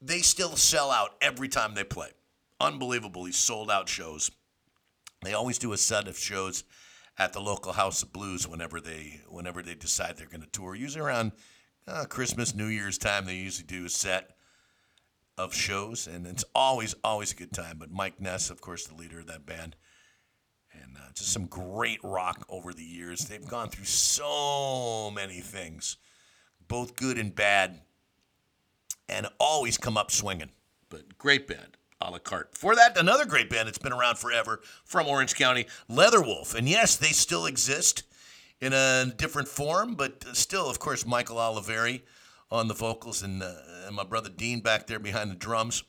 They 0.00 0.20
still 0.20 0.56
sell 0.56 0.90
out 0.90 1.10
every 1.20 1.48
time 1.48 1.74
they 1.74 1.84
play. 1.84 2.10
Unbelievably 2.60 3.32
sold 3.32 3.70
out 3.70 3.88
shows. 3.88 4.30
They 5.22 5.34
always 5.34 5.58
do 5.58 5.72
a 5.72 5.78
set 5.78 6.08
of 6.08 6.18
shows 6.18 6.64
at 7.18 7.32
the 7.32 7.40
local 7.40 7.72
House 7.72 8.02
of 8.02 8.12
Blues 8.12 8.46
whenever 8.46 8.80
they 8.80 9.20
whenever 9.28 9.62
they 9.62 9.74
decide 9.74 10.16
they're 10.16 10.26
going 10.26 10.42
to 10.42 10.46
tour. 10.48 10.74
Usually 10.74 11.04
around 11.04 11.32
uh, 11.88 12.04
Christmas, 12.04 12.54
New 12.54 12.66
Year's 12.66 12.98
time, 12.98 13.26
they 13.26 13.36
usually 13.36 13.66
do 13.66 13.86
a 13.86 13.90
set 13.90 14.36
of 15.38 15.54
shows, 15.54 16.06
and 16.06 16.26
it's 16.26 16.44
always 16.54 16.94
always 17.04 17.32
a 17.32 17.36
good 17.36 17.52
time. 17.52 17.76
But 17.78 17.90
Mike 17.90 18.20
Ness, 18.20 18.50
of 18.50 18.60
course, 18.60 18.86
the 18.86 18.94
leader 18.94 19.20
of 19.20 19.26
that 19.26 19.46
band, 19.46 19.76
and 20.72 20.96
uh, 20.96 21.12
just 21.14 21.32
some 21.32 21.46
great 21.46 22.00
rock 22.02 22.44
over 22.48 22.72
the 22.72 22.84
years. 22.84 23.26
They've 23.26 23.46
gone 23.46 23.68
through 23.68 23.84
so 23.84 25.10
many 25.14 25.40
things, 25.40 25.96
both 26.68 26.96
good 26.96 27.18
and 27.18 27.34
bad, 27.34 27.80
and 29.08 29.26
always 29.38 29.78
come 29.78 29.96
up 29.96 30.10
swinging. 30.10 30.50
But 30.88 31.18
great 31.18 31.46
band, 31.46 31.76
a 32.00 32.10
la 32.10 32.18
carte. 32.18 32.56
For 32.56 32.74
that, 32.74 32.96
another 32.96 33.24
great 33.24 33.50
band 33.50 33.68
that's 33.68 33.78
been 33.78 33.92
around 33.92 34.18
forever 34.18 34.60
from 34.84 35.06
Orange 35.06 35.34
County, 35.34 35.66
Leatherwolf. 35.90 36.54
And 36.54 36.68
yes, 36.68 36.96
they 36.96 37.08
still 37.08 37.46
exist 37.46 38.02
in 38.60 38.72
a 38.72 39.12
different 39.16 39.48
form, 39.48 39.94
but 39.94 40.24
still, 40.36 40.68
of 40.68 40.78
course, 40.78 41.06
Michael 41.06 41.36
Olivieri 41.36 42.02
on 42.50 42.68
the 42.68 42.74
vocals 42.74 43.22
and, 43.22 43.42
uh, 43.42 43.54
and 43.86 43.96
my 43.96 44.04
brother 44.04 44.30
Dean 44.30 44.60
back 44.60 44.86
there 44.86 44.98
behind 44.98 45.30
the 45.30 45.34
drums. 45.36 45.82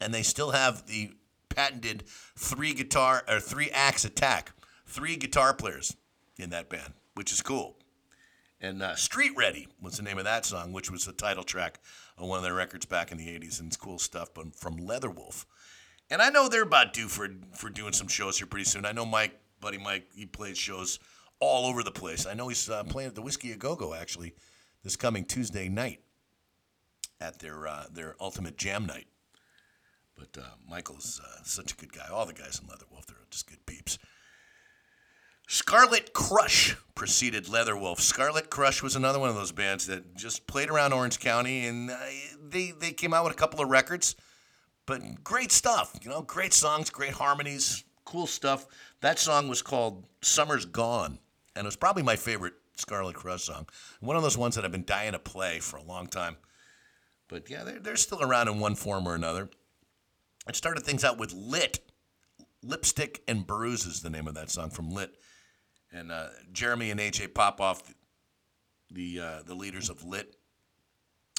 And 0.00 0.14
they 0.14 0.22
still 0.22 0.52
have 0.52 0.86
the 0.86 1.12
patented 1.50 2.04
three 2.36 2.72
guitar 2.72 3.22
or 3.28 3.40
three 3.40 3.70
axe 3.70 4.04
attack, 4.04 4.52
three 4.86 5.16
guitar 5.16 5.52
players 5.52 5.94
in 6.38 6.50
that 6.50 6.70
band, 6.70 6.94
which 7.14 7.32
is 7.32 7.42
cool. 7.42 7.76
And 8.60 8.82
uh, 8.82 8.94
Street 8.94 9.32
Ready 9.36 9.68
was 9.80 9.96
the 9.96 10.02
name 10.02 10.18
of 10.18 10.24
that 10.24 10.44
song, 10.44 10.72
which 10.72 10.90
was 10.90 11.06
the 11.06 11.12
title 11.12 11.44
track 11.44 11.80
on 12.18 12.28
one 12.28 12.38
of 12.38 12.42
their 12.42 12.54
records 12.54 12.84
back 12.84 13.10
in 13.10 13.18
the 13.18 13.26
80s. 13.26 13.58
And 13.58 13.68
it's 13.68 13.76
cool 13.76 13.98
stuff 13.98 14.34
but 14.34 14.54
from 14.54 14.78
Leatherwolf. 14.78 15.46
And 16.10 16.20
I 16.20 16.28
know 16.28 16.48
they're 16.48 16.62
about 16.62 16.92
due 16.92 17.08
for, 17.08 17.28
for 17.52 17.70
doing 17.70 17.92
some 17.92 18.08
shows 18.08 18.38
here 18.38 18.46
pretty 18.46 18.64
soon. 18.64 18.84
I 18.84 18.92
know 18.92 19.06
Mike, 19.06 19.38
buddy 19.60 19.78
Mike, 19.78 20.08
he 20.14 20.26
plays 20.26 20.58
shows 20.58 20.98
all 21.38 21.66
over 21.66 21.82
the 21.82 21.90
place. 21.90 22.26
I 22.26 22.34
know 22.34 22.48
he's 22.48 22.68
uh, 22.68 22.84
playing 22.84 23.08
at 23.08 23.14
the 23.14 23.22
Whiskey 23.22 23.52
A 23.52 23.56
Go 23.56 23.76
Go 23.76 23.94
actually 23.94 24.34
this 24.82 24.96
coming 24.96 25.24
Tuesday 25.24 25.68
night 25.68 26.00
at 27.20 27.38
their, 27.38 27.66
uh, 27.66 27.84
their 27.92 28.16
Ultimate 28.20 28.58
Jam 28.58 28.86
Night. 28.86 29.06
But 30.16 30.36
uh, 30.38 30.48
Michael's 30.68 31.20
uh, 31.24 31.42
such 31.44 31.72
a 31.72 31.76
good 31.76 31.92
guy. 31.92 32.08
All 32.12 32.26
the 32.26 32.34
guys 32.34 32.60
in 32.60 32.68
Leatherwolf, 32.68 33.06
they're 33.06 33.16
just 33.30 33.48
good 33.48 33.64
peeps. 33.64 33.98
Scarlet 35.52 36.12
Crush 36.12 36.76
preceded 36.94 37.46
Leatherwolf. 37.46 37.98
Scarlet 37.98 38.50
Crush 38.50 38.84
was 38.84 38.94
another 38.94 39.18
one 39.18 39.30
of 39.30 39.34
those 39.34 39.50
bands 39.50 39.88
that 39.88 40.14
just 40.14 40.46
played 40.46 40.70
around 40.70 40.92
Orange 40.92 41.18
County, 41.18 41.66
and 41.66 41.90
uh, 41.90 41.96
they 42.48 42.70
they 42.70 42.92
came 42.92 43.12
out 43.12 43.24
with 43.24 43.32
a 43.32 43.36
couple 43.36 43.60
of 43.60 43.68
records, 43.68 44.14
but 44.86 45.02
great 45.24 45.50
stuff. 45.50 45.98
You 46.02 46.10
know, 46.10 46.22
great 46.22 46.52
songs, 46.52 46.88
great 46.88 47.14
harmonies, 47.14 47.82
cool 48.04 48.28
stuff. 48.28 48.68
That 49.00 49.18
song 49.18 49.48
was 49.48 49.60
called 49.60 50.06
"Summer's 50.22 50.66
Gone," 50.66 51.18
and 51.56 51.64
it 51.64 51.66
was 51.66 51.74
probably 51.74 52.04
my 52.04 52.14
favorite 52.14 52.54
Scarlet 52.76 53.16
Crush 53.16 53.42
song. 53.42 53.66
One 53.98 54.14
of 54.16 54.22
those 54.22 54.38
ones 54.38 54.54
that 54.54 54.64
I've 54.64 54.70
been 54.70 54.84
dying 54.84 55.12
to 55.12 55.18
play 55.18 55.58
for 55.58 55.78
a 55.78 55.82
long 55.82 56.06
time. 56.06 56.36
But 57.26 57.50
yeah, 57.50 57.64
they're, 57.64 57.80
they're 57.80 57.96
still 57.96 58.22
around 58.22 58.46
in 58.46 58.60
one 58.60 58.76
form 58.76 59.04
or 59.04 59.16
another. 59.16 59.50
It 60.48 60.54
started 60.54 60.84
things 60.84 61.02
out 61.02 61.18
with 61.18 61.32
Lit. 61.32 61.80
Lipstick 62.62 63.22
and 63.26 63.44
Bruises, 63.44 63.94
is 63.94 64.02
the 64.02 64.10
name 64.10 64.28
of 64.28 64.34
that 64.34 64.50
song 64.50 64.70
from 64.70 64.90
Lit. 64.90 65.16
And 65.92 66.12
uh, 66.12 66.28
Jeremy 66.52 66.90
and 66.90 67.00
AJ 67.00 67.34
Popoff, 67.34 67.82
the, 68.90 69.20
uh, 69.20 69.42
the 69.44 69.54
leaders 69.54 69.90
of 69.90 70.04
Lit, 70.04 70.36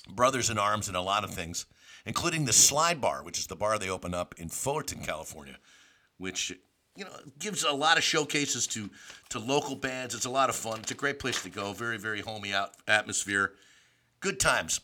brothers 0.09 0.49
in 0.49 0.57
arms 0.57 0.89
in 0.89 0.95
a 0.95 1.01
lot 1.01 1.23
of 1.23 1.31
things, 1.31 1.65
including 2.05 2.45
the 2.45 2.53
Slide 2.53 2.99
Bar, 2.99 3.23
which 3.23 3.39
is 3.39 3.47
the 3.47 3.55
bar 3.55 3.77
they 3.79 3.89
open 3.89 4.13
up 4.13 4.35
in 4.37 4.49
Fullerton, 4.49 5.01
California, 5.03 5.57
which 6.17 6.51
you 6.95 7.05
know 7.05 7.11
gives 7.39 7.63
a 7.63 7.71
lot 7.71 7.97
of 7.97 8.03
showcases 8.03 8.67
to 8.67 8.89
to 9.29 9.39
local 9.39 9.75
bands. 9.75 10.15
It's 10.15 10.25
a 10.25 10.29
lot 10.29 10.49
of 10.49 10.55
fun. 10.55 10.79
It's 10.79 10.91
a 10.91 10.95
great 10.95 11.19
place 11.19 11.41
to 11.43 11.49
go. 11.49 11.73
Very 11.73 11.97
very 11.97 12.21
homey 12.21 12.53
out 12.53 12.71
atmosphere. 12.87 13.53
Good 14.19 14.39
times 14.39 14.81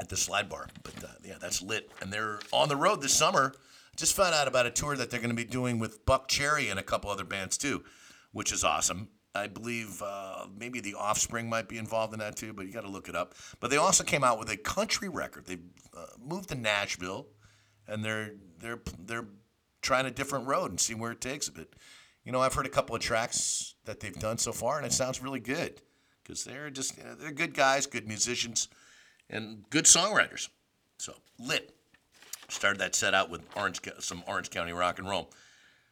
at 0.00 0.08
the 0.08 0.16
Slide 0.16 0.48
Bar. 0.48 0.68
But 0.82 1.04
uh, 1.04 1.08
yeah, 1.24 1.36
that's 1.40 1.62
lit. 1.62 1.90
And 2.00 2.12
they're 2.12 2.40
on 2.52 2.68
the 2.68 2.76
road 2.76 3.00
this 3.02 3.14
summer. 3.14 3.54
Just 3.96 4.16
found 4.16 4.34
out 4.34 4.48
about 4.48 4.66
a 4.66 4.70
tour 4.70 4.96
that 4.96 5.10
they're 5.10 5.20
going 5.20 5.30
to 5.30 5.36
be 5.36 5.44
doing 5.44 5.78
with 5.78 6.04
Buckcherry 6.04 6.68
and 6.68 6.80
a 6.80 6.82
couple 6.82 7.10
other 7.10 7.22
bands 7.22 7.56
too, 7.56 7.84
which 8.34 8.52
is 8.52 8.62
awesome. 8.62 9.08
I 9.34 9.46
believe 9.46 10.02
uh, 10.02 10.46
maybe 10.56 10.80
the 10.80 10.94
Offspring 10.94 11.48
might 11.48 11.68
be 11.68 11.78
involved 11.78 12.12
in 12.12 12.18
that 12.18 12.36
too, 12.36 12.52
but 12.52 12.66
you 12.66 12.72
got 12.72 12.82
to 12.82 12.90
look 12.90 13.08
it 13.08 13.16
up. 13.16 13.34
But 13.58 13.70
they 13.70 13.78
also 13.78 14.04
came 14.04 14.22
out 14.22 14.38
with 14.38 14.50
a 14.50 14.56
country 14.56 15.08
record. 15.08 15.46
They 15.46 15.58
uh, 15.96 16.06
moved 16.22 16.50
to 16.50 16.54
Nashville, 16.54 17.26
and 17.88 18.04
they're 18.04 18.32
they're 18.60 18.80
they're 19.06 19.26
trying 19.82 20.06
a 20.06 20.10
different 20.10 20.46
road 20.46 20.70
and 20.70 20.78
see 20.78 20.94
where 20.94 21.12
it 21.12 21.20
takes. 21.20 21.48
But 21.48 21.68
you 22.24 22.32
know, 22.32 22.40
I've 22.40 22.54
heard 22.54 22.66
a 22.66 22.70
couple 22.70 22.94
of 22.94 23.02
tracks 23.02 23.74
that 23.86 24.00
they've 24.00 24.18
done 24.18 24.38
so 24.38 24.52
far, 24.52 24.76
and 24.76 24.86
it 24.86 24.92
sounds 24.92 25.22
really 25.22 25.40
good 25.40 25.80
because 26.22 26.44
they're 26.44 26.70
just 26.70 26.96
you 26.98 27.04
know, 27.04 27.14
they're 27.14 27.32
good 27.32 27.54
guys, 27.54 27.86
good 27.86 28.06
musicians, 28.06 28.68
and 29.30 29.64
good 29.70 29.84
songwriters. 29.84 30.48
So 30.98 31.14
lit. 31.38 31.70
Started 32.48 32.78
that 32.80 32.94
set 32.94 33.14
out 33.14 33.30
with 33.30 33.40
Orange, 33.56 33.80
some 34.00 34.22
Orange 34.28 34.50
County 34.50 34.72
rock 34.72 34.98
and 34.98 35.08
roll. 35.08 35.32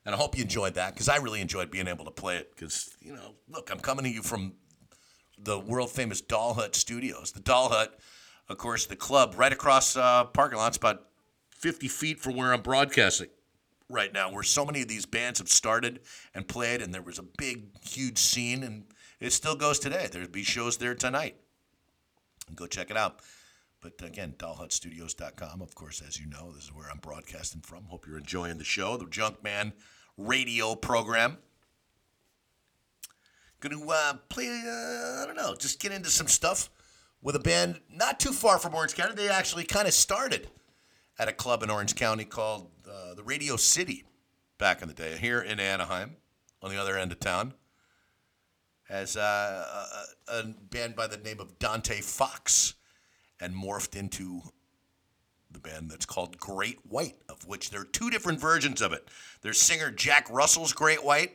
And 0.04 0.14
I 0.14 0.18
hope 0.18 0.36
you 0.36 0.42
enjoyed 0.42 0.74
that 0.74 0.94
because 0.94 1.08
I 1.08 1.16
really 1.16 1.40
enjoyed 1.40 1.70
being 1.70 1.86
able 1.86 2.04
to 2.04 2.10
play 2.10 2.36
it. 2.36 2.50
Because, 2.54 2.94
you 3.00 3.14
know, 3.14 3.34
look, 3.48 3.70
I'm 3.70 3.78
coming 3.78 4.04
to 4.04 4.10
you 4.10 4.22
from 4.22 4.54
the 5.38 5.58
world 5.58 5.90
famous 5.90 6.20
Doll 6.20 6.54
Hut 6.54 6.74
Studios. 6.74 7.32
The 7.32 7.40
Doll 7.40 7.68
Hut, 7.68 7.98
of 8.48 8.58
course, 8.58 8.86
the 8.86 8.96
club 8.96 9.34
right 9.36 9.52
across 9.52 9.96
uh, 9.96 10.24
parking 10.24 10.58
lots, 10.58 10.76
about 10.76 11.06
50 11.50 11.88
feet 11.88 12.20
from 12.20 12.36
where 12.36 12.52
I'm 12.52 12.62
broadcasting 12.62 13.28
right 13.88 14.12
now, 14.12 14.32
where 14.32 14.42
so 14.42 14.64
many 14.64 14.82
of 14.82 14.88
these 14.88 15.06
bands 15.06 15.38
have 15.38 15.48
started 15.48 16.00
and 16.34 16.48
played, 16.48 16.82
and 16.82 16.92
there 16.92 17.02
was 17.02 17.18
a 17.18 17.24
big, 17.38 17.66
huge 17.84 18.18
scene, 18.18 18.62
and 18.62 18.84
it 19.20 19.32
still 19.32 19.54
goes 19.54 19.78
today. 19.78 20.08
There'll 20.10 20.28
be 20.28 20.42
shows 20.42 20.78
there 20.78 20.94
tonight. 20.94 21.36
Go 22.56 22.66
check 22.66 22.90
it 22.90 22.96
out. 22.96 23.20
But 23.82 24.00
again, 24.00 24.36
dollhutstudios.com, 24.38 25.60
of 25.60 25.74
course, 25.74 26.00
as 26.06 26.18
you 26.18 26.26
know, 26.26 26.52
this 26.52 26.64
is 26.64 26.72
where 26.72 26.88
I'm 26.88 26.98
broadcasting 26.98 27.62
from. 27.62 27.84
Hope 27.86 28.06
you're 28.06 28.16
enjoying 28.16 28.58
the 28.58 28.64
show, 28.64 28.96
the 28.96 29.06
Junkman 29.06 29.72
radio 30.16 30.76
program. 30.76 31.38
Going 33.58 33.76
to 33.76 33.90
uh, 33.90 34.14
play, 34.28 34.46
uh, 34.46 35.22
I 35.22 35.24
don't 35.26 35.36
know, 35.36 35.56
just 35.56 35.80
get 35.80 35.90
into 35.90 36.10
some 36.10 36.28
stuff 36.28 36.70
with 37.20 37.34
a 37.34 37.40
band 37.40 37.80
not 37.92 38.20
too 38.20 38.32
far 38.32 38.60
from 38.60 38.72
Orange 38.72 38.94
County. 38.94 39.14
They 39.14 39.28
actually 39.28 39.64
kind 39.64 39.88
of 39.88 39.94
started 39.94 40.48
at 41.18 41.28
a 41.28 41.32
club 41.32 41.64
in 41.64 41.70
Orange 41.70 41.96
County 41.96 42.24
called 42.24 42.70
uh, 42.88 43.14
the 43.14 43.24
Radio 43.24 43.56
City 43.56 44.04
back 44.58 44.80
in 44.80 44.86
the 44.86 44.94
day, 44.94 45.16
here 45.18 45.40
in 45.40 45.58
Anaheim, 45.58 46.16
on 46.62 46.70
the 46.70 46.80
other 46.80 46.96
end 46.96 47.10
of 47.10 47.18
town, 47.18 47.54
as 48.88 49.16
uh, 49.16 49.86
a, 50.28 50.38
a 50.38 50.44
band 50.70 50.94
by 50.94 51.08
the 51.08 51.16
name 51.16 51.40
of 51.40 51.58
Dante 51.58 52.00
Fox 52.00 52.74
and 53.42 53.54
morphed 53.54 53.96
into 53.96 54.40
the 55.50 55.58
band 55.58 55.90
that's 55.90 56.06
called 56.06 56.38
Great 56.38 56.78
White, 56.88 57.16
of 57.28 57.46
which 57.46 57.70
there 57.70 57.82
are 57.82 57.84
two 57.84 58.08
different 58.08 58.40
versions 58.40 58.80
of 58.80 58.92
it. 58.92 59.08
There's 59.42 59.60
singer 59.60 59.90
Jack 59.90 60.28
Russell's 60.30 60.72
Great 60.72 61.04
White, 61.04 61.32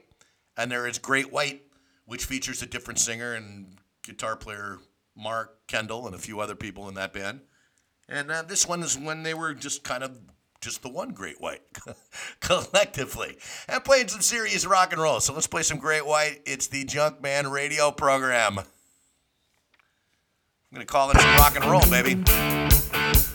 and 0.55 0.71
there 0.71 0.87
is 0.87 0.97
Great 0.97 1.31
White, 1.31 1.61
which 2.05 2.25
features 2.25 2.63
a 2.63 2.65
different 2.65 2.99
singer 2.99 3.33
and 3.33 3.77
guitar 4.03 4.35
player 4.35 4.79
Mark 5.15 5.67
Kendall 5.67 6.05
and 6.07 6.15
a 6.15 6.19
few 6.19 6.39
other 6.39 6.55
people 6.55 6.87
in 6.87 6.95
that 6.95 7.13
band. 7.13 7.41
And 8.07 8.31
uh, 8.31 8.43
this 8.43 8.67
one 8.67 8.81
is 8.81 8.97
when 8.97 9.23
they 9.23 9.33
were 9.33 9.53
just 9.53 9.83
kind 9.83 10.03
of 10.03 10.17
just 10.61 10.81
the 10.81 10.89
one 10.89 11.11
Great 11.11 11.41
White 11.41 11.61
collectively 12.39 13.37
and 13.67 13.83
playing 13.83 14.07
some 14.07 14.21
serious 14.21 14.65
rock 14.65 14.93
and 14.93 15.01
roll. 15.01 15.19
So 15.19 15.33
let's 15.33 15.47
play 15.47 15.61
some 15.61 15.77
Great 15.77 16.05
White. 16.05 16.41
It's 16.45 16.67
the 16.67 16.85
Junkman 16.85 17.51
radio 17.51 17.91
program. 17.91 18.61
I'm 20.69 20.75
going 20.75 20.85
to 20.85 20.91
call 20.91 21.11
it 21.11 21.17
some 21.17 21.35
rock 21.37 21.55
and 21.55 21.63
roll, 21.63 21.79
baby. 21.89 22.15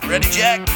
Ready, 0.06 0.28
Jack? 0.28 0.68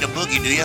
You 0.00 0.06
boogie, 0.06 0.42
do 0.42 0.54
you? 0.54 0.64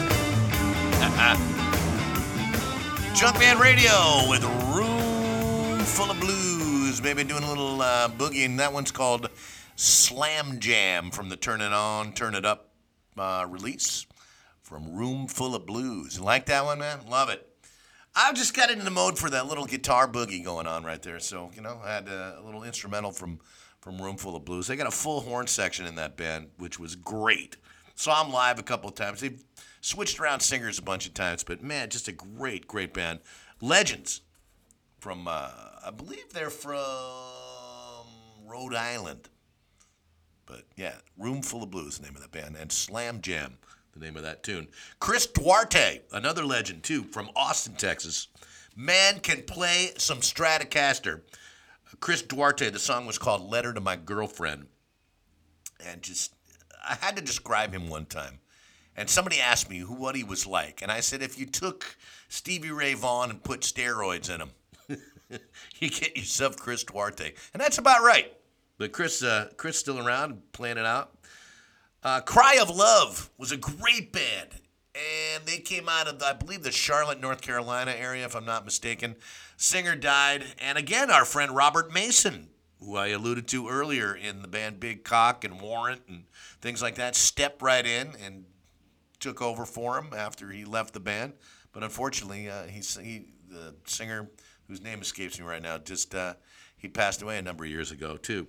Junkman 3.13 3.59
Radio 3.59 4.29
with 4.29 4.45
Roomful 4.73 6.09
of 6.09 6.19
Blues. 6.21 7.03
Maybe 7.03 7.25
doing 7.25 7.43
a 7.43 7.49
little 7.49 7.81
uh, 7.81 8.07
boogie, 8.07 8.45
and 8.45 8.57
that 8.61 8.71
one's 8.71 8.91
called 8.91 9.29
Slam 9.75 10.59
Jam 10.61 11.11
from 11.11 11.27
the 11.27 11.35
Turn 11.35 11.59
It 11.59 11.73
On, 11.73 12.13
Turn 12.13 12.33
It 12.33 12.45
Up 12.45 12.69
uh, 13.17 13.45
release 13.49 14.05
from 14.61 14.95
Roomful 14.95 15.53
of 15.53 15.65
Blues. 15.65 16.17
Like 16.17 16.45
that 16.45 16.63
one, 16.63 16.79
man? 16.79 16.99
Love 17.09 17.27
it. 17.27 17.45
I 18.15 18.31
just 18.31 18.55
got 18.55 18.71
into 18.71 18.85
the 18.85 18.91
mode 18.91 19.19
for 19.19 19.29
that 19.29 19.47
little 19.47 19.65
guitar 19.65 20.07
boogie 20.07 20.45
going 20.45 20.65
on 20.65 20.85
right 20.85 21.01
there. 21.01 21.19
So, 21.19 21.51
you 21.53 21.61
know, 21.61 21.81
I 21.83 21.91
had 21.93 22.07
a 22.07 22.39
little 22.41 22.63
instrumental 22.63 23.11
from, 23.11 23.41
from 23.81 24.01
Roomful 24.01 24.37
of 24.37 24.45
Blues. 24.45 24.67
They 24.67 24.77
got 24.77 24.87
a 24.87 24.91
full 24.91 25.19
horn 25.19 25.47
section 25.47 25.85
in 25.85 25.95
that 25.95 26.15
band, 26.15 26.51
which 26.57 26.79
was 26.79 26.95
great. 26.95 27.57
Saw 27.95 28.23
them 28.23 28.31
live 28.31 28.59
a 28.59 28.63
couple 28.63 28.89
of 28.89 28.95
times. 28.95 29.21
They've 29.21 29.43
switched 29.81 30.19
around 30.19 30.41
singers 30.41 30.79
a 30.79 30.81
bunch 30.81 31.07
of 31.07 31.13
times, 31.13 31.43
but 31.43 31.63
man, 31.63 31.89
just 31.89 32.07
a 32.07 32.11
great, 32.11 32.67
great 32.67 32.93
band. 32.93 33.19
Legends 33.61 34.21
from, 34.99 35.27
uh, 35.27 35.49
I 35.85 35.91
believe 35.91 36.33
they're 36.33 36.49
from 36.49 36.75
Rhode 38.45 38.75
Island. 38.75 39.29
But 40.45 40.65
yeah, 40.75 40.95
Roomful 41.17 41.63
of 41.63 41.71
Blues, 41.71 41.97
the 41.97 42.05
name 42.05 42.15
of 42.15 42.21
that 42.21 42.31
band, 42.31 42.55
and 42.55 42.71
Slam 42.71 43.21
Jam, 43.21 43.57
the 43.93 43.99
name 43.99 44.17
of 44.17 44.23
that 44.23 44.43
tune. 44.43 44.67
Chris 44.99 45.25
Duarte, 45.25 46.01
another 46.11 46.45
legend 46.45 46.83
too, 46.83 47.03
from 47.03 47.29
Austin, 47.35 47.75
Texas. 47.75 48.27
Man 48.75 49.19
can 49.21 49.41
play 49.43 49.91
some 49.97 50.19
Stratocaster. 50.19 51.21
Chris 52.01 52.21
Duarte, 52.21 52.69
the 52.69 52.79
song 52.79 53.05
was 53.05 53.17
called 53.17 53.49
Letter 53.49 53.73
to 53.73 53.79
My 53.79 53.95
Girlfriend. 53.95 54.67
And 55.85 56.01
just, 56.01 56.34
I 56.87 56.95
had 56.95 57.15
to 57.15 57.21
describe 57.21 57.73
him 57.73 57.89
one 57.89 58.05
time. 58.05 58.39
And 58.97 59.09
somebody 59.09 59.41
asked 59.41 59.69
me 59.69 59.79
who 59.79 59.93
what 59.93 60.15
he 60.15 60.23
was 60.23 60.47
like. 60.47 60.81
And 60.81 60.91
I 60.91 61.01
said, 61.01 61.21
if 61.21 61.37
you 61.37 61.45
took 61.45 61.97
Stevie 62.29 62.71
Ray 62.71 62.93
Vaughan 62.93 63.29
and 63.29 63.43
put 63.43 63.61
steroids 63.61 64.33
in 64.33 64.41
him, 64.41 64.51
you 65.79 65.89
get 65.89 66.15
yourself 66.15 66.57
Chris 66.57 66.83
Duarte. 66.83 67.33
And 67.53 67.61
that's 67.61 67.77
about 67.77 68.03
right. 68.03 68.31
But 68.77 68.91
Chris, 68.91 69.21
uh, 69.23 69.49
Chris 69.57 69.77
still 69.77 70.05
around, 70.05 70.41
playing 70.53 70.77
it 70.77 70.85
out. 70.85 71.17
Uh, 72.03 72.21
Cry 72.21 72.59
of 72.61 72.69
Love 72.69 73.31
was 73.37 73.51
a 73.51 73.57
great 73.57 74.13
band, 74.13 74.49
and 74.93 75.45
they 75.45 75.57
came 75.57 75.89
out 75.89 76.07
of, 76.07 76.21
I 76.21 76.33
believe, 76.33 76.61
the 76.61 76.71
Charlotte, 76.71 77.19
North 77.19 77.41
Carolina 77.41 77.95
area, 77.97 78.25
if 78.25 78.35
I'm 78.35 78.45
not 78.45 78.63
mistaken. 78.63 79.15
Singer 79.57 79.95
died, 79.95 80.43
and 80.59 80.77
again, 80.77 81.09
our 81.09 81.25
friend 81.25 81.55
Robert 81.55 81.91
Mason, 81.91 82.49
who 82.79 82.95
I 82.95 83.07
alluded 83.07 83.47
to 83.47 83.69
earlier 83.69 84.13
in 84.13 84.41
the 84.41 84.47
band 84.47 84.79
Big 84.79 85.03
Cock 85.03 85.43
and 85.43 85.59
Warrant 85.59 86.03
and 86.07 86.25
things 86.65 86.81
like 86.81 86.95
that, 86.95 87.15
stepped 87.15 87.61
right 87.61 87.85
in 87.85 88.13
and 88.25 88.43
took 89.19 89.39
over 89.39 89.65
for 89.65 89.99
him 89.99 90.07
after 90.17 90.49
he 90.49 90.65
left 90.65 90.95
the 90.95 90.99
band. 90.99 91.33
But 91.71 91.83
unfortunately, 91.83 92.49
uh, 92.49 92.63
he's 92.63 92.97
he 92.97 93.27
the 93.47 93.75
singer 93.85 94.31
whose 94.67 94.81
name 94.81 94.99
escapes 94.99 95.39
me 95.39 95.45
right 95.45 95.61
now. 95.61 95.77
Just 95.77 96.15
uh, 96.15 96.33
he 96.75 96.87
passed 96.87 97.21
away 97.21 97.37
a 97.37 97.43
number 97.43 97.65
of 97.65 97.69
years 97.69 97.91
ago 97.91 98.17
too. 98.17 98.47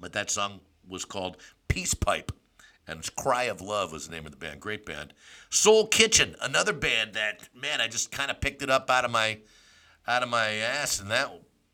But 0.00 0.12
that 0.14 0.32
song 0.32 0.62
was 0.88 1.04
called 1.04 1.36
Peace 1.68 1.94
Pipe, 1.94 2.32
and 2.88 3.08
Cry 3.14 3.44
of 3.44 3.60
Love 3.60 3.92
was 3.92 4.08
the 4.08 4.14
name 4.16 4.26
of 4.26 4.32
the 4.32 4.36
band. 4.36 4.58
Great 4.60 4.84
band. 4.84 5.14
Soul 5.48 5.86
Kitchen, 5.86 6.34
another 6.42 6.72
band 6.72 7.12
that 7.12 7.48
man, 7.54 7.80
I 7.80 7.86
just 7.86 8.10
kind 8.10 8.32
of 8.32 8.40
picked 8.40 8.62
it 8.62 8.70
up 8.70 8.90
out 8.90 9.04
of 9.04 9.12
my 9.12 9.38
out 10.08 10.24
of 10.24 10.28
my 10.28 10.54
ass 10.54 10.98
and 10.98 11.08
that 11.12 11.30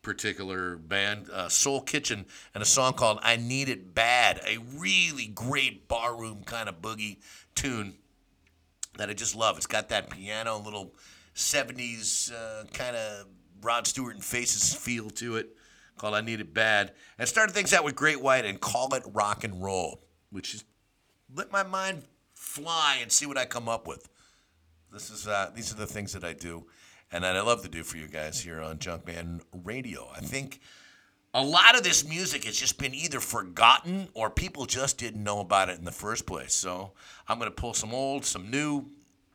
particular 0.08 0.76
band, 0.76 1.28
uh, 1.30 1.50
Soul 1.50 1.82
Kitchen, 1.82 2.24
and 2.54 2.62
a 2.62 2.66
song 2.66 2.94
called 2.94 3.18
"I 3.22 3.36
Need 3.36 3.68
It 3.68 3.94
Bad," 3.94 4.40
a 4.46 4.56
really 4.56 5.26
great 5.26 5.86
barroom 5.86 6.44
kind 6.44 6.66
of 6.66 6.80
boogie 6.80 7.18
tune 7.54 7.98
that 8.96 9.10
I 9.10 9.12
just 9.12 9.36
love. 9.36 9.58
It's 9.58 9.66
got 9.66 9.90
that 9.90 10.08
piano, 10.08 10.56
little 10.56 10.94
70s 11.34 12.32
uh, 12.32 12.64
kind 12.72 12.96
of 12.96 13.26
Rod 13.60 13.86
Stewart 13.86 14.14
and 14.14 14.24
Faces 14.24 14.74
feel 14.74 15.10
to 15.10 15.36
it, 15.36 15.50
called 15.98 16.14
I 16.14 16.22
Need 16.22 16.40
It 16.40 16.54
Bad. 16.54 16.92
And 17.18 17.28
started 17.28 17.52
things 17.52 17.74
out 17.74 17.84
with 17.84 17.94
Great 17.94 18.22
White 18.22 18.46
and 18.46 18.58
Call 18.58 18.94
It 18.94 19.02
Rock 19.12 19.44
and 19.44 19.62
Roll, 19.62 20.00
which 20.30 20.54
is 20.54 20.64
let 21.34 21.52
my 21.52 21.64
mind 21.64 22.04
fly 22.32 22.98
and 23.02 23.12
see 23.12 23.26
what 23.26 23.36
I 23.36 23.44
come 23.44 23.68
up 23.68 23.86
with. 23.86 24.08
This 24.90 25.10
is 25.10 25.28
uh, 25.28 25.50
these 25.54 25.70
are 25.70 25.76
the 25.76 25.86
things 25.86 26.14
that 26.14 26.24
I 26.24 26.32
do, 26.32 26.66
and 27.10 27.24
that 27.24 27.36
I 27.36 27.42
love 27.42 27.62
to 27.62 27.68
do 27.68 27.82
for 27.82 27.96
you 27.96 28.08
guys 28.08 28.40
here 28.40 28.60
on 28.60 28.78
Junkman 28.78 29.40
Radio. 29.64 30.08
I 30.14 30.20
think 30.20 30.60
a 31.34 31.42
lot 31.42 31.76
of 31.76 31.82
this 31.82 32.06
music 32.08 32.44
has 32.44 32.56
just 32.56 32.78
been 32.78 32.94
either 32.94 33.20
forgotten 33.20 34.08
or 34.14 34.30
people 34.30 34.66
just 34.66 34.98
didn't 34.98 35.22
know 35.22 35.40
about 35.40 35.68
it 35.68 35.78
in 35.78 35.84
the 35.84 35.92
first 35.92 36.26
place. 36.26 36.54
So 36.54 36.92
I'm 37.28 37.38
going 37.38 37.50
to 37.50 37.54
pull 37.54 37.74
some 37.74 37.94
old, 37.94 38.24
some 38.24 38.50
new 38.50 38.86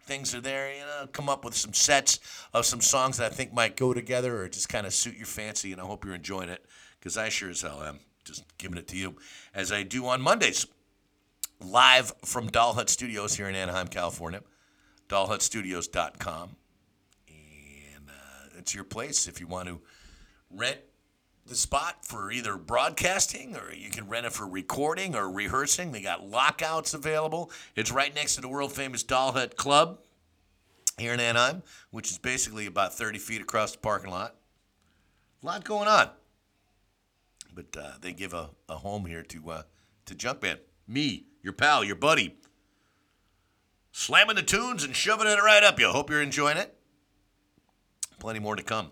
things 0.06 0.36
are 0.36 0.42
there, 0.42 0.74
you 0.74 0.82
know, 0.82 1.08
come 1.08 1.30
up 1.30 1.46
with 1.46 1.56
some 1.56 1.74
sets 1.74 2.20
of 2.54 2.66
some 2.66 2.82
songs 2.82 3.18
that 3.18 3.32
I 3.32 3.36
think 3.36 3.54
might 3.54 3.78
go 3.78 3.94
together 3.94 4.42
or 4.42 4.50
just 4.50 4.70
kind 4.70 4.86
of 4.86 4.94
suit 4.94 5.16
your 5.16 5.26
fancy. 5.26 5.72
And 5.72 5.82
I 5.82 5.86
hope 5.86 6.04
you're 6.04 6.16
enjoying 6.16 6.50
it 6.50 6.66
because 7.00 7.18
I 7.18 7.30
sure 7.30 7.50
as 7.50 7.62
hell 7.62 7.82
am. 7.84 8.00
Just 8.26 8.46
giving 8.58 8.78
it 8.78 8.88
to 8.88 8.98
you 8.98 9.16
as 9.54 9.72
I 9.72 9.84
do 9.84 10.06
on 10.06 10.22
Mondays, 10.22 10.66
live 11.60 12.14
from 12.24 12.48
Doll 12.48 12.74
Hut 12.74 12.90
Studios 12.90 13.36
here 13.36 13.50
in 13.50 13.56
Anaheim, 13.56 13.88
California. 13.88 14.42
DollHutStudios.com. 15.10 16.56
It's 18.64 18.74
your 18.74 18.86
place 18.86 19.28
if 19.28 19.42
you 19.42 19.48
want 19.48 19.68
to 19.68 19.82
rent 20.50 20.78
the 21.46 21.54
spot 21.54 22.06
for 22.06 22.32
either 22.32 22.56
broadcasting 22.56 23.58
or 23.58 23.74
you 23.74 23.90
can 23.90 24.08
rent 24.08 24.26
it 24.26 24.32
for 24.32 24.48
recording 24.48 25.16
or 25.16 25.30
rehearsing. 25.30 25.92
They 25.92 26.02
got 26.02 26.26
lockouts 26.26 26.94
available. 26.94 27.52
It's 27.76 27.92
right 27.92 28.16
next 28.16 28.36
to 28.36 28.42
the 28.42 28.48
world 28.48 28.72
famous 28.72 29.04
Doll 29.04 29.34
Hut 29.34 29.58
Club 29.58 30.00
here 30.98 31.14
in 31.14 31.20
Anaheim, 31.20 31.62
which 31.92 32.10
is 32.10 32.18
basically 32.18 32.66
about 32.66 32.94
30 32.94 33.20
feet 33.20 33.42
across 33.42 33.74
the 33.74 33.80
parking 33.80 34.12
lot. 34.12 34.34
A 35.42 35.46
lot 35.46 35.66
going 35.66 35.90
on. 35.90 36.12
But 37.54 37.76
uh, 37.78 37.92
they 38.00 38.14
give 38.14 38.34
a, 38.34 38.52
a 38.70 38.76
home 38.76 39.08
here 39.08 39.24
to 39.24 39.50
uh, 39.50 39.64
to 40.06 40.16
Junkman. 40.16 40.60
Me, 40.88 41.26
your 41.42 41.52
pal, 41.52 41.84
your 41.84 41.98
buddy. 41.98 42.38
Slamming 43.92 44.38
the 44.38 44.42
tunes 44.42 44.86
and 44.86 44.96
shoving 44.96 45.28
it 45.28 45.44
right 45.44 45.64
up 45.64 45.82
you. 45.82 45.90
Hope 45.90 46.10
you're 46.10 46.22
enjoying 46.22 46.56
it. 46.56 46.80
Plenty 48.24 48.40
more 48.40 48.56
to 48.56 48.64
come 48.64 48.92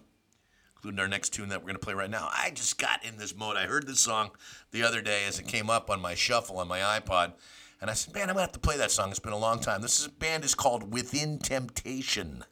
including 0.75 0.99
our 0.99 1.07
next 1.07 1.29
tune 1.29 1.47
that 1.47 1.59
we're 1.59 1.67
going 1.67 1.75
to 1.75 1.79
play 1.79 1.93
right 1.93 2.09
now. 2.09 2.27
I 2.33 2.49
just 2.49 2.77
got 2.77 3.05
in 3.05 3.15
this 3.15 3.33
mode. 3.33 3.55
I 3.55 3.65
heard 3.65 3.87
this 3.87 4.01
song 4.01 4.31
the 4.71 4.83
other 4.83 5.01
day 5.01 5.23
as 5.25 5.39
it 5.39 5.47
came 5.47 5.69
up 5.69 5.89
on 5.89 6.01
my 6.01 6.15
shuffle 6.15 6.57
on 6.57 6.67
my 6.67 6.79
iPod, 6.79 7.33
and 7.79 7.89
I 7.89 7.93
said, 7.93 8.13
"Man, 8.13 8.23
I'm 8.23 8.35
going 8.35 8.37
to 8.37 8.41
have 8.41 8.51
to 8.51 8.59
play 8.59 8.75
that 8.75 8.91
song. 8.91 9.09
It's 9.09 9.19
been 9.19 9.31
a 9.31 9.37
long 9.37 9.59
time." 9.59 9.81
This 9.81 10.01
is, 10.01 10.07
band 10.09 10.43
is 10.43 10.53
called 10.53 10.91
Within 10.91 11.37
Temptation, 11.37 12.43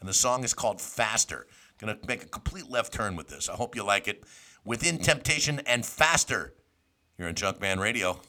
and 0.00 0.08
the 0.08 0.14
song 0.14 0.42
is 0.42 0.54
called 0.54 0.80
Faster. 0.80 1.46
Going 1.78 1.94
to 1.94 2.06
make 2.08 2.22
a 2.22 2.28
complete 2.28 2.70
left 2.70 2.94
turn 2.94 3.14
with 3.14 3.28
this. 3.28 3.50
I 3.50 3.54
hope 3.54 3.76
you 3.76 3.84
like 3.84 4.08
it. 4.08 4.24
Within 4.64 4.96
Temptation 4.96 5.60
and 5.66 5.84
Faster. 5.84 6.54
You're 7.18 7.28
on 7.28 7.34
Junkman 7.34 7.78
Radio. 7.78 8.20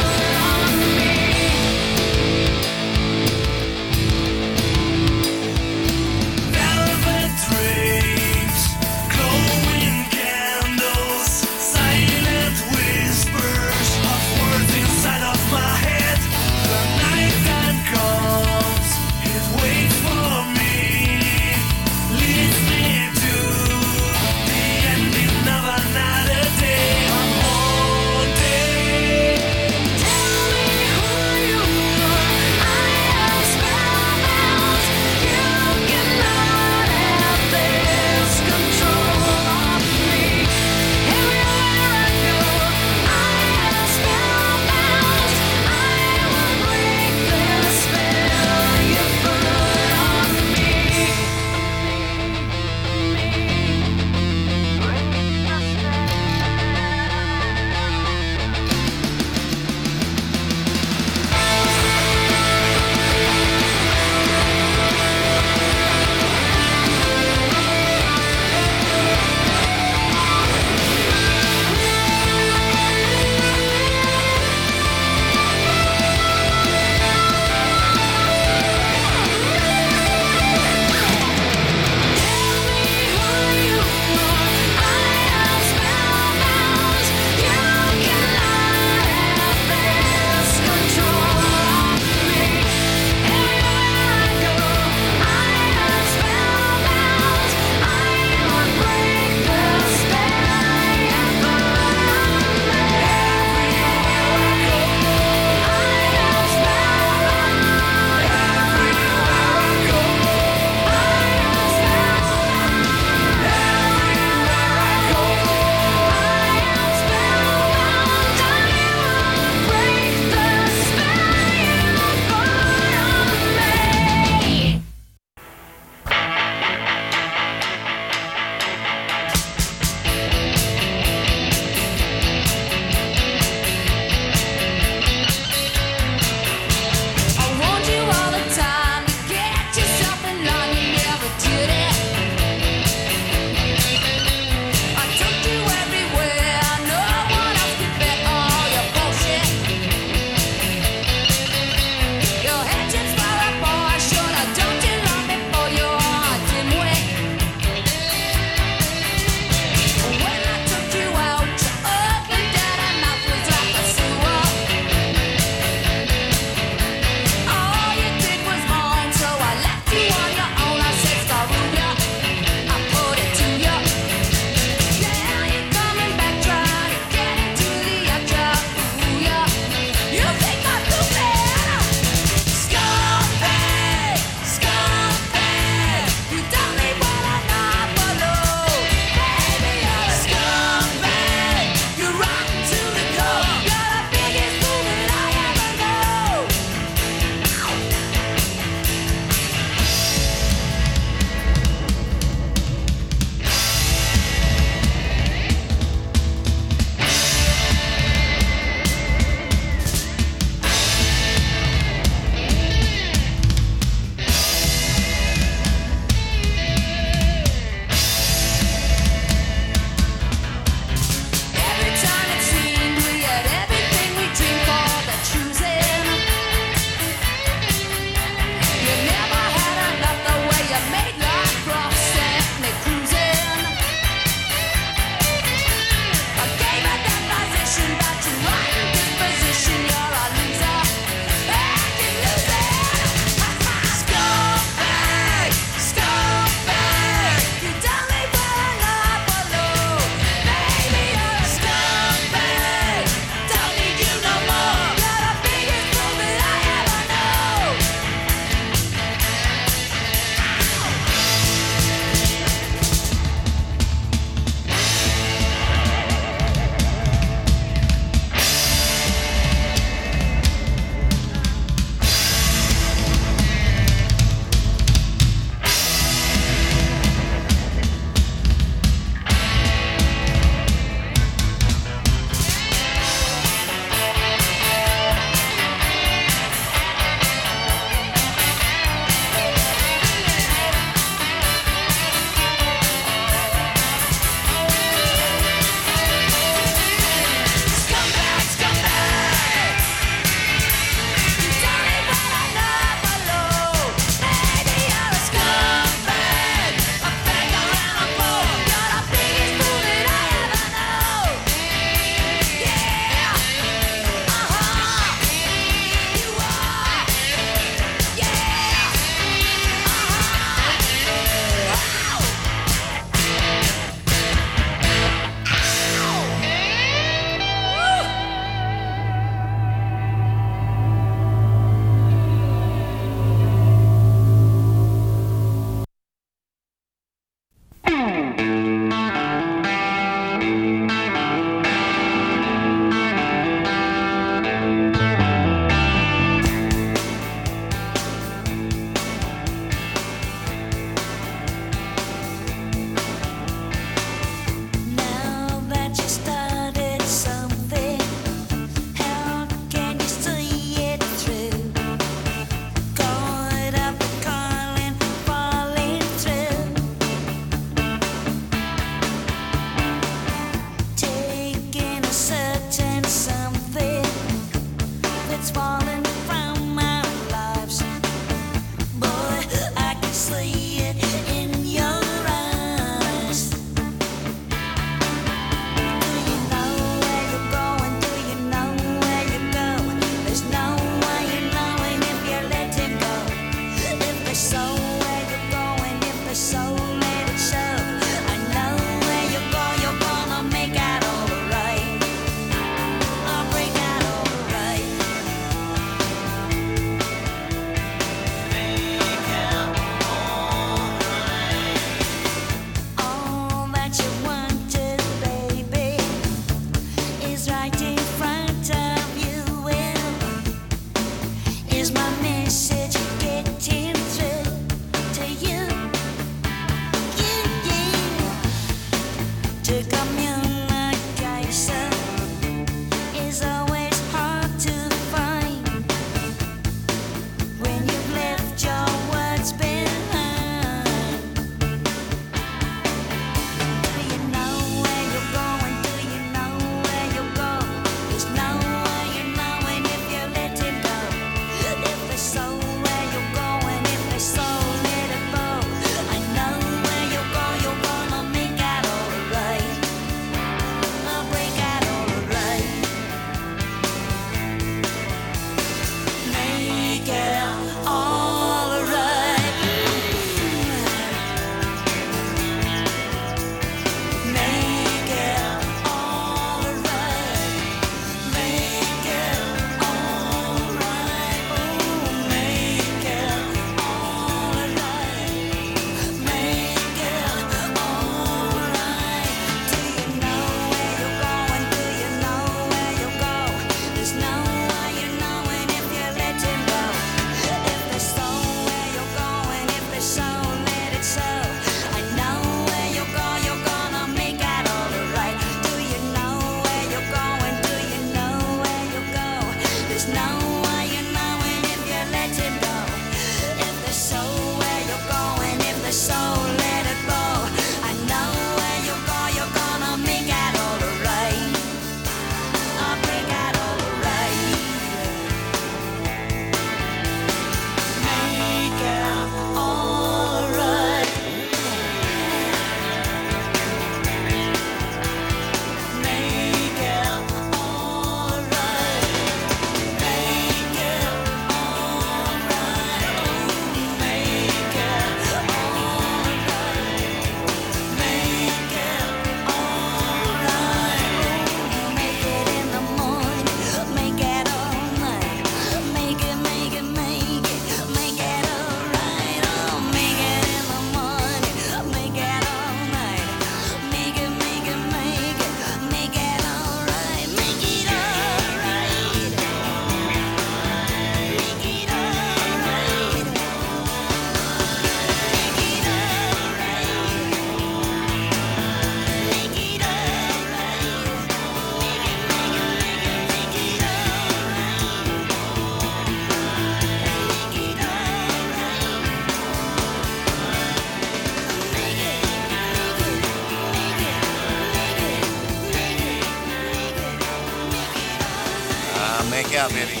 Out, 599.68 599.74
baby. 599.74 600.00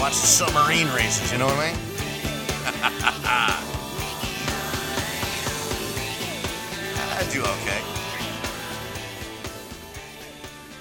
Watch 0.00 0.12
the 0.12 0.26
submarine 0.26 0.88
races, 0.88 1.32
you 1.32 1.38
know 1.38 1.46
what 1.46 1.56
I 1.56 1.70
mean? 1.70 1.80
I 7.18 7.26
do 7.32 7.40
okay. 7.40 7.80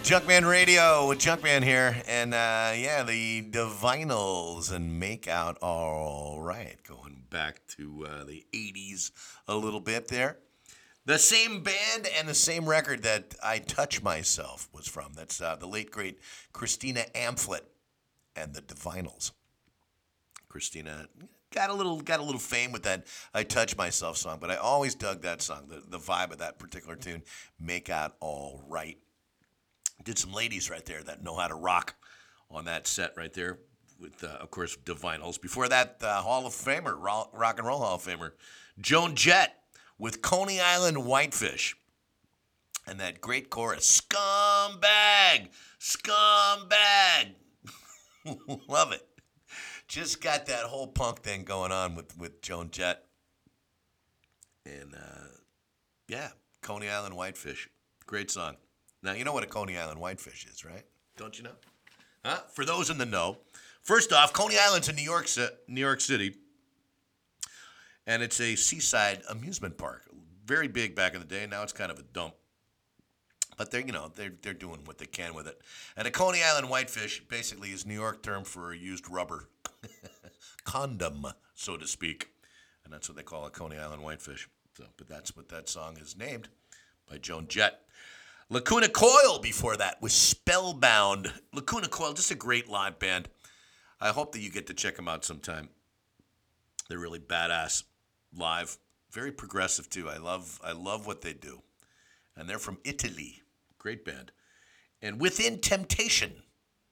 Junkman 0.04 0.48
Radio 0.48 1.08
with 1.08 1.20
Junkman 1.20 1.64
here, 1.64 2.04
and 2.08 2.34
uh, 2.34 2.74
yeah, 2.76 3.04
the 3.04 3.42
Divinyls 3.44 4.72
and 4.72 5.00
Make 5.00 5.28
Out 5.28 5.58
All 5.62 6.42
Right. 6.42 6.78
Going 6.88 7.24
back 7.30 7.62
to 7.78 8.06
uh, 8.08 8.24
the 8.24 8.46
80s 8.54 9.12
a 9.48 9.56
little 9.56 9.80
bit 9.80 10.10
there. 10.10 10.38
The 11.06 11.20
same 11.20 11.62
band 11.62 12.08
and 12.18 12.28
the 12.28 12.34
same 12.34 12.68
record 12.68 13.04
that 13.04 13.36
I 13.44 13.60
Touch 13.60 14.02
Myself 14.02 14.70
That's 15.40 15.54
uh, 15.54 15.56
the 15.56 15.68
late, 15.68 15.92
great 15.92 16.20
Christina 16.54 17.06
Amphlett 17.14 17.62
and 18.36 18.54
the 18.54 18.62
Divinyls. 18.62 19.32
Christina 20.48 21.08
got 21.54 21.70
a 21.70 21.74
little 21.74 22.00
got 22.02 22.20
a 22.20 22.24
little 22.24 22.40
fame 22.40 22.72
with 22.72 22.84
that 22.84 23.06
I 23.34 23.44
Touch 23.44 23.76
Myself 23.78 24.18
song, 24.18 24.38
but 24.40 24.50
I 24.50 24.56
always 24.56 24.96
dug 24.96 25.22
that 25.24 25.42
song, 25.42 25.68
the, 25.68 25.84
the 25.88 26.00
vibe 26.00 26.32
of 26.32 26.38
that 26.40 26.60
particular 26.60 26.96
tune, 26.96 27.24
Make 27.60 27.90
Out 27.90 28.16
All 28.20 28.64
Right. 28.68 28.98
Did 30.04 30.18
some 30.18 30.34
ladies 30.34 30.70
right 30.70 30.86
there 30.86 31.04
that 31.04 31.24
know 31.24 31.36
how 31.36 31.48
to 31.48 31.56
rock 31.56 31.96
on 32.50 32.66
that 32.66 32.88
set 32.88 33.16
right 33.18 33.34
there 33.34 33.60
with, 34.00 34.24
uh, 34.24 34.28
of 34.28 34.52
course, 34.52 34.78
Divinyls. 34.86 35.42
Before 35.42 35.68
that, 35.70 35.98
uh, 36.02 36.22
Hall 36.22 36.46
of 36.46 36.54
Famer, 36.54 36.96
Ro- 37.00 37.30
Rock 37.34 37.58
and 37.58 37.68
Roll 37.68 37.80
Hall 37.80 37.96
of 37.96 38.04
Famer, 38.04 38.32
Joan 38.80 39.16
Jett 39.16 39.56
with 39.98 40.22
Coney 40.22 40.60
Island 40.60 41.06
Whitefish. 41.06 41.76
And 42.88 43.00
that 43.00 43.20
great 43.20 43.50
chorus, 43.50 44.02
scumbag, 44.02 45.50
scumbag. 45.80 47.34
Love 48.68 48.92
it. 48.92 49.08
Just 49.88 50.22
got 50.22 50.46
that 50.48 50.64
whole 50.64 50.88
punk 50.88 51.22
thing 51.22 51.44
going 51.44 51.72
on 51.72 51.96
with, 51.96 52.18
with 52.18 52.42
Joan 52.42 52.70
Jett. 52.72 53.04
And 54.66 54.94
uh, 54.96 55.28
yeah, 56.08 56.30
Coney 56.62 56.90
Island 56.90 57.16
Whitefish. 57.16 57.70
Great 58.06 58.30
song. 58.32 58.56
Now, 59.04 59.14
you 59.14 59.24
know 59.24 59.34
what 59.34 59.44
a 59.44 59.48
Coney 59.48 59.78
Island 59.78 60.00
Whitefish 60.00 60.46
is, 60.46 60.66
right? 60.66 60.84
Don't 61.18 61.38
you 61.38 61.44
know? 61.44 61.56
Huh? 62.24 62.40
For 62.54 62.66
those 62.66 62.90
in 62.90 62.98
the 62.98 63.06
know, 63.06 63.38
first 63.84 64.12
off, 64.12 64.34
Coney 64.34 64.58
Island's 64.58 64.90
in 64.90 64.96
New 64.96 65.04
York, 65.04 65.28
New 65.68 65.82
York 65.82 66.02
City, 66.02 66.36
and 68.08 68.24
it's 68.24 68.40
a 68.42 68.56
seaside 68.56 69.22
amusement 69.30 69.78
park. 69.78 70.04
Very 70.46 70.68
big 70.68 70.96
back 70.96 71.14
in 71.14 71.20
the 71.20 71.26
day. 71.26 71.46
Now 71.48 71.64
it's 71.64 71.74
kind 71.74 71.92
of 71.92 72.00
a 72.00 72.04
dump. 72.04 72.34
But 73.58 73.72
they're, 73.72 73.82
you 73.82 73.92
know, 73.92 74.12
they're, 74.14 74.34
they're 74.42 74.54
doing 74.54 74.82
what 74.86 74.98
they 74.98 75.06
can 75.06 75.34
with 75.34 75.48
it. 75.48 75.62
And 75.96 76.08
a 76.08 76.12
Coney 76.12 76.44
Island 76.44 76.70
whitefish 76.70 77.24
basically 77.28 77.70
is 77.70 77.86
New 77.86 77.94
York 77.94 78.22
term 78.22 78.44
for 78.44 78.74
used 78.74 79.10
rubber. 79.10 79.48
Condom, 80.66 81.28
so 81.54 81.78
to 81.78 81.88
speak. 81.88 82.30
And 82.84 82.94
that's 82.94 83.08
what 83.08 83.18
they 83.18 83.24
call 83.24 83.46
a 83.46 83.50
Coney 83.50 83.78
Island 83.78 84.04
whitefish. 84.04 84.50
So, 84.78 84.84
but 84.98 85.08
that's 85.08 85.36
what 85.36 85.50
that 85.50 85.70
song 85.70 85.98
is 86.02 86.18
named 86.18 86.50
by 87.10 87.18
Joan 87.18 87.48
Jett. 87.48 87.82
Lacuna 88.50 88.90
Coil 88.90 89.40
before 89.42 89.78
that 89.78 90.02
was 90.02 90.14
Spellbound. 90.14 91.32
Lacuna 91.54 91.88
Coil, 91.88 92.14
just 92.14 92.32
a 92.32 92.36
great 92.36 92.70
live 92.70 93.00
band. 93.00 93.30
I 94.00 94.10
hope 94.10 94.34
that 94.34 94.42
you 94.42 94.52
get 94.52 94.68
to 94.68 94.74
check 94.74 94.98
them 94.98 95.08
out 95.08 95.26
sometime. 95.26 95.70
They're 96.88 97.00
really 97.00 97.20
badass 97.20 97.84
live, 98.38 98.78
very 99.12 99.32
progressive 99.32 99.90
too. 99.90 100.10
I 100.10 100.18
love 100.18 100.60
I 100.64 100.74
love 100.74 101.08
what 101.08 101.22
they 101.22 101.34
do. 101.34 101.62
And 102.36 102.50
they're 102.50 102.60
from 102.60 102.78
Italy. 102.84 103.42
Great 103.86 104.04
band. 104.04 104.32
And 105.00 105.22
Within 105.22 105.60
Temptation 105.60 106.42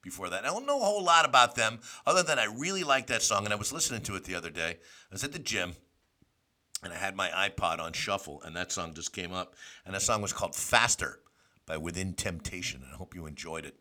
before 0.03 0.29
that. 0.29 0.43
I 0.43 0.49
don't 0.49 0.67
know 0.67 0.79
a 0.79 0.85
whole 0.85 1.03
lot 1.03 1.25
about 1.25 1.55
them 1.55 1.79
other 2.05 2.21
than 2.21 2.37
I 2.37 2.43
really 2.43 2.83
like 2.83 3.07
that 3.07 3.23
song 3.23 3.45
and 3.45 3.51
I 3.51 3.55
was 3.57 3.73
listening 3.73 4.01
to 4.01 4.15
it 4.15 4.25
the 4.25 4.35
other 4.35 4.51
day. 4.51 4.77
I 4.77 5.11
was 5.11 5.23
at 5.23 5.31
the 5.31 5.39
gym 5.39 5.73
and 6.83 6.93
I 6.93 6.95
had 6.95 7.15
my 7.15 7.29
iPod 7.29 7.79
on 7.79 7.93
shuffle, 7.93 8.43
and 8.43 8.55
that 8.55 8.71
song 8.71 8.93
just 8.93 9.11
came 9.11 9.33
up. 9.33 9.55
And 9.87 9.95
that 9.95 10.03
song 10.03 10.21
was 10.21 10.33
called 10.33 10.55
Faster 10.55 11.17
by 11.65 11.77
Within 11.77 12.13
Temptation. 12.13 12.83
I 12.91 12.95
hope 12.95 13.15
you 13.15 13.25
enjoyed 13.25 13.65
it. 13.65 13.75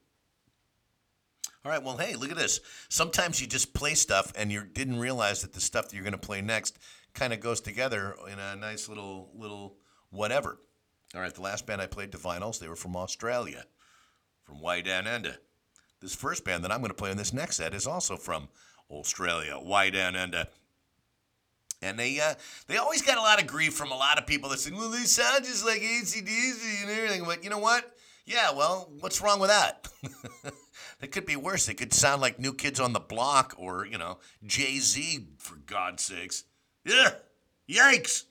All 1.67 1.71
right, 1.71 1.83
well, 1.83 1.99
hey, 1.99 2.15
look 2.15 2.31
at 2.31 2.39
this. 2.39 2.61
Sometimes 2.89 3.43
you 3.43 3.47
just 3.47 3.75
play 3.75 3.93
stuff 3.93 4.33
and 4.37 4.51
you 4.51 4.65
didn't 4.65 4.99
realize 4.99 5.43
that 5.43 5.53
the 5.53 5.61
stuff 5.61 5.91
that 5.91 5.97
you're 5.97 6.05
going 6.05 6.13
to 6.13 6.19
play 6.19 6.41
next 6.41 6.79
kind 7.13 7.35
of 7.35 7.41
goes 7.41 7.61
together 7.61 8.17
in 8.33 8.39
a 8.39 8.57
nice 8.57 8.89
little 8.89 9.33
little 9.35 9.77
whatever. 10.09 10.59
All 11.15 11.21
right, 11.21 11.35
the 11.35 11.43
last 11.43 11.67
band 11.67 11.83
I 11.83 11.87
played, 11.87 12.11
Divinyls, 12.11 12.59
they 12.59 12.69
were 12.69 12.77
from 12.77 12.97
Australia, 12.97 13.65
from 14.45 14.65
Under. 14.65 15.37
This 16.01 16.15
first 16.15 16.45
band 16.45 16.65
that 16.65 16.73
I'm 16.73 16.81
going 16.81 16.89
to 16.89 16.95
play 16.95 17.11
on 17.11 17.17
this 17.17 17.33
next 17.33 17.57
set 17.57 17.75
is 17.75 17.87
also 17.87 18.17
from 18.17 18.49
Australia, 18.91 19.57
Under. 19.57 20.47
And 21.83 21.99
they 21.99 22.21
uh, 22.21 22.35
they 22.69 22.77
always 22.77 23.03
got 23.03 23.19
a 23.19 23.21
lot 23.21 23.41
of 23.41 23.49
grief 23.49 23.75
from 23.75 23.91
a 23.91 23.97
lot 23.97 24.19
of 24.19 24.27
people 24.27 24.51
that 24.51 24.61
say, 24.61 24.71
well, 24.71 24.89
they 24.89 24.99
sound 24.99 25.45
just 25.45 25.67
like 25.67 25.81
ACDC 25.81 26.83
and 26.83 26.91
everything. 26.91 27.25
But 27.25 27.43
you 27.43 27.51
know 27.51 27.59
what? 27.59 27.97
Yeah, 28.25 28.53
well, 28.53 28.89
what's 29.01 29.21
wrong 29.21 29.41
with 29.41 29.51
that? 29.51 29.89
it 31.01 31.11
could 31.11 31.27
be 31.27 31.35
worse. 31.35 31.69
It 31.69 31.75
could 31.75 31.93
sound 31.93 32.23
like 32.23 32.39
New 32.39 32.55
Kids 32.55 32.79
on 32.79 32.93
the 32.93 33.01
Block 33.01 33.55
or, 33.59 33.85
you 33.85 33.99
know, 33.99 34.19
Jay 34.47 34.79
Z, 34.79 35.27
for 35.39 35.57
God's 35.57 36.05
sakes. 36.05 36.45
Yeah, 36.85 37.15
yikes. 37.69 38.25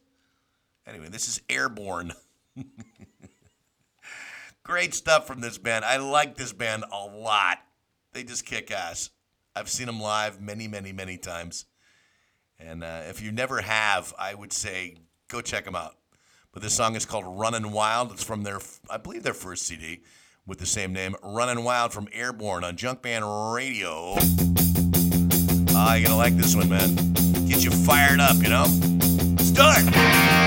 Anyway, 0.88 1.10
this 1.10 1.28
is 1.28 1.42
Airbourne. 1.50 2.14
Great 4.64 4.94
stuff 4.94 5.28
from 5.28 5.42
this 5.42 5.58
band. 5.58 5.84
I 5.86 5.98
like 5.98 6.36
this 6.36 6.54
band 6.54 6.86
a 6.92 7.06
lot. 7.06 7.60
They 8.14 8.24
just 8.24 8.46
kick 8.46 8.72
ass. 8.72 9.10
I've 9.56 9.70
seen 9.70 9.88
them 9.88 10.00
live 10.00 10.40
many, 10.42 10.68
many, 10.68 10.94
many 10.94 11.18
times. 11.18 11.66
And 12.60 12.84
uh, 12.84 13.02
if 13.10 13.22
you 13.22 13.32
never 13.32 13.62
have, 13.62 14.14
I 14.18 14.34
would 14.34 14.54
say 14.54 14.98
go 15.28 15.42
check 15.42 15.66
them 15.66 15.76
out. 15.76 15.98
But 16.54 16.62
this 16.62 16.74
song 16.74 16.96
is 16.96 17.06
called 17.06 17.26
Runnin' 17.28 17.72
Wild. 17.72 18.12
It's 18.12 18.24
from 18.24 18.44
their, 18.44 18.60
I 18.90 18.98
believe, 18.98 19.24
their 19.24 19.34
first 19.34 19.64
CD 19.64 20.02
with 20.46 20.60
the 20.60 20.66
same 20.66 20.92
name, 20.92 21.16
Runnin' 21.24 21.64
Wild 21.64 21.94
from 21.94 22.08
Airbourne 22.12 22.64
on 22.64 22.76
Junkman 22.76 23.54
Radio. 23.56 24.16
Ah, 25.74 25.96
you're 25.96 26.08
gonna 26.08 26.18
like 26.18 26.36
this 26.36 26.56
one, 26.56 26.70
man. 26.70 27.14
Get 27.48 27.64
you 27.64 27.72
fired 27.72 28.20
up, 28.20 28.36
you 28.38 28.50
know? 28.50 28.66
Start! 29.38 30.41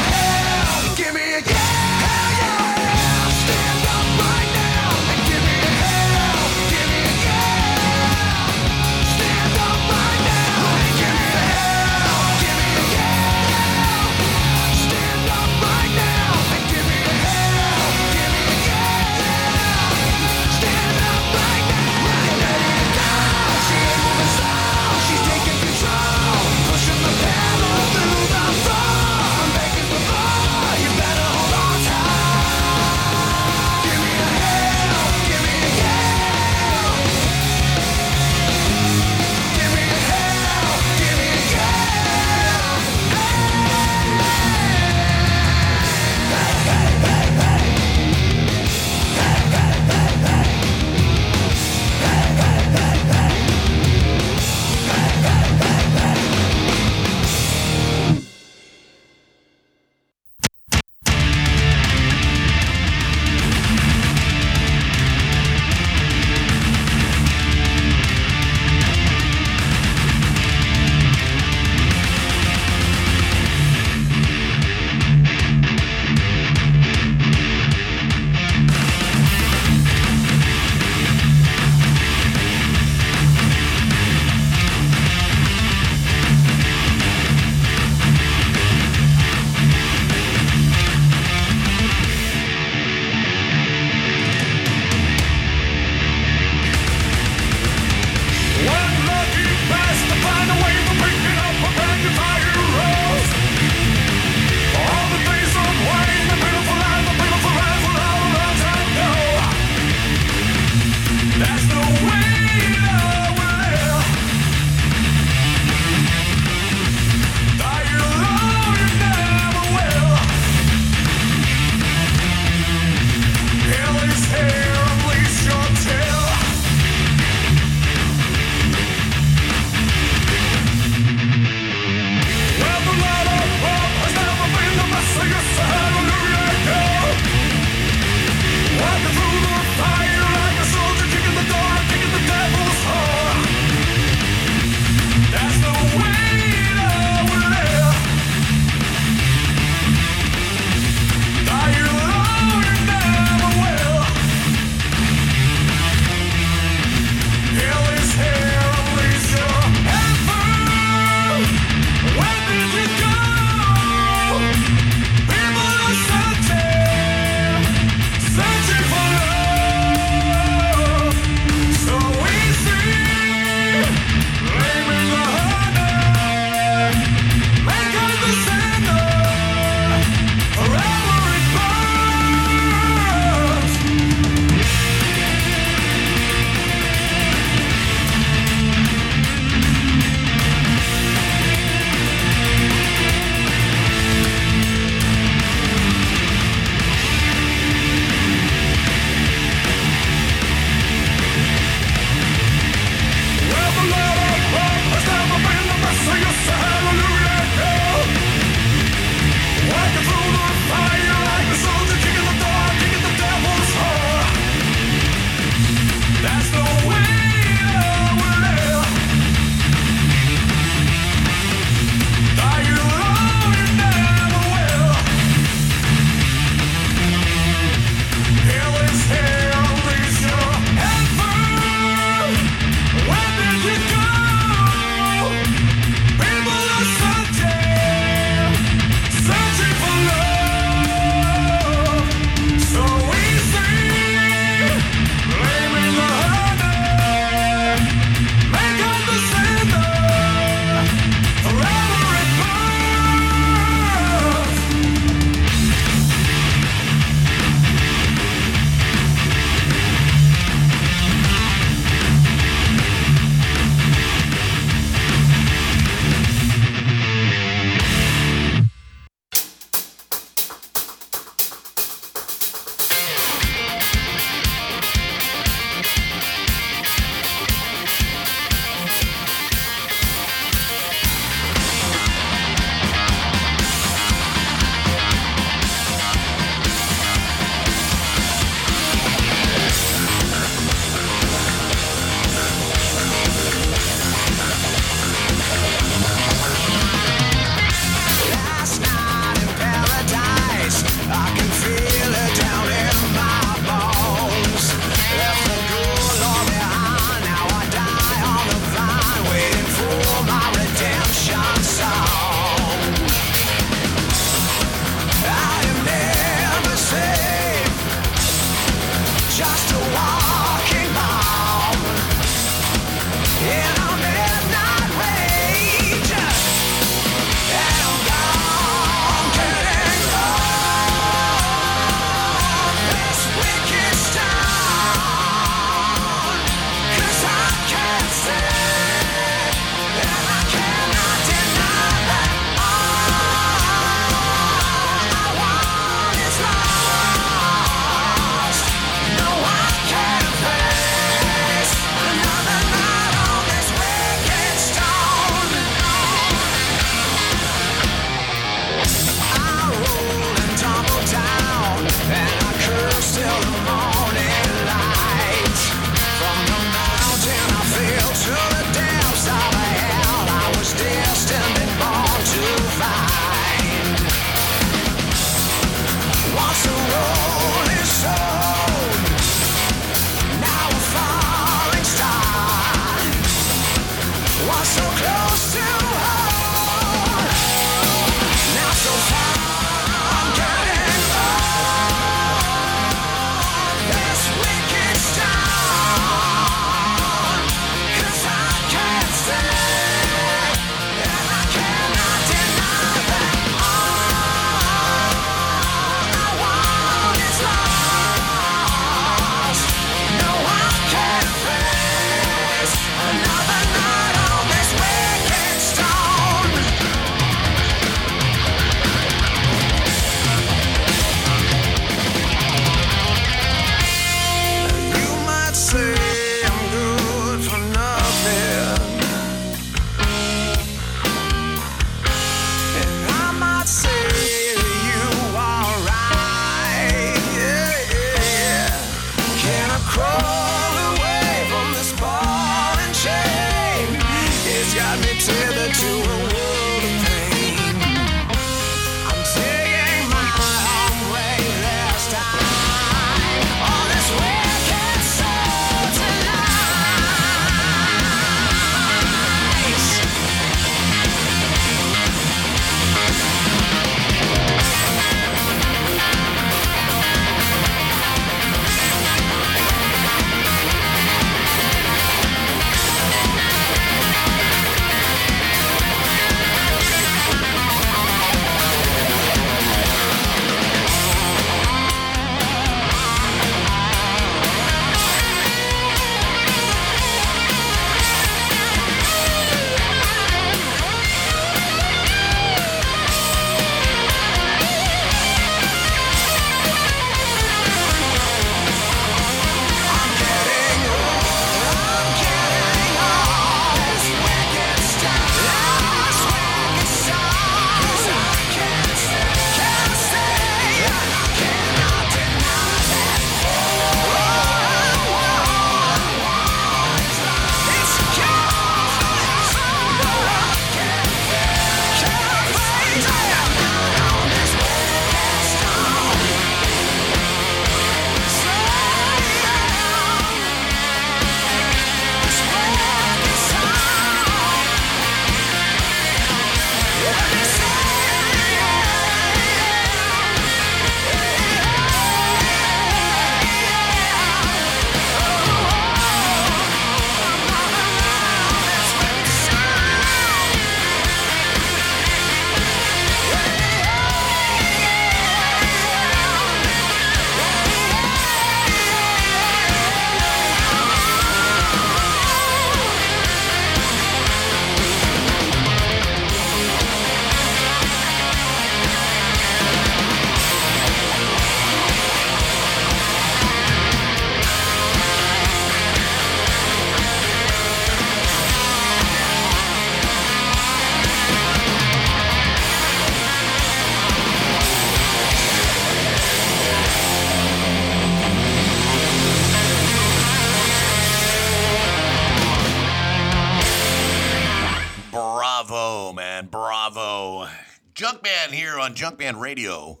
On 599.08 599.16
Junkman 599.16 599.40
Radio, 599.40 600.00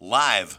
live 0.00 0.58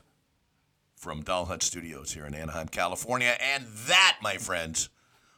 from 0.95 1.24
Doll 1.24 1.45
Hut 1.45 1.64
Studios 1.64 2.14
here 2.14 2.28
in 2.28 2.36
Anaheim, 2.36 2.68
California. 2.68 3.36
And 3.42 3.66
that, 3.88 4.18
my 4.22 4.38
friends, 4.38 4.90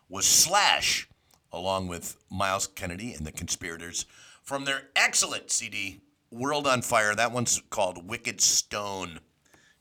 was 0.09 0.25
Slash, 0.25 1.07
along 1.49 1.87
with 1.87 2.17
Myles 2.29 2.67
Kennedy 2.67 3.13
and 3.13 3.25
the 3.25 3.31
Conspirators 3.31 4.05
from 4.43 4.65
their 4.65 4.89
excellent 4.97 5.49
CD, 5.49 6.01
World 6.29 6.67
on 6.67 6.81
Fire. 6.81 7.15
That 7.15 7.31
one's 7.31 7.61
called 7.69 8.09
Wicked 8.09 8.41
Stone. 8.41 9.21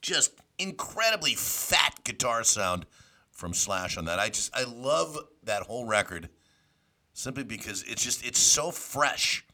Just 0.00 0.40
incredibly 0.60 1.34
fat 1.34 2.04
guitar 2.04 2.44
sound 2.44 2.86
from 3.32 3.52
Slash 3.52 3.96
on 3.96 4.04
that. 4.04 4.20
I 4.20 4.28
just, 4.28 4.56
I 4.56 4.62
love 4.62 5.18
that 5.42 5.64
whole 5.64 5.86
record 5.86 6.28
simply 7.14 7.42
because 7.42 7.82
it's 7.82 8.04
just, 8.04 8.24
it's 8.24 8.38
so 8.38 8.70
fresh. 8.70 9.44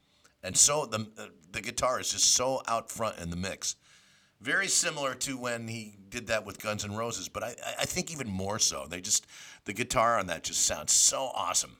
And 0.42 0.54
so 0.54 0.84
the, 0.84 1.08
the 1.52 1.60
guitar 1.60 2.00
is 2.00 2.12
just 2.12 2.32
so 2.34 2.62
out 2.66 2.90
front 2.90 3.18
in 3.18 3.30
the 3.30 3.36
mix. 3.36 3.76
Very 4.40 4.66
similar 4.68 5.14
to 5.14 5.36
when 5.38 5.68
he 5.68 5.94
did 6.08 6.26
that 6.26 6.44
with 6.44 6.60
Guns 6.60 6.84
N' 6.84 6.96
Roses, 6.96 7.28
but 7.28 7.44
I, 7.44 7.54
I- 7.78 7.84
think 7.84 8.10
even 8.10 8.28
more 8.28 8.58
so. 8.58 8.86
They 8.88 9.00
just, 9.00 9.26
the 9.66 9.72
guitar 9.72 10.18
on 10.18 10.26
that 10.26 10.42
just 10.42 10.64
sounds 10.66 10.92
so 10.92 11.30
awesome. 11.34 11.76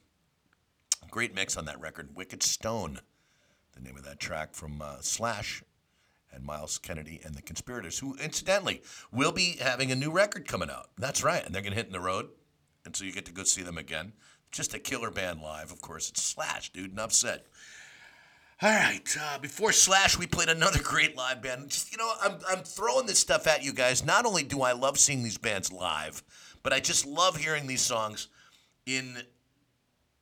Great 1.10 1.34
mix 1.34 1.57
on 1.57 1.65
that 1.65 1.81
record. 1.81 2.15
Wicked 2.17 2.42
Stone, 2.42 3.01
the 3.75 3.81
name 3.81 3.97
of 3.97 4.05
that 4.05 4.20
track 4.20 4.55
from 4.55 4.81
uh, 4.81 4.97
Slash 5.01 5.62
and 6.33 6.44
Myles 6.44 6.78
Kennedy 6.78 7.20
and 7.25 7.34
the 7.34 7.42
Conspirators, 7.42 7.99
who 7.99 8.17
incidentally 8.23 8.81
will 9.12 9.33
be 9.33 9.57
having 9.60 9.91
a 9.92 9.97
new 9.97 10.10
record 10.10 10.47
coming 10.49 10.70
out. 10.70 10.89
That's 10.97 11.23
right. 11.23 11.44
And 11.44 11.55
they're 11.55 11.62
going 11.62 11.73
to 11.73 11.76
hit 11.76 11.86
in 11.86 11.92
the 11.92 12.01
road. 12.01 12.28
And 12.84 12.97
so 12.97 13.05
you 13.05 13.12
get 13.12 13.26
to 13.26 13.33
go 13.33 13.44
see 13.44 13.62
them 13.62 13.76
again. 13.76 14.12
Just 14.51 14.73
a 14.75 14.78
killer 14.78 15.10
band 15.10 15.41
live, 15.42 15.73
of 15.73 15.81
course. 15.81 16.09
It's 16.09 16.23
Slash, 16.23 16.70
dude. 16.73 16.92
Enough 16.92 17.12
said. 17.12 17.42
All 18.62 18.70
right. 18.70 19.16
Uh, 19.20 19.39
before 19.39 19.73
Slash, 19.73 20.16
we 20.16 20.28
played 20.28 20.49
another 20.49 20.78
great 20.84 21.16
live 21.16 21.42
band. 21.42 21.68
Just, 21.68 21.91
you 21.91 21.99
know, 21.99 22.12
I'm, 22.23 22.39
I'm 22.49 22.62
throwing 22.62 23.07
this 23.07 23.18
stuff 23.18 23.49
at 23.49 23.65
you 23.65 23.73
guys. 23.73 24.05
Not 24.05 24.24
only 24.24 24.44
do 24.44 24.62
I 24.62 24.70
love 24.70 25.00
seeing 25.00 25.24
these 25.24 25.39
bands 25.39 25.73
live, 25.73 26.23
but 26.62 26.73
I 26.73 26.78
just 26.78 27.05
love 27.05 27.36
hearing 27.36 27.66
these 27.66 27.81
songs 27.81 28.28
in 28.86 29.18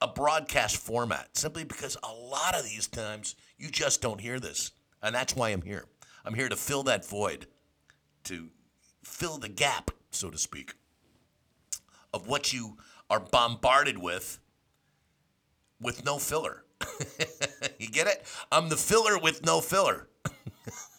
a 0.01 0.09
broadcast 0.09 0.79
format 0.79 1.37
simply 1.37 1.65
because 1.65 1.99
a 2.03 2.13
lot 2.13 2.55
of 2.55 2.65
these 2.65 2.87
times 2.87 3.37
you 3.59 3.69
just 3.69 4.01
don't 4.01 4.23
hear 4.23 4.41
this. 4.41 4.71
And 5.03 5.15
that's 5.15 5.37
why 5.37 5.51
I'm 5.51 5.63
here. 5.63 5.85
I'm 6.25 6.33
here 6.35 6.49
to 6.49 6.57
fill 6.57 6.83
that 6.85 7.07
void, 7.07 7.47
to 8.25 8.49
fill 9.05 9.37
the 9.37 9.51
gap, 9.51 9.91
so 10.11 10.31
to 10.31 10.39
speak, 10.39 10.73
of 12.15 12.27
what 12.27 12.55
you 12.55 12.79
are 13.11 13.21
bombarded 13.21 13.99
with 13.99 14.39
with 15.79 16.07
no 16.07 16.19
filler. 16.19 16.65
you 17.81 17.89
get 17.89 18.07
it? 18.07 18.25
I'm 18.53 18.69
the 18.69 18.77
filler 18.77 19.19
with 19.19 19.45
no 19.45 19.61
filler. 19.61 20.09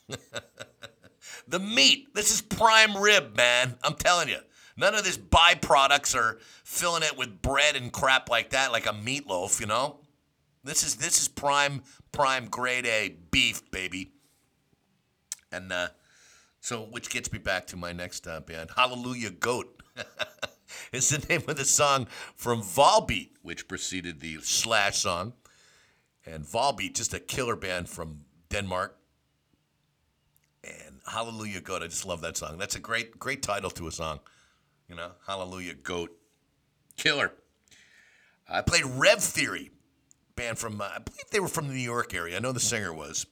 the 1.47 1.59
meat. 1.59 2.13
This 2.13 2.31
is 2.31 2.41
prime 2.41 2.97
rib, 2.97 3.35
man. 3.35 3.75
I'm 3.83 3.95
telling 3.95 4.29
you. 4.29 4.39
None 4.77 4.95
of 4.95 5.03
this 5.03 5.17
byproducts 5.17 6.15
are 6.15 6.39
filling 6.63 7.03
it 7.03 7.17
with 7.17 7.41
bread 7.41 7.75
and 7.75 7.91
crap 7.91 8.29
like 8.29 8.51
that, 8.51 8.71
like 8.71 8.87
a 8.87 8.93
meatloaf, 8.93 9.59
you 9.59 9.67
know? 9.67 9.99
This 10.63 10.83
is 10.83 10.95
this 10.95 11.19
is 11.21 11.27
prime 11.27 11.81
prime 12.11 12.47
grade 12.47 12.85
A 12.85 13.15
beef, 13.31 13.69
baby. 13.71 14.11
And 15.51 15.71
uh, 15.71 15.89
so, 16.61 16.83
which 16.83 17.09
gets 17.09 17.31
me 17.31 17.39
back 17.39 17.67
to 17.67 17.77
my 17.77 17.91
next 17.91 18.27
uh, 18.27 18.39
band, 18.39 18.71
Hallelujah 18.75 19.31
Goat. 19.31 19.81
is 20.91 21.09
the 21.09 21.25
name 21.27 21.43
of 21.47 21.57
the 21.57 21.65
song 21.65 22.07
from 22.35 22.61
Volbeat, 22.61 23.31
which 23.41 23.67
preceded 23.67 24.19
the 24.19 24.39
Slash 24.41 24.99
song. 24.99 25.33
And 26.25 26.43
Volbeat, 26.43 26.95
just 26.95 27.13
a 27.13 27.19
killer 27.19 27.55
band 27.55 27.89
from 27.89 28.21
Denmark. 28.49 28.97
And 30.63 30.99
Hallelujah 31.07 31.61
Goat, 31.61 31.81
I 31.81 31.87
just 31.87 32.05
love 32.05 32.21
that 32.21 32.37
song. 32.37 32.57
That's 32.57 32.75
a 32.75 32.79
great, 32.79 33.17
great 33.17 33.41
title 33.41 33.71
to 33.71 33.87
a 33.87 33.91
song. 33.91 34.19
You 34.87 34.95
know, 34.95 35.11
Hallelujah 35.25 35.73
Goat. 35.73 36.15
Killer. 36.97 37.31
I 38.47 38.61
played 38.61 38.85
Rev 38.85 39.19
Theory, 39.19 39.71
band 40.35 40.59
from, 40.59 40.81
uh, 40.81 40.89
I 40.95 40.99
believe 40.99 41.29
they 41.31 41.39
were 41.39 41.47
from 41.47 41.67
the 41.67 41.73
New 41.73 41.79
York 41.79 42.13
area. 42.13 42.35
I 42.35 42.39
know 42.39 42.51
the 42.51 42.59
singer 42.59 42.93
was. 42.93 43.25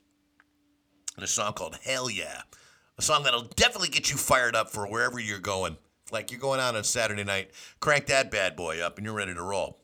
And 1.15 1.23
a 1.23 1.27
song 1.27 1.53
called 1.53 1.77
Hell 1.83 2.09
Yeah. 2.09 2.41
A 2.97 3.01
song 3.01 3.23
that'll 3.23 3.43
definitely 3.55 3.89
get 3.89 4.11
you 4.11 4.17
fired 4.17 4.55
up 4.55 4.69
for 4.69 4.85
wherever 4.85 5.19
you're 5.19 5.39
going. 5.39 5.77
Like 6.11 6.31
you're 6.31 6.39
going 6.39 6.59
out 6.59 6.75
on 6.75 6.81
a 6.81 6.83
Saturday 6.83 7.23
night, 7.23 7.51
crank 7.79 8.07
that 8.07 8.31
bad 8.31 8.55
boy 8.55 8.81
up 8.81 8.97
and 8.97 9.05
you're 9.05 9.13
ready 9.13 9.33
to 9.33 9.41
roll. 9.41 9.78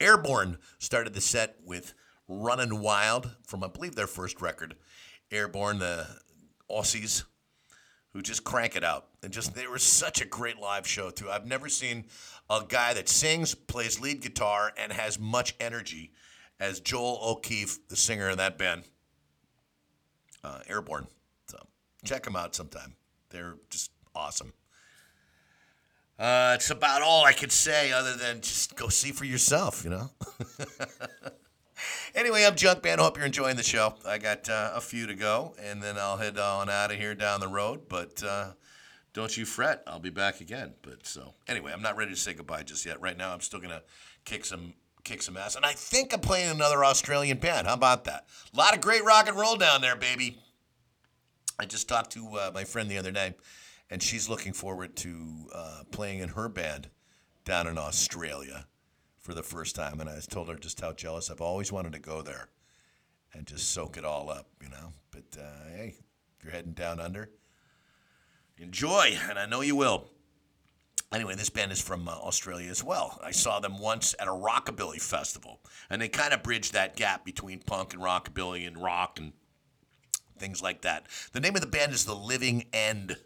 Airbourne 0.00 0.58
started 0.78 1.14
the 1.14 1.20
set 1.20 1.56
with 1.64 1.94
Runnin' 2.26 2.80
Wild 2.80 3.36
from, 3.46 3.62
I 3.62 3.68
believe, 3.68 3.94
their 3.94 4.06
first 4.06 4.40
record. 4.40 4.76
Airbourne, 5.30 5.78
the 5.78 6.06
Aussies, 6.70 7.24
who 8.12 8.22
just 8.22 8.42
crank 8.44 8.76
it 8.76 8.84
out. 8.84 9.08
And 9.22 9.32
just, 9.32 9.54
they 9.54 9.66
were 9.66 9.78
such 9.78 10.20
a 10.20 10.24
great 10.24 10.58
live 10.58 10.86
show, 10.86 11.10
too. 11.10 11.30
I've 11.30 11.46
never 11.46 11.68
seen 11.68 12.06
a 12.48 12.62
guy 12.66 12.94
that 12.94 13.08
sings, 13.08 13.54
plays 13.54 14.00
lead 14.00 14.22
guitar, 14.22 14.72
and 14.76 14.92
has 14.92 15.18
much 15.18 15.54
energy 15.60 16.12
as 16.58 16.80
Joel 16.80 17.18
O'Keeffe, 17.22 17.88
the 17.88 17.96
singer 17.96 18.30
in 18.30 18.38
that 18.38 18.58
band, 18.58 18.84
uh, 20.42 20.60
Airbourne. 20.68 21.06
So 21.48 21.58
check 22.04 22.24
them 22.24 22.36
out 22.36 22.54
sometime. 22.54 22.96
They're 23.30 23.56
just 23.70 23.90
awesome. 24.14 24.52
Uh, 26.20 26.52
it's 26.54 26.68
about 26.68 27.00
all 27.00 27.24
I 27.24 27.32
could 27.32 27.50
say 27.50 27.92
other 27.92 28.14
than 28.14 28.42
just 28.42 28.76
go 28.76 28.88
see 28.88 29.10
for 29.10 29.24
yourself, 29.24 29.82
you 29.84 29.88
know? 29.88 30.10
anyway, 32.14 32.44
I'm 32.44 32.56
Junkman. 32.56 32.98
Hope 32.98 33.16
you're 33.16 33.24
enjoying 33.24 33.56
the 33.56 33.62
show. 33.62 33.94
I 34.06 34.18
got 34.18 34.46
uh, 34.50 34.72
a 34.74 34.82
few 34.82 35.06
to 35.06 35.14
go, 35.14 35.54
and 35.58 35.82
then 35.82 35.96
I'll 35.96 36.18
head 36.18 36.36
on 36.38 36.68
out 36.68 36.92
of 36.92 36.98
here 36.98 37.14
down 37.14 37.40
the 37.40 37.48
road. 37.48 37.88
But 37.88 38.22
uh, 38.22 38.50
don't 39.14 39.34
you 39.34 39.46
fret. 39.46 39.82
I'll 39.86 39.98
be 39.98 40.10
back 40.10 40.42
again. 40.42 40.74
But 40.82 41.06
so, 41.06 41.32
anyway, 41.48 41.72
I'm 41.72 41.80
not 41.80 41.96
ready 41.96 42.10
to 42.10 42.16
say 42.18 42.34
goodbye 42.34 42.64
just 42.64 42.84
yet. 42.84 43.00
Right 43.00 43.16
now, 43.16 43.32
I'm 43.32 43.40
still 43.40 43.62
to 43.62 43.82
kick 44.26 44.44
some 44.44 44.74
kick 45.04 45.22
some 45.22 45.38
ass. 45.38 45.56
And 45.56 45.64
I 45.64 45.72
think 45.72 46.12
I'm 46.12 46.20
playing 46.20 46.50
another 46.50 46.84
Australian 46.84 47.38
band. 47.38 47.66
How 47.66 47.72
about 47.72 48.04
that? 48.04 48.26
A 48.52 48.56
lot 48.58 48.74
of 48.74 48.82
great 48.82 49.04
rock 49.04 49.26
and 49.26 49.38
roll 49.38 49.56
down 49.56 49.80
there, 49.80 49.96
baby. 49.96 50.38
I 51.58 51.64
just 51.64 51.88
talked 51.88 52.12
to 52.12 52.26
uh, 52.36 52.50
my 52.52 52.64
friend 52.64 52.90
the 52.90 52.98
other 52.98 53.10
day, 53.10 53.34
and 53.90 54.02
she's 54.02 54.28
looking 54.28 54.52
forward 54.52 54.96
to 54.96 55.48
uh, 55.54 55.82
playing 55.90 56.20
in 56.20 56.30
her 56.30 56.48
band 56.48 56.88
down 57.44 57.66
in 57.66 57.76
Australia 57.76 58.66
for 59.18 59.34
the 59.34 59.42
first 59.42 59.74
time. 59.74 60.00
And 60.00 60.08
I 60.08 60.18
told 60.20 60.48
her 60.48 60.56
just 60.56 60.80
how 60.80 60.92
jealous 60.92 61.30
I've 61.30 61.40
always 61.40 61.72
wanted 61.72 61.92
to 61.94 61.98
go 61.98 62.22
there 62.22 62.48
and 63.32 63.46
just 63.46 63.70
soak 63.70 63.96
it 63.96 64.04
all 64.04 64.30
up, 64.30 64.46
you 64.62 64.68
know. 64.68 64.92
But 65.10 65.40
uh, 65.40 65.70
hey, 65.74 65.94
if 66.38 66.44
you're 66.44 66.52
heading 66.52 66.72
down 66.72 67.00
under, 67.00 67.30
enjoy, 68.58 69.18
and 69.28 69.38
I 69.38 69.46
know 69.46 69.60
you 69.60 69.76
will. 69.76 70.10
Anyway, 71.12 71.34
this 71.34 71.50
band 71.50 71.72
is 71.72 71.82
from 71.82 72.06
uh, 72.06 72.12
Australia 72.12 72.70
as 72.70 72.84
well. 72.84 73.18
I 73.22 73.32
saw 73.32 73.58
them 73.58 73.80
once 73.80 74.14
at 74.20 74.28
a 74.28 74.30
rockabilly 74.30 75.02
festival, 75.02 75.60
and 75.90 76.00
they 76.00 76.08
kind 76.08 76.32
of 76.32 76.44
bridged 76.44 76.72
that 76.74 76.94
gap 76.94 77.24
between 77.24 77.58
punk 77.60 77.94
and 77.94 78.02
rockabilly 78.02 78.64
and 78.64 78.80
rock 78.80 79.18
and 79.18 79.32
things 80.38 80.62
like 80.62 80.82
that. 80.82 81.06
The 81.32 81.40
name 81.40 81.56
of 81.56 81.62
the 81.62 81.66
band 81.66 81.92
is 81.92 82.04
The 82.04 82.14
Living 82.14 82.66
End. 82.72 83.16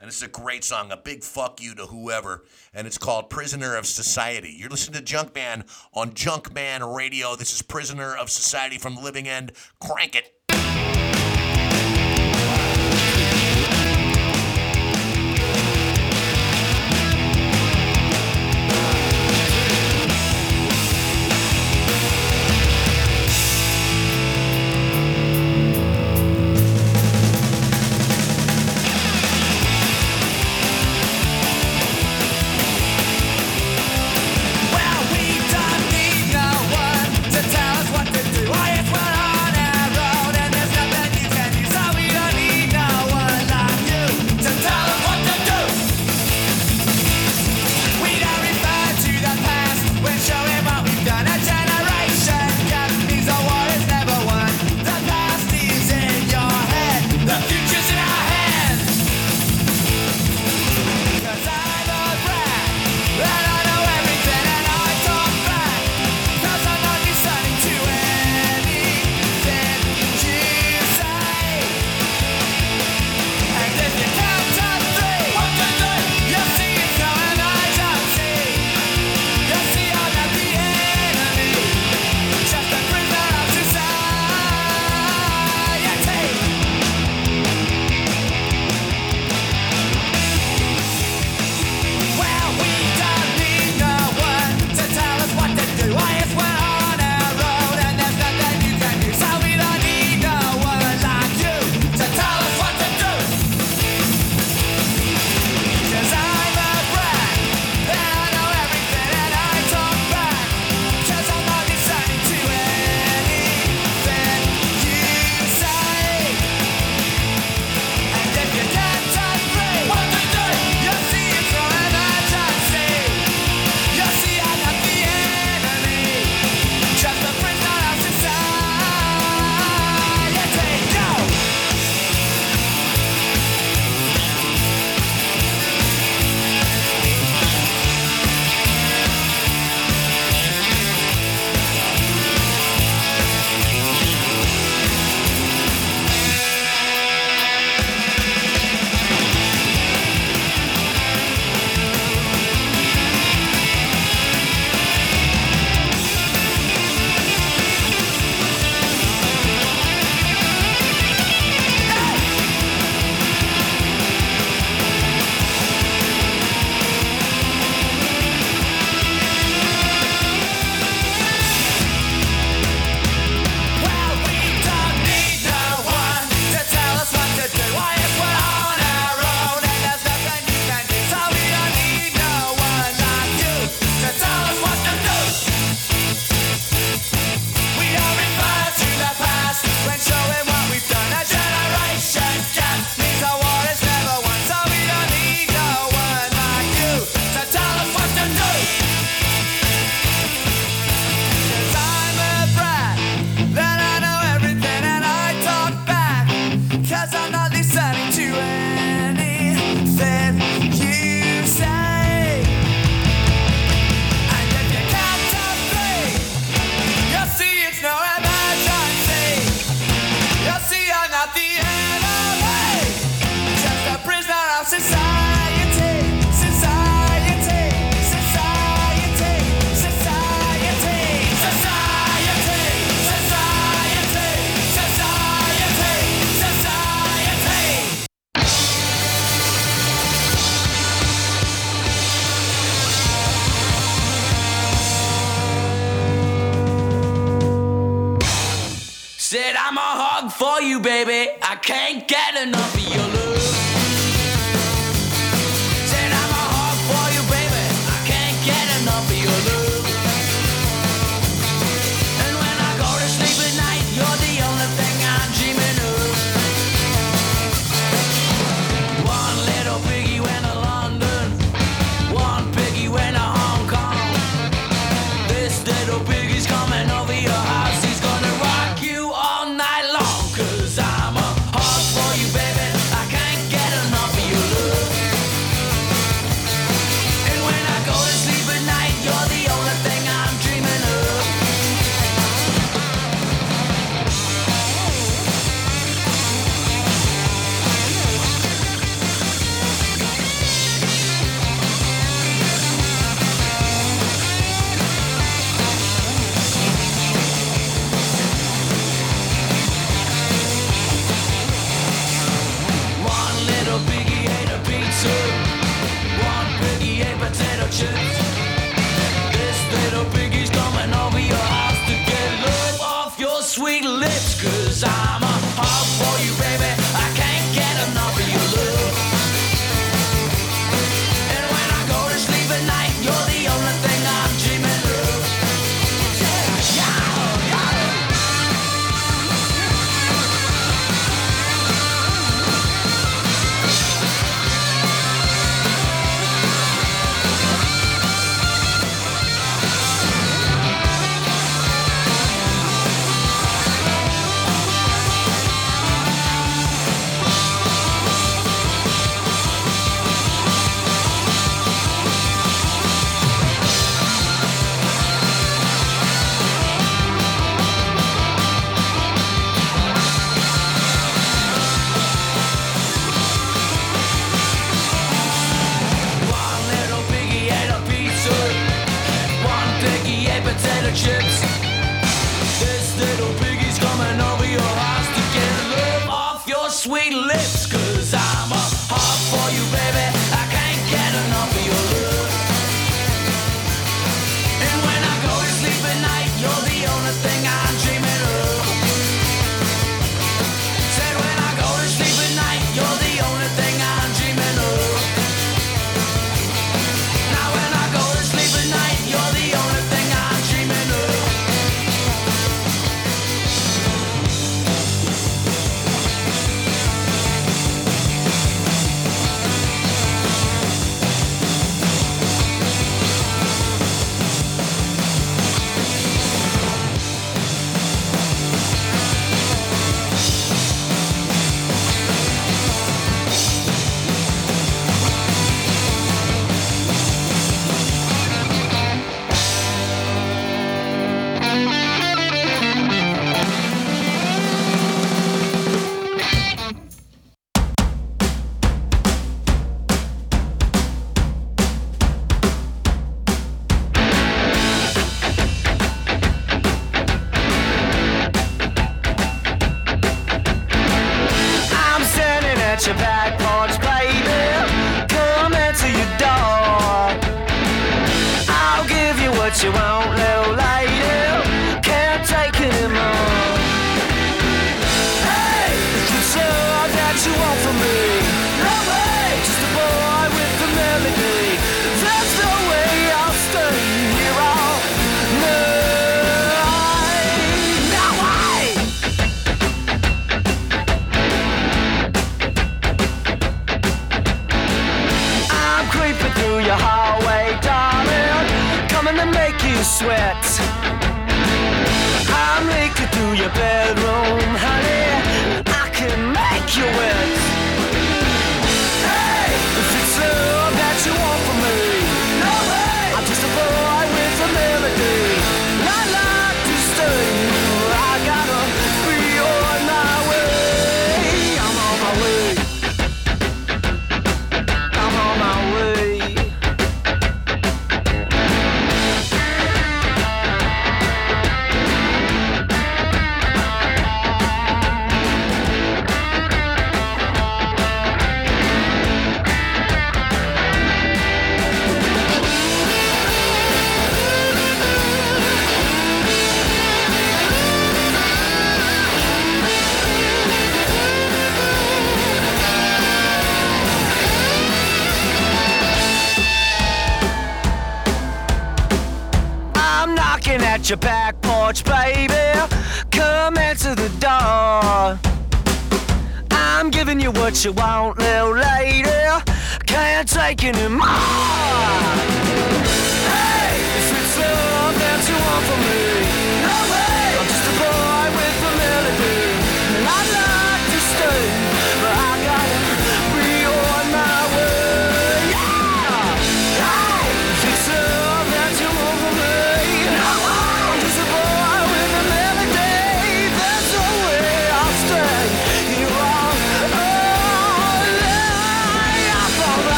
And 0.00 0.06
it's 0.06 0.22
a 0.22 0.28
great 0.28 0.62
song, 0.62 0.92
a 0.92 0.96
big 0.96 1.24
fuck 1.24 1.60
you 1.60 1.74
to 1.74 1.86
whoever. 1.86 2.44
And 2.72 2.86
it's 2.86 2.98
called 2.98 3.30
Prisoner 3.30 3.76
of 3.76 3.84
Society. 3.84 4.54
You're 4.56 4.68
listening 4.68 5.04
to 5.04 5.14
Junkman 5.14 5.64
on 5.92 6.12
Junkman 6.12 6.94
Radio. 6.94 7.34
This 7.34 7.52
is 7.52 7.62
Prisoner 7.62 8.16
of 8.16 8.30
Society 8.30 8.78
from 8.78 8.94
The 8.94 9.00
Living 9.00 9.26
End. 9.26 9.52
Crank 9.80 10.14
it. 10.14 10.57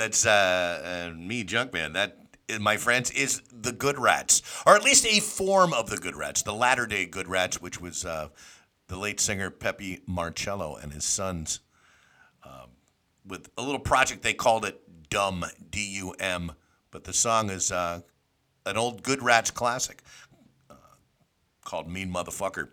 That's 0.00 0.24
uh, 0.24 1.10
uh, 1.12 1.14
me, 1.14 1.44
Junkman. 1.44 1.92
That, 1.92 2.16
my 2.58 2.78
friends, 2.78 3.10
is 3.10 3.42
the 3.52 3.70
Good 3.70 3.98
Rats, 3.98 4.40
or 4.66 4.74
at 4.74 4.82
least 4.82 5.04
a 5.04 5.20
form 5.20 5.74
of 5.74 5.90
the 5.90 5.98
Good 5.98 6.16
Rats, 6.16 6.40
the 6.40 6.54
latter 6.54 6.86
day 6.86 7.04
Good 7.04 7.28
Rats, 7.28 7.60
which 7.60 7.82
was 7.82 8.06
uh, 8.06 8.28
the 8.88 8.96
late 8.96 9.20
singer 9.20 9.50
Peppi 9.50 10.00
Marchello 10.08 10.82
and 10.82 10.94
his 10.94 11.04
sons 11.04 11.60
um, 12.46 12.70
with 13.26 13.50
a 13.58 13.62
little 13.62 13.78
project 13.78 14.22
they 14.22 14.32
called 14.32 14.64
it 14.64 14.80
DUM, 15.10 15.44
D 15.70 15.96
U 15.96 16.14
M, 16.18 16.52
but 16.90 17.04
the 17.04 17.12
song 17.12 17.50
is 17.50 17.70
uh, 17.70 18.00
an 18.64 18.78
old 18.78 19.02
Good 19.02 19.22
Rats 19.22 19.50
classic 19.50 20.02
uh, 20.70 20.76
called 21.62 21.90
Mean 21.90 22.10
Motherfucker. 22.10 22.70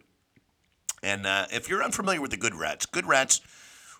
And 1.03 1.25
uh, 1.25 1.47
if 1.51 1.67
you're 1.67 1.83
unfamiliar 1.83 2.21
with 2.21 2.31
the 2.31 2.37
Good 2.37 2.55
Rats, 2.55 2.85
Good 2.85 3.05
Rats 3.05 3.41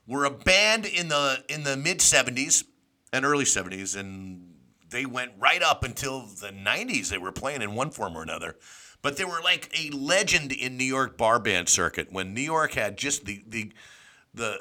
were 0.08 0.24
a 0.24 0.32
band 0.32 0.86
in 0.86 1.10
the 1.10 1.44
in 1.50 1.66
the 1.66 1.76
mid 1.76 1.98
'70s 2.00 2.64
and 3.12 3.26
early 3.26 3.46
'70s, 3.46 3.96
and 3.96 4.56
they 4.90 5.06
went 5.06 5.32
right 5.38 5.62
up 5.62 5.84
until 5.84 6.22
the 6.22 6.50
'90s. 6.50 7.10
They 7.10 7.18
were 7.18 7.32
playing 7.32 7.62
in 7.62 7.76
one 7.76 7.92
form 7.92 8.16
or 8.16 8.24
another, 8.24 8.58
but 9.02 9.18
they 9.18 9.26
were 9.26 9.42
like 9.44 9.70
a 9.78 9.90
legend 9.96 10.52
in 10.52 10.78
New 10.78 10.84
York 10.84 11.18
bar 11.18 11.40
band 11.40 11.70
circuit 11.70 12.12
when 12.12 12.34
New 12.34 12.42
York 12.42 12.74
had 12.74 12.98
just 12.98 13.26
the 13.26 13.44
the 13.48 13.72
the 14.34 14.60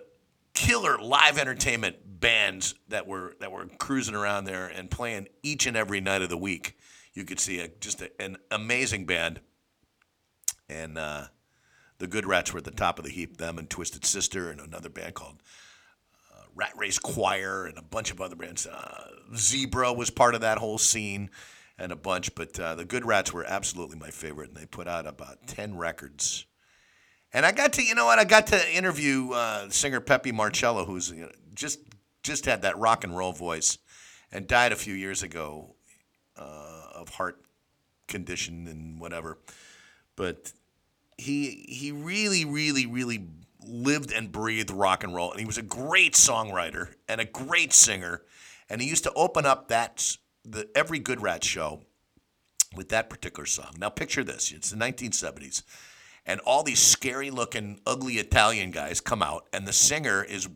killer 0.57 0.99
live 0.99 1.39
entertainment 1.39 1.97
bands 2.20 2.75
that 2.89 3.07
were 3.07 3.36
that 3.41 3.52
were 3.52 3.66
cruising 3.78 4.15
around 4.15 4.44
there 4.44 4.66
and 4.66 4.91
playing 4.91 5.28
each 5.42 5.66
and 5.66 5.76
every 5.76 6.00
night 6.00 6.23
of 6.23 6.28
the 6.28 6.36
week. 6.36 6.76
You 7.12 7.25
could 7.25 7.41
see 7.41 7.60
a, 7.60 7.68
just 7.68 8.02
a, 8.02 8.10
an 8.20 8.36
amazing 8.50 9.07
band, 9.07 9.41
and 10.68 10.99
uh, 10.99 11.26
the 11.99 12.07
Good 12.07 12.26
Rats 12.26 12.52
were 12.52 12.58
at 12.58 12.65
the 12.65 12.70
top 12.70 12.99
of 12.99 13.05
the 13.05 13.10
heap. 13.10 13.36
Them 13.36 13.58
and 13.58 13.68
Twisted 13.70 14.05
Sister 14.05 14.50
and 14.50 14.60
another 14.60 14.89
band 14.89 15.15
called 15.15 15.42
Rat 16.57 16.73
Race 16.76 16.99
Choir 16.99 17.67
and 17.67 17.78
a 17.78 17.83
bunch 17.83 18.10
of 18.10 18.20
other 18.20 18.35
bands. 18.35 18.67
Uh, 18.67 19.09
Zebra 19.36 19.93
was 19.93 20.10
part 20.10 20.35
of 20.35 20.41
that 20.41 20.59
whole 20.59 20.78
scene 20.78 21.31
and 21.78 21.93
a 21.93 21.97
bunch. 21.97 22.35
But 22.35 22.59
uh, 22.59 22.75
the 22.75 22.85
Good 22.85 23.05
Rats 23.05 23.33
were 23.33 23.44
absolutely 23.44 23.99
my 23.99 24.10
favorite, 24.10 24.49
and 24.49 24.57
they 24.57 24.67
put 24.67 24.89
out 24.89 25.07
about 25.07 25.47
ten 25.47 25.76
records. 25.76 26.47
And 27.33 27.44
I 27.44 27.52
got 27.52 27.75
to, 27.75 27.85
you 27.85 27.94
know 27.94 28.07
what? 28.07 28.18
I 28.18 28.25
got 28.25 28.47
to 28.49 28.75
interview 28.75 29.31
uh, 29.33 29.68
singer 29.68 30.01
Peppi 30.01 30.33
Marchello, 30.33 30.86
who's 30.86 31.10
you 31.10 31.23
know, 31.23 31.31
just 31.55 31.81
just 32.23 32.47
had 32.47 32.62
that 32.62 32.78
rock 32.78 33.05
and 33.05 33.17
roll 33.17 33.33
voice, 33.33 33.78
and 34.33 34.47
died 34.47 34.73
a 34.73 34.76
few 34.76 34.94
years 34.94 35.23
ago 35.23 35.75
uh, 36.36 36.86
of 36.94 37.10
heart 37.10 37.43
condition 38.09 38.67
and 38.67 38.99
whatever. 38.99 39.39
But 40.17 40.52
he 41.18 41.67
he 41.68 41.93
really, 41.93 42.44
really, 42.44 42.86
really 42.86 43.18
lived 43.67 44.12
and 44.12 44.33
breathed 44.33 44.70
rock 44.70 45.05
and 45.05 45.15
roll, 45.15 45.31
and 45.31 45.41
he 45.41 45.47
was 45.47 45.59
a 45.59 45.62
great 45.62 46.15
songwriter 46.15 46.95
and 47.09 47.20
a 47.20 47.25
great 47.25 47.73
singer. 47.73 48.23
And 48.69 48.81
he 48.81 48.89
used 48.89 49.05
to 49.05 49.12
open 49.15 49.47
up 49.47 49.69
that 49.69 50.17
the 50.45 50.69
every 50.75 50.99
Good 50.99 51.23
Rat 51.23 51.45
show 51.45 51.83
with 52.75 52.89
that 52.91 53.09
particular 53.11 53.47
song. 53.47 53.75
Now 53.78 53.89
picture 53.89 54.25
this: 54.25 54.53
it's 54.53 54.70
the 54.70 54.77
1970s, 54.77 55.62
and 56.25 56.41
all 56.41 56.62
these 56.62 56.81
scary-looking, 56.81 57.81
ugly 57.86 58.15
Italian 58.15 58.70
guys 58.70 59.01
come 59.01 59.23
out, 59.23 59.47
and 59.53 59.67
the 59.67 59.73
singer 59.73 60.23
is 60.23 60.49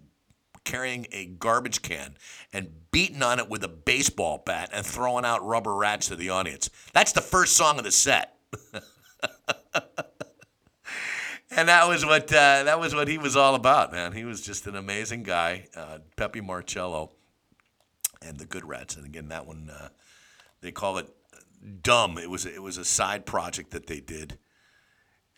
carrying 0.65 1.07
a 1.13 1.27
garbage 1.27 1.83
can 1.83 2.17
and 2.53 2.71
beating 2.91 3.23
on 3.23 3.39
it 3.39 3.49
with 3.49 3.65
a 3.65 3.69
baseball 3.69 4.43
bat 4.45 4.71
and 4.73 4.85
throwing 4.85 5.25
out 5.25 5.45
rubber 5.45 5.75
rats 5.75 6.09
to 6.09 6.17
the 6.17 6.31
audience. 6.31 6.71
That's 6.93 7.13
the 7.13 7.21
first 7.21 7.57
song 7.57 7.79
of 7.79 7.85
the 7.85 7.93
set. 7.93 8.37
and 11.51 11.69
that 11.69 11.89
was 11.89 12.05
what 12.05 12.33
uh, 12.33 12.65
that 12.65 12.79
was 12.79 12.95
what 12.95 13.09
he 13.09 13.19
was 13.19 13.37
all 13.37 13.55
about, 13.55 13.93
man. 13.93 14.13
He 14.13 14.25
was 14.25 14.41
just 14.41 14.67
an 14.67 14.77
amazing 14.77 15.23
guy, 15.23 15.67
uh, 15.77 15.99
Peppi 16.17 16.41
Marchello, 16.41 17.11
and 18.23 18.39
the 18.39 18.47
Good 18.47 18.65
Rats. 18.65 18.97
And 18.97 19.05
again, 19.05 19.29
that 19.29 19.47
one 19.47 19.71
uh, 19.71 19.89
they 20.61 20.73
call 20.73 20.99
it 20.99 21.09
DUM. 21.83 22.19
It 22.19 22.31
was 22.31 22.47
it 22.47 22.63
was 22.63 22.77
a 22.77 22.85
side 22.85 23.27
project 23.27 23.73
that 23.73 23.87
they 23.87 24.01
did, 24.01 24.39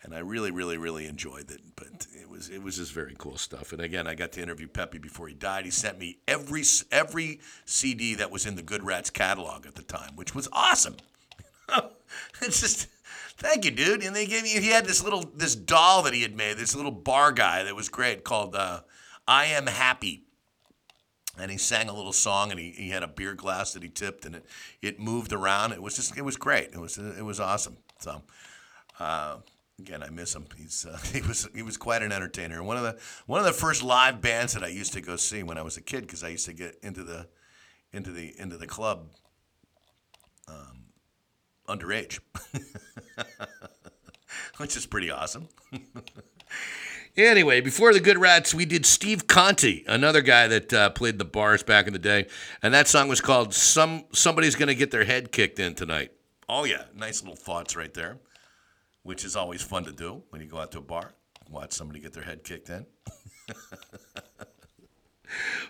and 0.03 0.13
I 0.13 0.19
really, 0.19 0.51
really, 0.51 0.77
really 0.77 1.07
enjoyed 1.07 1.49
it. 1.49 1.61
But 1.75 2.07
it 2.13 2.29
was 2.29 2.49
it 2.49 2.61
was 2.61 2.77
just 2.77 2.93
very 2.93 3.15
cool 3.17 3.37
stuff. 3.37 3.73
And 3.73 3.81
again, 3.81 4.07
I 4.07 4.13
got 4.13 4.33
to 4.33 4.41
interview 4.41 4.67
Peppi 4.67 5.01
before 5.01 5.27
he 5.27 5.33
died. 5.33 5.65
He 5.65 5.71
sent 5.71 5.97
me 5.97 6.17
every 6.27 6.63
every 6.91 7.41
CD 7.65 8.15
that 8.15 8.29
was 8.29 8.45
in 8.45 8.55
the 8.55 8.63
Good 8.63 8.83
Rats 8.83 9.09
catalog 9.09 9.65
at 9.65 9.75
the 9.75 9.83
time, 9.83 10.15
which 10.15 10.35
was 10.35 10.47
awesome. 10.53 10.97
it's 12.41 12.61
just 12.61 12.87
thank 13.37 13.65
you, 13.65 13.71
dude. 13.71 14.03
And 14.03 14.15
they 14.15 14.25
gave 14.25 14.43
me 14.43 14.49
he 14.49 14.69
had 14.69 14.85
this 14.85 15.03
little 15.03 15.23
this 15.35 15.55
doll 15.55 16.03
that 16.03 16.13
he 16.13 16.21
had 16.21 16.35
made, 16.35 16.57
this 16.57 16.75
little 16.75 16.91
bar 16.91 17.31
guy 17.31 17.63
that 17.63 17.75
was 17.75 17.89
great 17.89 18.23
called 18.23 18.55
uh, 18.55 18.81
I 19.27 19.45
Am 19.45 19.67
Happy. 19.67 20.23
And 21.35 21.49
he 21.49 21.57
sang 21.57 21.89
a 21.89 21.93
little 21.93 22.13
song, 22.13 22.51
and 22.51 22.59
he, 22.59 22.69
he 22.69 22.89
had 22.91 23.01
a 23.01 23.07
beer 23.07 23.33
glass 23.33 23.73
that 23.73 23.81
he 23.81 23.89
tipped, 23.89 24.23
and 24.23 24.35
it, 24.35 24.45
it 24.83 24.99
moved 24.99 25.33
around. 25.33 25.71
It 25.71 25.81
was 25.81 25.95
just 25.95 26.15
it 26.15 26.21
was 26.21 26.37
great. 26.37 26.69
It 26.73 26.79
was 26.79 26.97
it 26.97 27.25
was 27.25 27.39
awesome. 27.39 27.77
So 27.99 28.21
uh, 28.99 29.37
again, 29.79 30.03
I 30.03 30.09
miss 30.09 30.35
him. 30.35 30.45
He's 30.55 30.85
uh, 30.85 30.97
he 31.13 31.21
was 31.21 31.49
he 31.55 31.63
was 31.63 31.77
quite 31.77 32.03
an 32.03 32.11
entertainer. 32.11 32.61
One 32.61 32.77
of 32.77 32.83
the 32.83 32.99
one 33.25 33.39
of 33.39 33.45
the 33.45 33.53
first 33.53 33.81
live 33.81 34.21
bands 34.21 34.53
that 34.53 34.63
I 34.63 34.67
used 34.67 34.93
to 34.93 35.01
go 35.01 35.15
see 35.15 35.41
when 35.41 35.57
I 35.57 35.63
was 35.63 35.75
a 35.75 35.81
kid, 35.81 36.01
because 36.01 36.23
I 36.23 36.29
used 36.29 36.45
to 36.45 36.53
get 36.53 36.77
into 36.83 37.03
the 37.03 37.27
into 37.91 38.11
the 38.11 38.33
into 38.39 38.57
the 38.57 38.67
club 38.67 39.07
um, 40.47 40.82
underage, 41.67 42.19
which 44.57 44.75
is 44.75 44.85
pretty 44.85 45.09
awesome. 45.09 45.47
Anyway, 47.15 47.61
before 47.61 47.93
the 47.93 47.99
Good 47.99 48.17
Rats, 48.17 48.55
we 48.55 48.65
did 48.65 48.87
Steve 48.87 49.27
Conte, 49.27 49.83
another 49.85 50.23
guy 50.23 50.47
that 50.47 50.73
uh, 50.73 50.89
played 50.89 51.19
the 51.19 51.25
bars 51.25 51.61
back 51.61 51.85
in 51.85 51.93
the 51.93 51.99
day, 51.99 52.25
and 52.63 52.73
that 52.73 52.87
song 52.87 53.07
was 53.07 53.21
called 53.21 53.53
"Some 53.53 54.05
Somebody's 54.13 54.55
Gonna 54.55 54.73
Get 54.73 54.89
Their 54.89 55.03
Head 55.03 55.31
Kicked 55.31 55.59
In 55.59 55.75
Tonight." 55.75 56.11
Oh 56.49 56.63
yeah, 56.63 56.85
nice 56.95 57.21
little 57.21 57.35
thoughts 57.35 57.75
right 57.75 57.93
there, 57.93 58.17
which 59.03 59.23
is 59.23 59.35
always 59.35 59.61
fun 59.61 59.83
to 59.85 59.91
do 59.91 60.23
when 60.29 60.41
you 60.41 60.47
go 60.47 60.57
out 60.57 60.71
to 60.71 60.79
a 60.79 60.81
bar, 60.81 61.13
watch 61.51 61.73
somebody 61.73 61.99
get 61.99 62.13
their 62.13 62.23
head 62.23 62.43
kicked 62.43 62.71
in. 62.71 62.87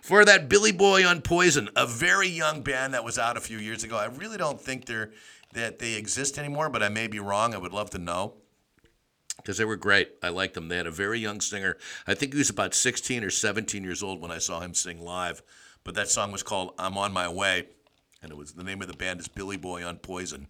For 0.01 0.23
that 0.25 0.47
Billy 0.49 0.71
Boy 0.71 1.05
on 1.05 1.21
Poison, 1.21 1.69
a 1.75 1.85
very 1.85 2.27
young 2.27 2.61
band 2.61 2.93
that 2.93 3.03
was 3.03 3.19
out 3.19 3.35
a 3.35 3.41
few 3.41 3.57
years 3.57 3.83
ago. 3.83 3.97
I 3.97 4.05
really 4.05 4.37
don't 4.37 4.59
think 4.59 4.85
they're 4.85 5.11
that 5.53 5.79
they 5.79 5.93
exist 5.93 6.37
anymore, 6.37 6.69
but 6.69 6.83
I 6.83 6.89
may 6.89 7.07
be 7.07 7.19
wrong. 7.19 7.53
I 7.53 7.57
would 7.57 7.73
love 7.73 7.89
to 7.91 7.97
know 7.97 8.35
because 9.37 9.57
they 9.57 9.65
were 9.65 9.75
great. 9.75 10.11
I 10.21 10.29
liked 10.29 10.53
them. 10.53 10.67
They 10.67 10.77
had 10.77 10.87
a 10.87 10.91
very 10.91 11.19
young 11.19 11.41
singer. 11.41 11.77
I 12.07 12.13
think 12.13 12.33
he 12.33 12.37
was 12.37 12.49
about 12.49 12.73
16 12.73 13.23
or 13.23 13.29
17 13.29 13.83
years 13.83 14.03
old 14.03 14.21
when 14.21 14.31
I 14.31 14.37
saw 14.37 14.59
him 14.59 14.73
sing 14.73 15.01
live. 15.01 15.41
But 15.83 15.95
that 15.95 16.09
song 16.09 16.31
was 16.31 16.43
called 16.43 16.73
"I'm 16.79 16.97
on 16.97 17.11
My 17.11 17.27
Way," 17.27 17.67
and 18.21 18.31
it 18.31 18.37
was 18.37 18.53
the 18.53 18.63
name 18.63 18.81
of 18.81 18.87
the 18.87 18.97
band 18.97 19.19
is 19.19 19.27
Billy 19.27 19.57
Boy 19.57 19.85
on 19.85 19.97
Poison, 19.97 20.47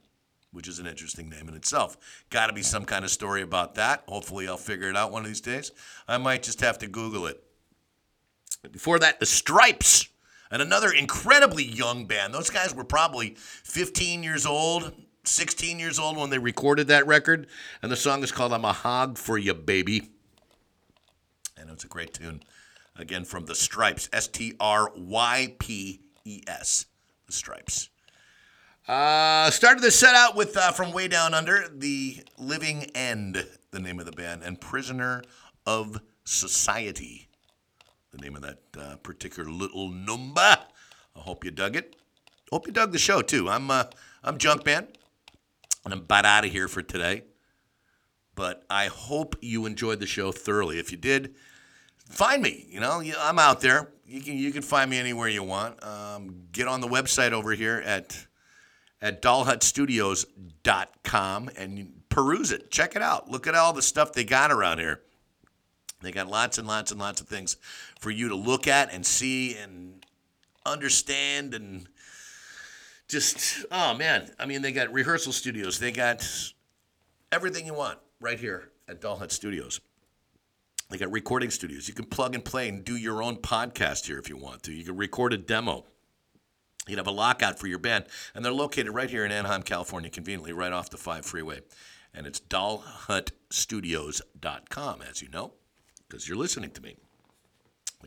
which 0.51 0.67
is 0.67 0.77
an 0.77 0.85
interesting 0.85 1.29
name 1.29 1.47
in 1.47 1.55
itself. 1.55 1.97
Got 2.29 2.47
to 2.47 2.53
be 2.53 2.61
some 2.61 2.85
kind 2.85 3.03
of 3.03 3.09
story 3.09 3.41
about 3.41 3.75
that. 3.75 4.03
Hopefully, 4.07 4.47
I'll 4.47 4.57
figure 4.57 4.89
it 4.89 4.95
out 4.95 5.11
one 5.11 5.23
of 5.23 5.27
these 5.27 5.41
days. 5.41 5.71
I 6.07 6.19
might 6.19 6.43
just 6.43 6.61
have 6.61 6.77
to 6.79 6.87
Google 6.87 7.25
it. 7.25 7.43
Before 8.71 8.99
that, 8.99 9.19
the 9.19 9.25
Strypes, 9.25 10.07
and 10.53 10.61
another 10.61 10.91
incredibly 10.91 11.63
young 11.63 12.05
band. 12.05 12.31
Those 12.31 12.51
guys 12.51 12.75
were 12.75 12.83
probably 12.83 13.33
15 13.37 14.21
years 14.21 14.45
old, 14.45 14.93
16 15.25 15.79
years 15.79 15.97
old 15.97 16.15
when 16.15 16.29
they 16.29 16.37
recorded 16.37 16.87
that 16.89 17.07
record, 17.07 17.47
and 17.81 17.91
the 17.91 17.95
song 17.95 18.23
is 18.23 18.31
called 18.31 18.53
"I'm 18.53 18.63
a 18.63 18.71
Hog 18.71 19.17
for 19.17 19.39
You, 19.39 19.55
Baby." 19.55 20.11
And 21.57 21.71
it's 21.71 21.83
a 21.83 21.87
great 21.87 22.13
tune. 22.13 22.43
Again, 22.95 23.25
from 23.25 23.47
the 23.47 23.53
Strypes, 23.53 24.07
S 24.13 24.27
T 24.27 24.53
R 24.59 24.91
Y 24.95 25.55
P 25.57 26.01
E 26.23 26.43
S, 26.47 26.85
the 27.25 27.33
Strypes. 27.33 27.89
Uh, 28.87 29.49
started 29.49 29.81
the 29.81 29.89
set 29.89 30.13
out 30.13 30.35
with 30.35 30.55
uh, 30.55 30.71
from 30.71 30.91
way 30.91 31.07
down 31.07 31.33
under, 31.33 31.67
the 31.73 32.17
Living 32.37 32.83
End, 32.93 33.47
the 33.71 33.79
name 33.79 33.99
of 33.99 34.05
the 34.05 34.11
band, 34.11 34.43
and 34.43 34.61
Prisoner 34.61 35.23
of 35.65 35.99
Society, 36.25 37.29
the 38.13 38.19
name 38.19 38.35
of 38.35 38.43
that 38.43 38.59
uh, 38.79 38.95
particular 38.97 39.49
little 39.49 39.89
number. 39.89 40.41
I 40.41 40.59
hope 41.15 41.43
you 41.43 41.49
dug 41.51 41.75
it. 41.75 41.95
Hope 42.51 42.67
you 42.67 42.73
dug 42.73 42.91
the 42.91 42.99
show 42.99 43.21
too. 43.21 43.49
I'm 43.49 43.71
uh, 43.71 43.85
I'm 44.23 44.37
Junkman, 44.37 44.87
and 45.83 45.93
I'm 45.93 45.99
about 45.99 46.25
out 46.25 46.45
of 46.45 46.51
here 46.51 46.67
for 46.67 46.83
today. 46.83 47.23
But 48.35 48.63
I 48.69 48.87
hope 48.87 49.35
you 49.41 49.65
enjoyed 49.65 49.99
the 49.99 50.05
show 50.05 50.31
thoroughly. 50.31 50.79
If 50.79 50.91
you 50.91 50.97
did, 50.97 51.35
find 52.09 52.41
me. 52.41 52.65
You 52.69 52.79
know, 52.79 53.03
I'm 53.19 53.37
out 53.39 53.59
there. 53.61 53.89
You 54.05 54.21
can 54.21 54.37
you 54.37 54.51
can 54.51 54.61
find 54.61 54.91
me 54.91 54.99
anywhere 54.99 55.27
you 55.27 55.43
want. 55.43 55.83
Um, 55.83 56.43
get 56.51 56.67
on 56.67 56.81
the 56.81 56.87
website 56.87 57.31
over 57.31 57.53
here 57.53 57.81
at 57.85 58.27
at 59.01 59.21
dollhutstudios.com 59.21 61.49
and 61.57 61.93
peruse 62.09 62.51
it. 62.51 62.69
Check 62.69 62.95
it 62.95 63.01
out. 63.01 63.31
Look 63.31 63.47
at 63.47 63.55
all 63.55 63.73
the 63.73 63.81
stuff 63.81 64.13
they 64.13 64.23
got 64.23 64.51
around 64.51 64.77
here. 64.77 65.01
They 66.03 66.11
got 66.11 66.27
lots 66.27 66.57
and 66.57 66.67
lots 66.67 66.91
and 66.91 66.99
lots 66.99 67.21
of 67.21 67.27
things 67.27 67.57
for 68.03 68.11
you 68.11 68.29
to 68.29 68.35
look 68.35 68.67
at 68.67 68.93
and 68.93 69.03
see 69.05 69.55
and 69.55 70.05
understand 70.65 71.53
and 71.53 71.87
just 73.07 73.65
oh 73.71 73.93
man. 73.93 74.29
I 74.37 74.45
mean, 74.45 74.61
they 74.61 74.73
got 74.73 74.91
rehearsal 74.91 75.31
studios. 75.31 75.79
They 75.79 75.93
got 75.93 76.27
everything 77.31 77.65
you 77.65 77.73
want 77.73 77.99
right 78.19 78.37
here 78.37 78.71
at 78.89 78.99
Doll 78.99 79.15
Hut 79.15 79.31
Studios. 79.31 79.79
They 80.89 80.97
got 80.97 81.13
recording 81.13 81.49
studios. 81.49 81.87
You 81.87 81.93
can 81.93 82.03
plug 82.03 82.35
and 82.35 82.43
play 82.43 82.67
and 82.67 82.83
do 82.83 82.97
your 82.97 83.23
own 83.23 83.37
podcast 83.37 84.05
here 84.05 84.19
if 84.19 84.27
you 84.27 84.35
want 84.35 84.63
to. 84.63 84.73
You 84.73 84.83
can 84.83 84.97
record 84.97 85.31
a 85.31 85.37
demo. 85.37 85.85
You'd 86.85 86.97
have 86.97 87.07
a 87.07 87.11
lockout 87.11 87.57
for 87.57 87.67
your 87.67 87.79
band. 87.79 88.07
And 88.35 88.43
they're 88.43 88.51
located 88.51 88.93
right 88.93 89.09
here 89.09 89.23
in 89.23 89.31
Anaheim, 89.31 89.63
California, 89.63 90.09
conveniently 90.09 90.51
right 90.51 90.73
off 90.73 90.89
the 90.89 90.97
5 90.97 91.25
freeway. 91.25 91.61
And 92.13 92.27
it's 92.27 92.41
dollhutstudios.com, 92.41 95.01
as 95.09 95.21
you 95.21 95.29
know, 95.29 95.53
because 96.07 96.27
you're 96.27 96.37
listening 96.37 96.71
to 96.71 96.81
me. 96.81 96.97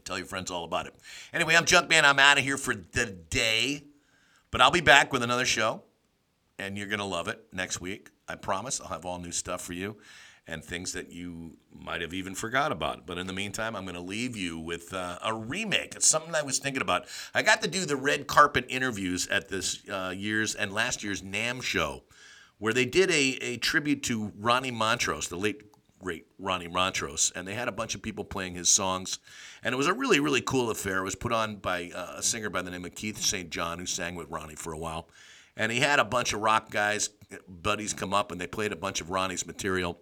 Tell 0.06 0.16
your 0.16 0.26
friends 0.26 0.50
all 0.50 0.64
about 0.64 0.86
it. 0.86 0.94
Anyway, 1.34 1.56
I'm 1.56 1.64
Junkman. 1.64 2.04
I'm 2.04 2.20
out 2.20 2.38
of 2.38 2.44
here 2.44 2.56
for 2.56 2.74
the 2.74 3.06
day. 3.06 3.82
But 4.52 4.60
I'll 4.60 4.70
be 4.70 4.80
back 4.80 5.12
with 5.12 5.22
another 5.22 5.44
show, 5.44 5.82
and 6.58 6.78
you're 6.78 6.86
going 6.86 7.00
to 7.00 7.04
love 7.04 7.26
it 7.28 7.44
next 7.52 7.80
week. 7.80 8.10
I 8.28 8.36
promise. 8.36 8.80
I'll 8.80 8.86
have 8.86 9.04
all 9.04 9.18
new 9.18 9.32
stuff 9.32 9.60
for 9.60 9.72
you 9.72 9.96
and 10.46 10.64
things 10.64 10.92
that 10.92 11.10
you 11.10 11.56
might 11.72 12.00
have 12.00 12.14
even 12.14 12.34
forgot 12.34 12.70
about. 12.70 13.04
But 13.04 13.18
in 13.18 13.26
the 13.26 13.32
meantime, 13.32 13.74
I'm 13.74 13.84
going 13.84 13.96
to 13.96 14.00
leave 14.00 14.36
you 14.36 14.58
with 14.58 14.94
uh, 14.94 15.18
a 15.24 15.34
remake. 15.34 15.96
It's 15.96 16.06
something 16.06 16.34
I 16.34 16.42
was 16.42 16.58
thinking 16.60 16.82
about. 16.82 17.06
I 17.34 17.42
got 17.42 17.62
to 17.62 17.68
do 17.68 17.84
the 17.84 17.96
red 17.96 18.28
carpet 18.28 18.64
interviews 18.68 19.26
at 19.26 19.48
this 19.48 19.82
uh, 19.90 20.14
year's 20.16 20.54
and 20.54 20.72
last 20.72 21.02
year's 21.02 21.22
NAMM 21.22 21.62
show, 21.62 22.04
where 22.58 22.72
they 22.72 22.84
did 22.84 23.10
a, 23.10 23.38
a 23.42 23.56
tribute 23.56 24.04
to 24.04 24.32
Ronnie 24.38 24.70
Montrose, 24.70 25.26
the 25.28 25.36
late 25.36 25.62
great 25.98 26.26
Ronnie 26.38 26.68
Montrose, 26.68 27.32
and 27.34 27.46
they 27.46 27.54
had 27.54 27.68
a 27.68 27.72
bunch 27.72 27.94
of 27.94 28.02
people 28.02 28.24
playing 28.24 28.54
his 28.54 28.68
songs, 28.68 29.18
and 29.62 29.72
it 29.72 29.76
was 29.76 29.86
a 29.86 29.94
really 29.94 30.20
really 30.20 30.40
cool 30.40 30.70
affair. 30.70 30.98
It 30.98 31.04
was 31.04 31.14
put 31.14 31.32
on 31.32 31.56
by 31.56 31.90
uh, 31.94 32.14
a 32.16 32.22
singer 32.22 32.50
by 32.50 32.62
the 32.62 32.70
name 32.70 32.84
of 32.84 32.94
Keith 32.94 33.18
St. 33.18 33.50
John, 33.50 33.78
who 33.78 33.86
sang 33.86 34.14
with 34.14 34.28
Ronnie 34.28 34.56
for 34.56 34.72
a 34.72 34.78
while, 34.78 35.08
and 35.56 35.72
he 35.72 35.80
had 35.80 35.98
a 35.98 36.04
bunch 36.04 36.32
of 36.32 36.40
rock 36.40 36.70
guys, 36.70 37.10
buddies, 37.48 37.92
come 37.92 38.12
up, 38.12 38.30
and 38.30 38.40
they 38.40 38.46
played 38.46 38.72
a 38.72 38.76
bunch 38.76 39.00
of 39.00 39.10
Ronnie's 39.10 39.46
material 39.46 40.00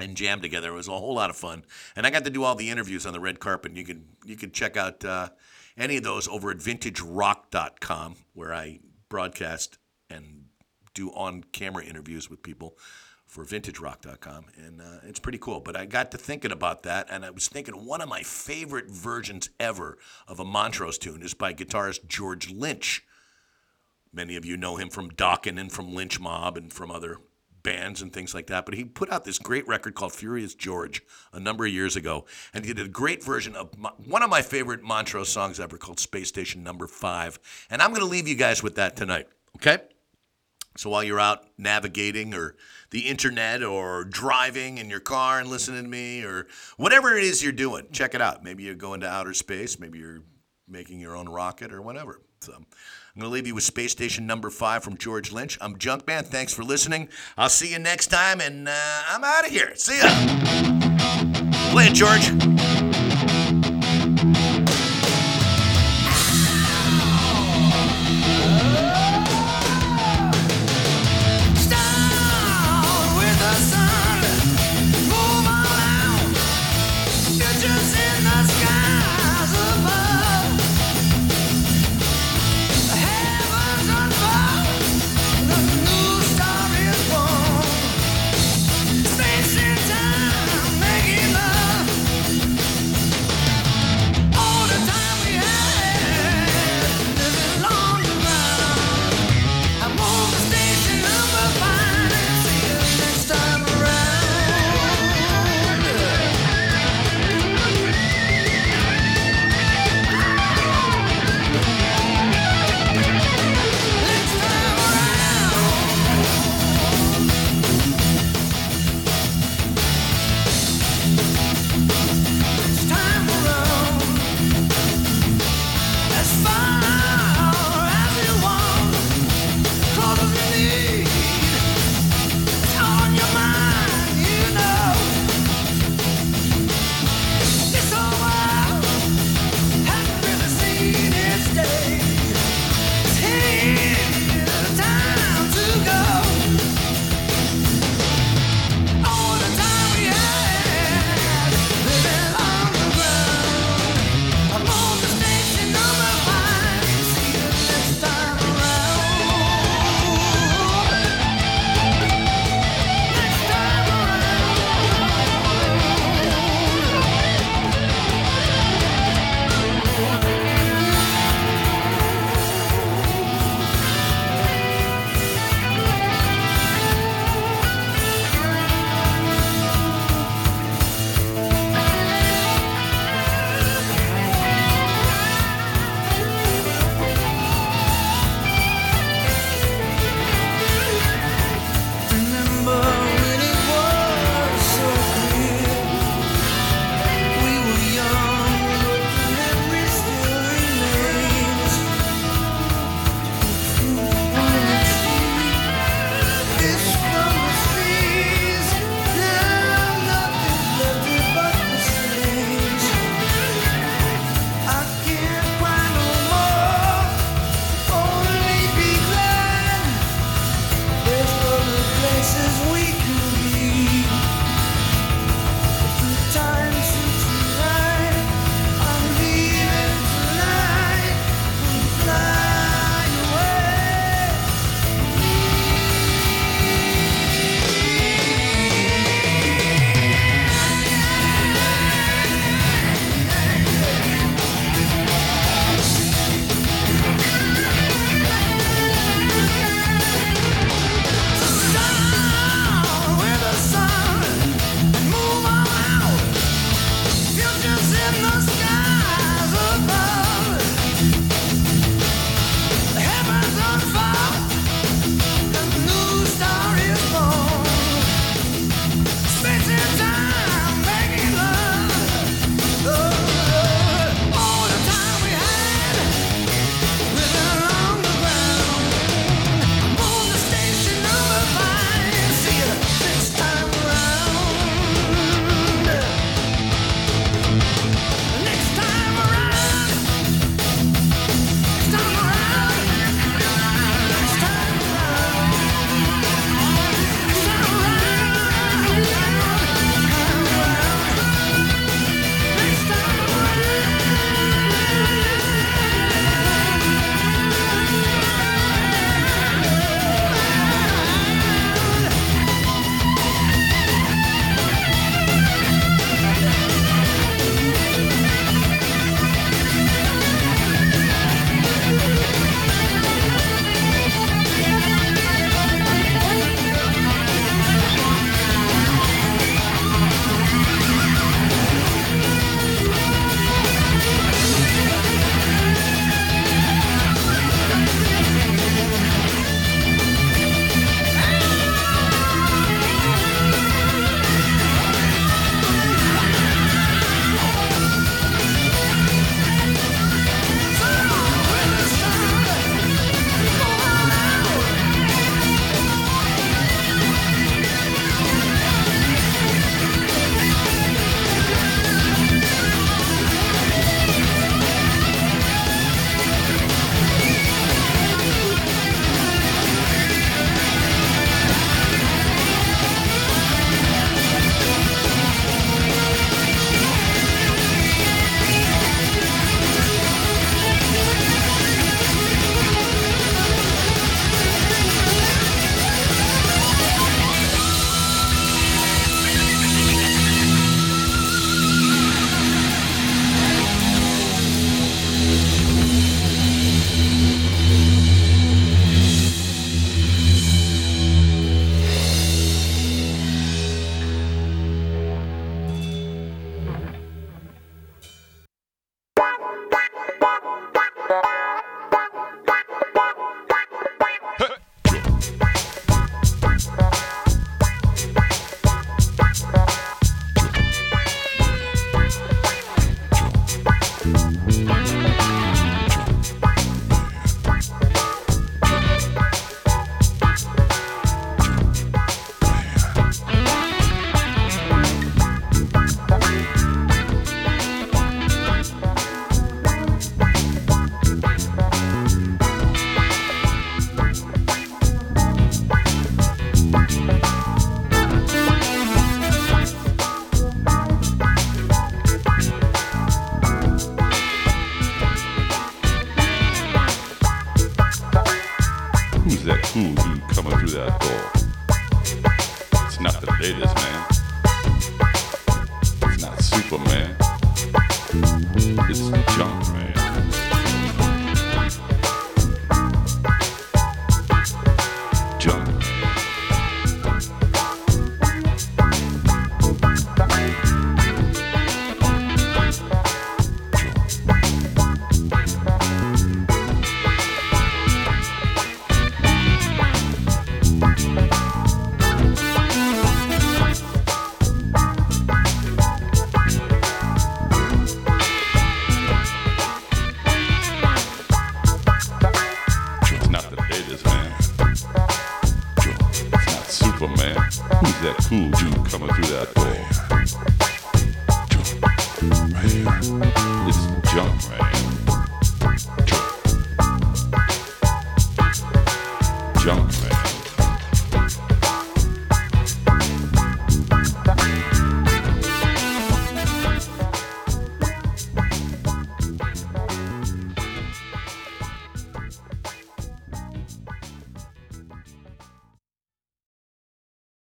and 0.00 0.16
jammed 0.16 0.42
together. 0.42 0.70
It 0.70 0.74
was 0.74 0.88
a 0.88 0.92
whole 0.92 1.14
lot 1.14 1.30
of 1.30 1.36
fun, 1.36 1.64
and 1.96 2.06
I 2.06 2.10
got 2.10 2.24
to 2.24 2.30
do 2.30 2.44
all 2.44 2.54
the 2.54 2.70
interviews 2.70 3.06
on 3.06 3.12
the 3.12 3.20
red 3.20 3.40
carpet. 3.40 3.76
You 3.76 3.84
can 3.84 4.04
you 4.24 4.36
can 4.36 4.52
check 4.52 4.76
out 4.76 5.04
uh, 5.04 5.30
any 5.76 5.96
of 5.96 6.02
those 6.04 6.28
over 6.28 6.50
at 6.50 6.58
VintageRock.com, 6.58 8.16
where 8.34 8.54
I 8.54 8.80
broadcast 9.08 9.78
and 10.08 10.44
do 10.94 11.10
on 11.10 11.44
camera 11.52 11.84
interviews 11.84 12.28
with 12.28 12.42
people 12.42 12.76
for 13.30 13.44
VintageRock.com, 13.44 14.46
and 14.56 14.80
uh, 14.80 14.98
it's 15.04 15.20
pretty 15.20 15.38
cool. 15.38 15.60
But 15.60 15.76
I 15.76 15.86
got 15.86 16.10
to 16.10 16.18
thinking 16.18 16.50
about 16.50 16.82
that, 16.82 17.06
and 17.08 17.24
I 17.24 17.30
was 17.30 17.46
thinking 17.46 17.86
one 17.86 18.00
of 18.00 18.08
my 18.08 18.22
favorite 18.22 18.90
versions 18.90 19.50
ever 19.60 19.98
of 20.26 20.40
a 20.40 20.44
Montrose 20.44 20.98
tune 20.98 21.22
is 21.22 21.32
by 21.32 21.54
guitarist 21.54 22.08
George 22.08 22.50
Lynch. 22.50 23.04
Many 24.12 24.34
of 24.34 24.44
you 24.44 24.56
know 24.56 24.76
him 24.76 24.90
from 24.90 25.12
Dokken 25.12 25.60
and 25.60 25.70
from 25.70 25.94
Lynch 25.94 26.18
Mob 26.18 26.56
and 26.56 26.72
from 26.72 26.90
other 26.90 27.18
bands 27.62 28.02
and 28.02 28.12
things 28.12 28.34
like 28.34 28.48
that. 28.48 28.64
But 28.64 28.74
he 28.74 28.84
put 28.84 29.12
out 29.12 29.24
this 29.24 29.38
great 29.38 29.68
record 29.68 29.94
called 29.94 30.12
Furious 30.12 30.56
George 30.56 31.00
a 31.32 31.38
number 31.38 31.64
of 31.64 31.72
years 31.72 31.94
ago, 31.94 32.24
and 32.52 32.64
he 32.64 32.74
did 32.74 32.86
a 32.86 32.88
great 32.88 33.22
version 33.22 33.54
of 33.54 33.78
my, 33.78 33.90
one 34.04 34.24
of 34.24 34.30
my 34.30 34.42
favorite 34.42 34.82
Montrose 34.82 35.28
songs 35.28 35.60
ever 35.60 35.78
called 35.78 36.00
Space 36.00 36.26
Station 36.26 36.64
Number 36.64 36.88
Five. 36.88 37.38
And 37.70 37.80
I'm 37.80 37.90
going 37.90 38.00
to 38.00 38.06
leave 38.06 38.26
you 38.26 38.34
guys 38.34 38.60
with 38.60 38.74
that 38.74 38.96
tonight. 38.96 39.28
Okay. 39.54 39.78
So 40.76 40.90
while 40.90 41.02
you're 41.02 41.20
out 41.20 41.46
navigating 41.58 42.32
or 42.32 42.56
the 42.90 43.08
internet 43.08 43.62
or 43.62 44.04
driving 44.04 44.78
in 44.78 44.90
your 44.90 45.00
car 45.00 45.38
and 45.38 45.48
listening 45.48 45.84
to 45.84 45.88
me 45.88 46.24
or 46.24 46.46
whatever 46.76 47.16
it 47.16 47.24
is 47.24 47.42
you're 47.42 47.52
doing, 47.52 47.86
check 47.92 48.14
it 48.14 48.20
out. 48.20 48.42
Maybe 48.42 48.64
you're 48.64 48.74
going 48.74 49.00
to 49.00 49.08
outer 49.08 49.34
space, 49.34 49.78
maybe 49.78 49.98
you're 49.98 50.22
making 50.68 51.00
your 51.00 51.16
own 51.16 51.28
rocket 51.28 51.72
or 51.72 51.82
whatever. 51.82 52.20
So 52.40 52.54
I'm 52.54 52.64
going 53.20 53.30
to 53.30 53.34
leave 53.34 53.46
you 53.46 53.54
with 53.54 53.64
Space 53.64 53.92
Station 53.92 54.26
number 54.26 54.50
five 54.50 54.82
from 54.82 54.96
George 54.96 55.30
Lynch. 55.32 55.58
I'm 55.60 55.76
Junkman. 55.76 56.26
Thanks 56.26 56.54
for 56.54 56.62
listening. 56.62 57.08
I'll 57.36 57.48
see 57.48 57.72
you 57.72 57.78
next 57.78 58.06
time, 58.06 58.40
and 58.40 58.68
uh, 58.68 59.02
I'm 59.08 59.24
out 59.24 59.44
of 59.44 59.50
here. 59.50 59.74
See 59.74 59.98
ya. 59.98 60.08
Play 61.70 61.88
it, 61.88 61.94
George. 61.94 62.79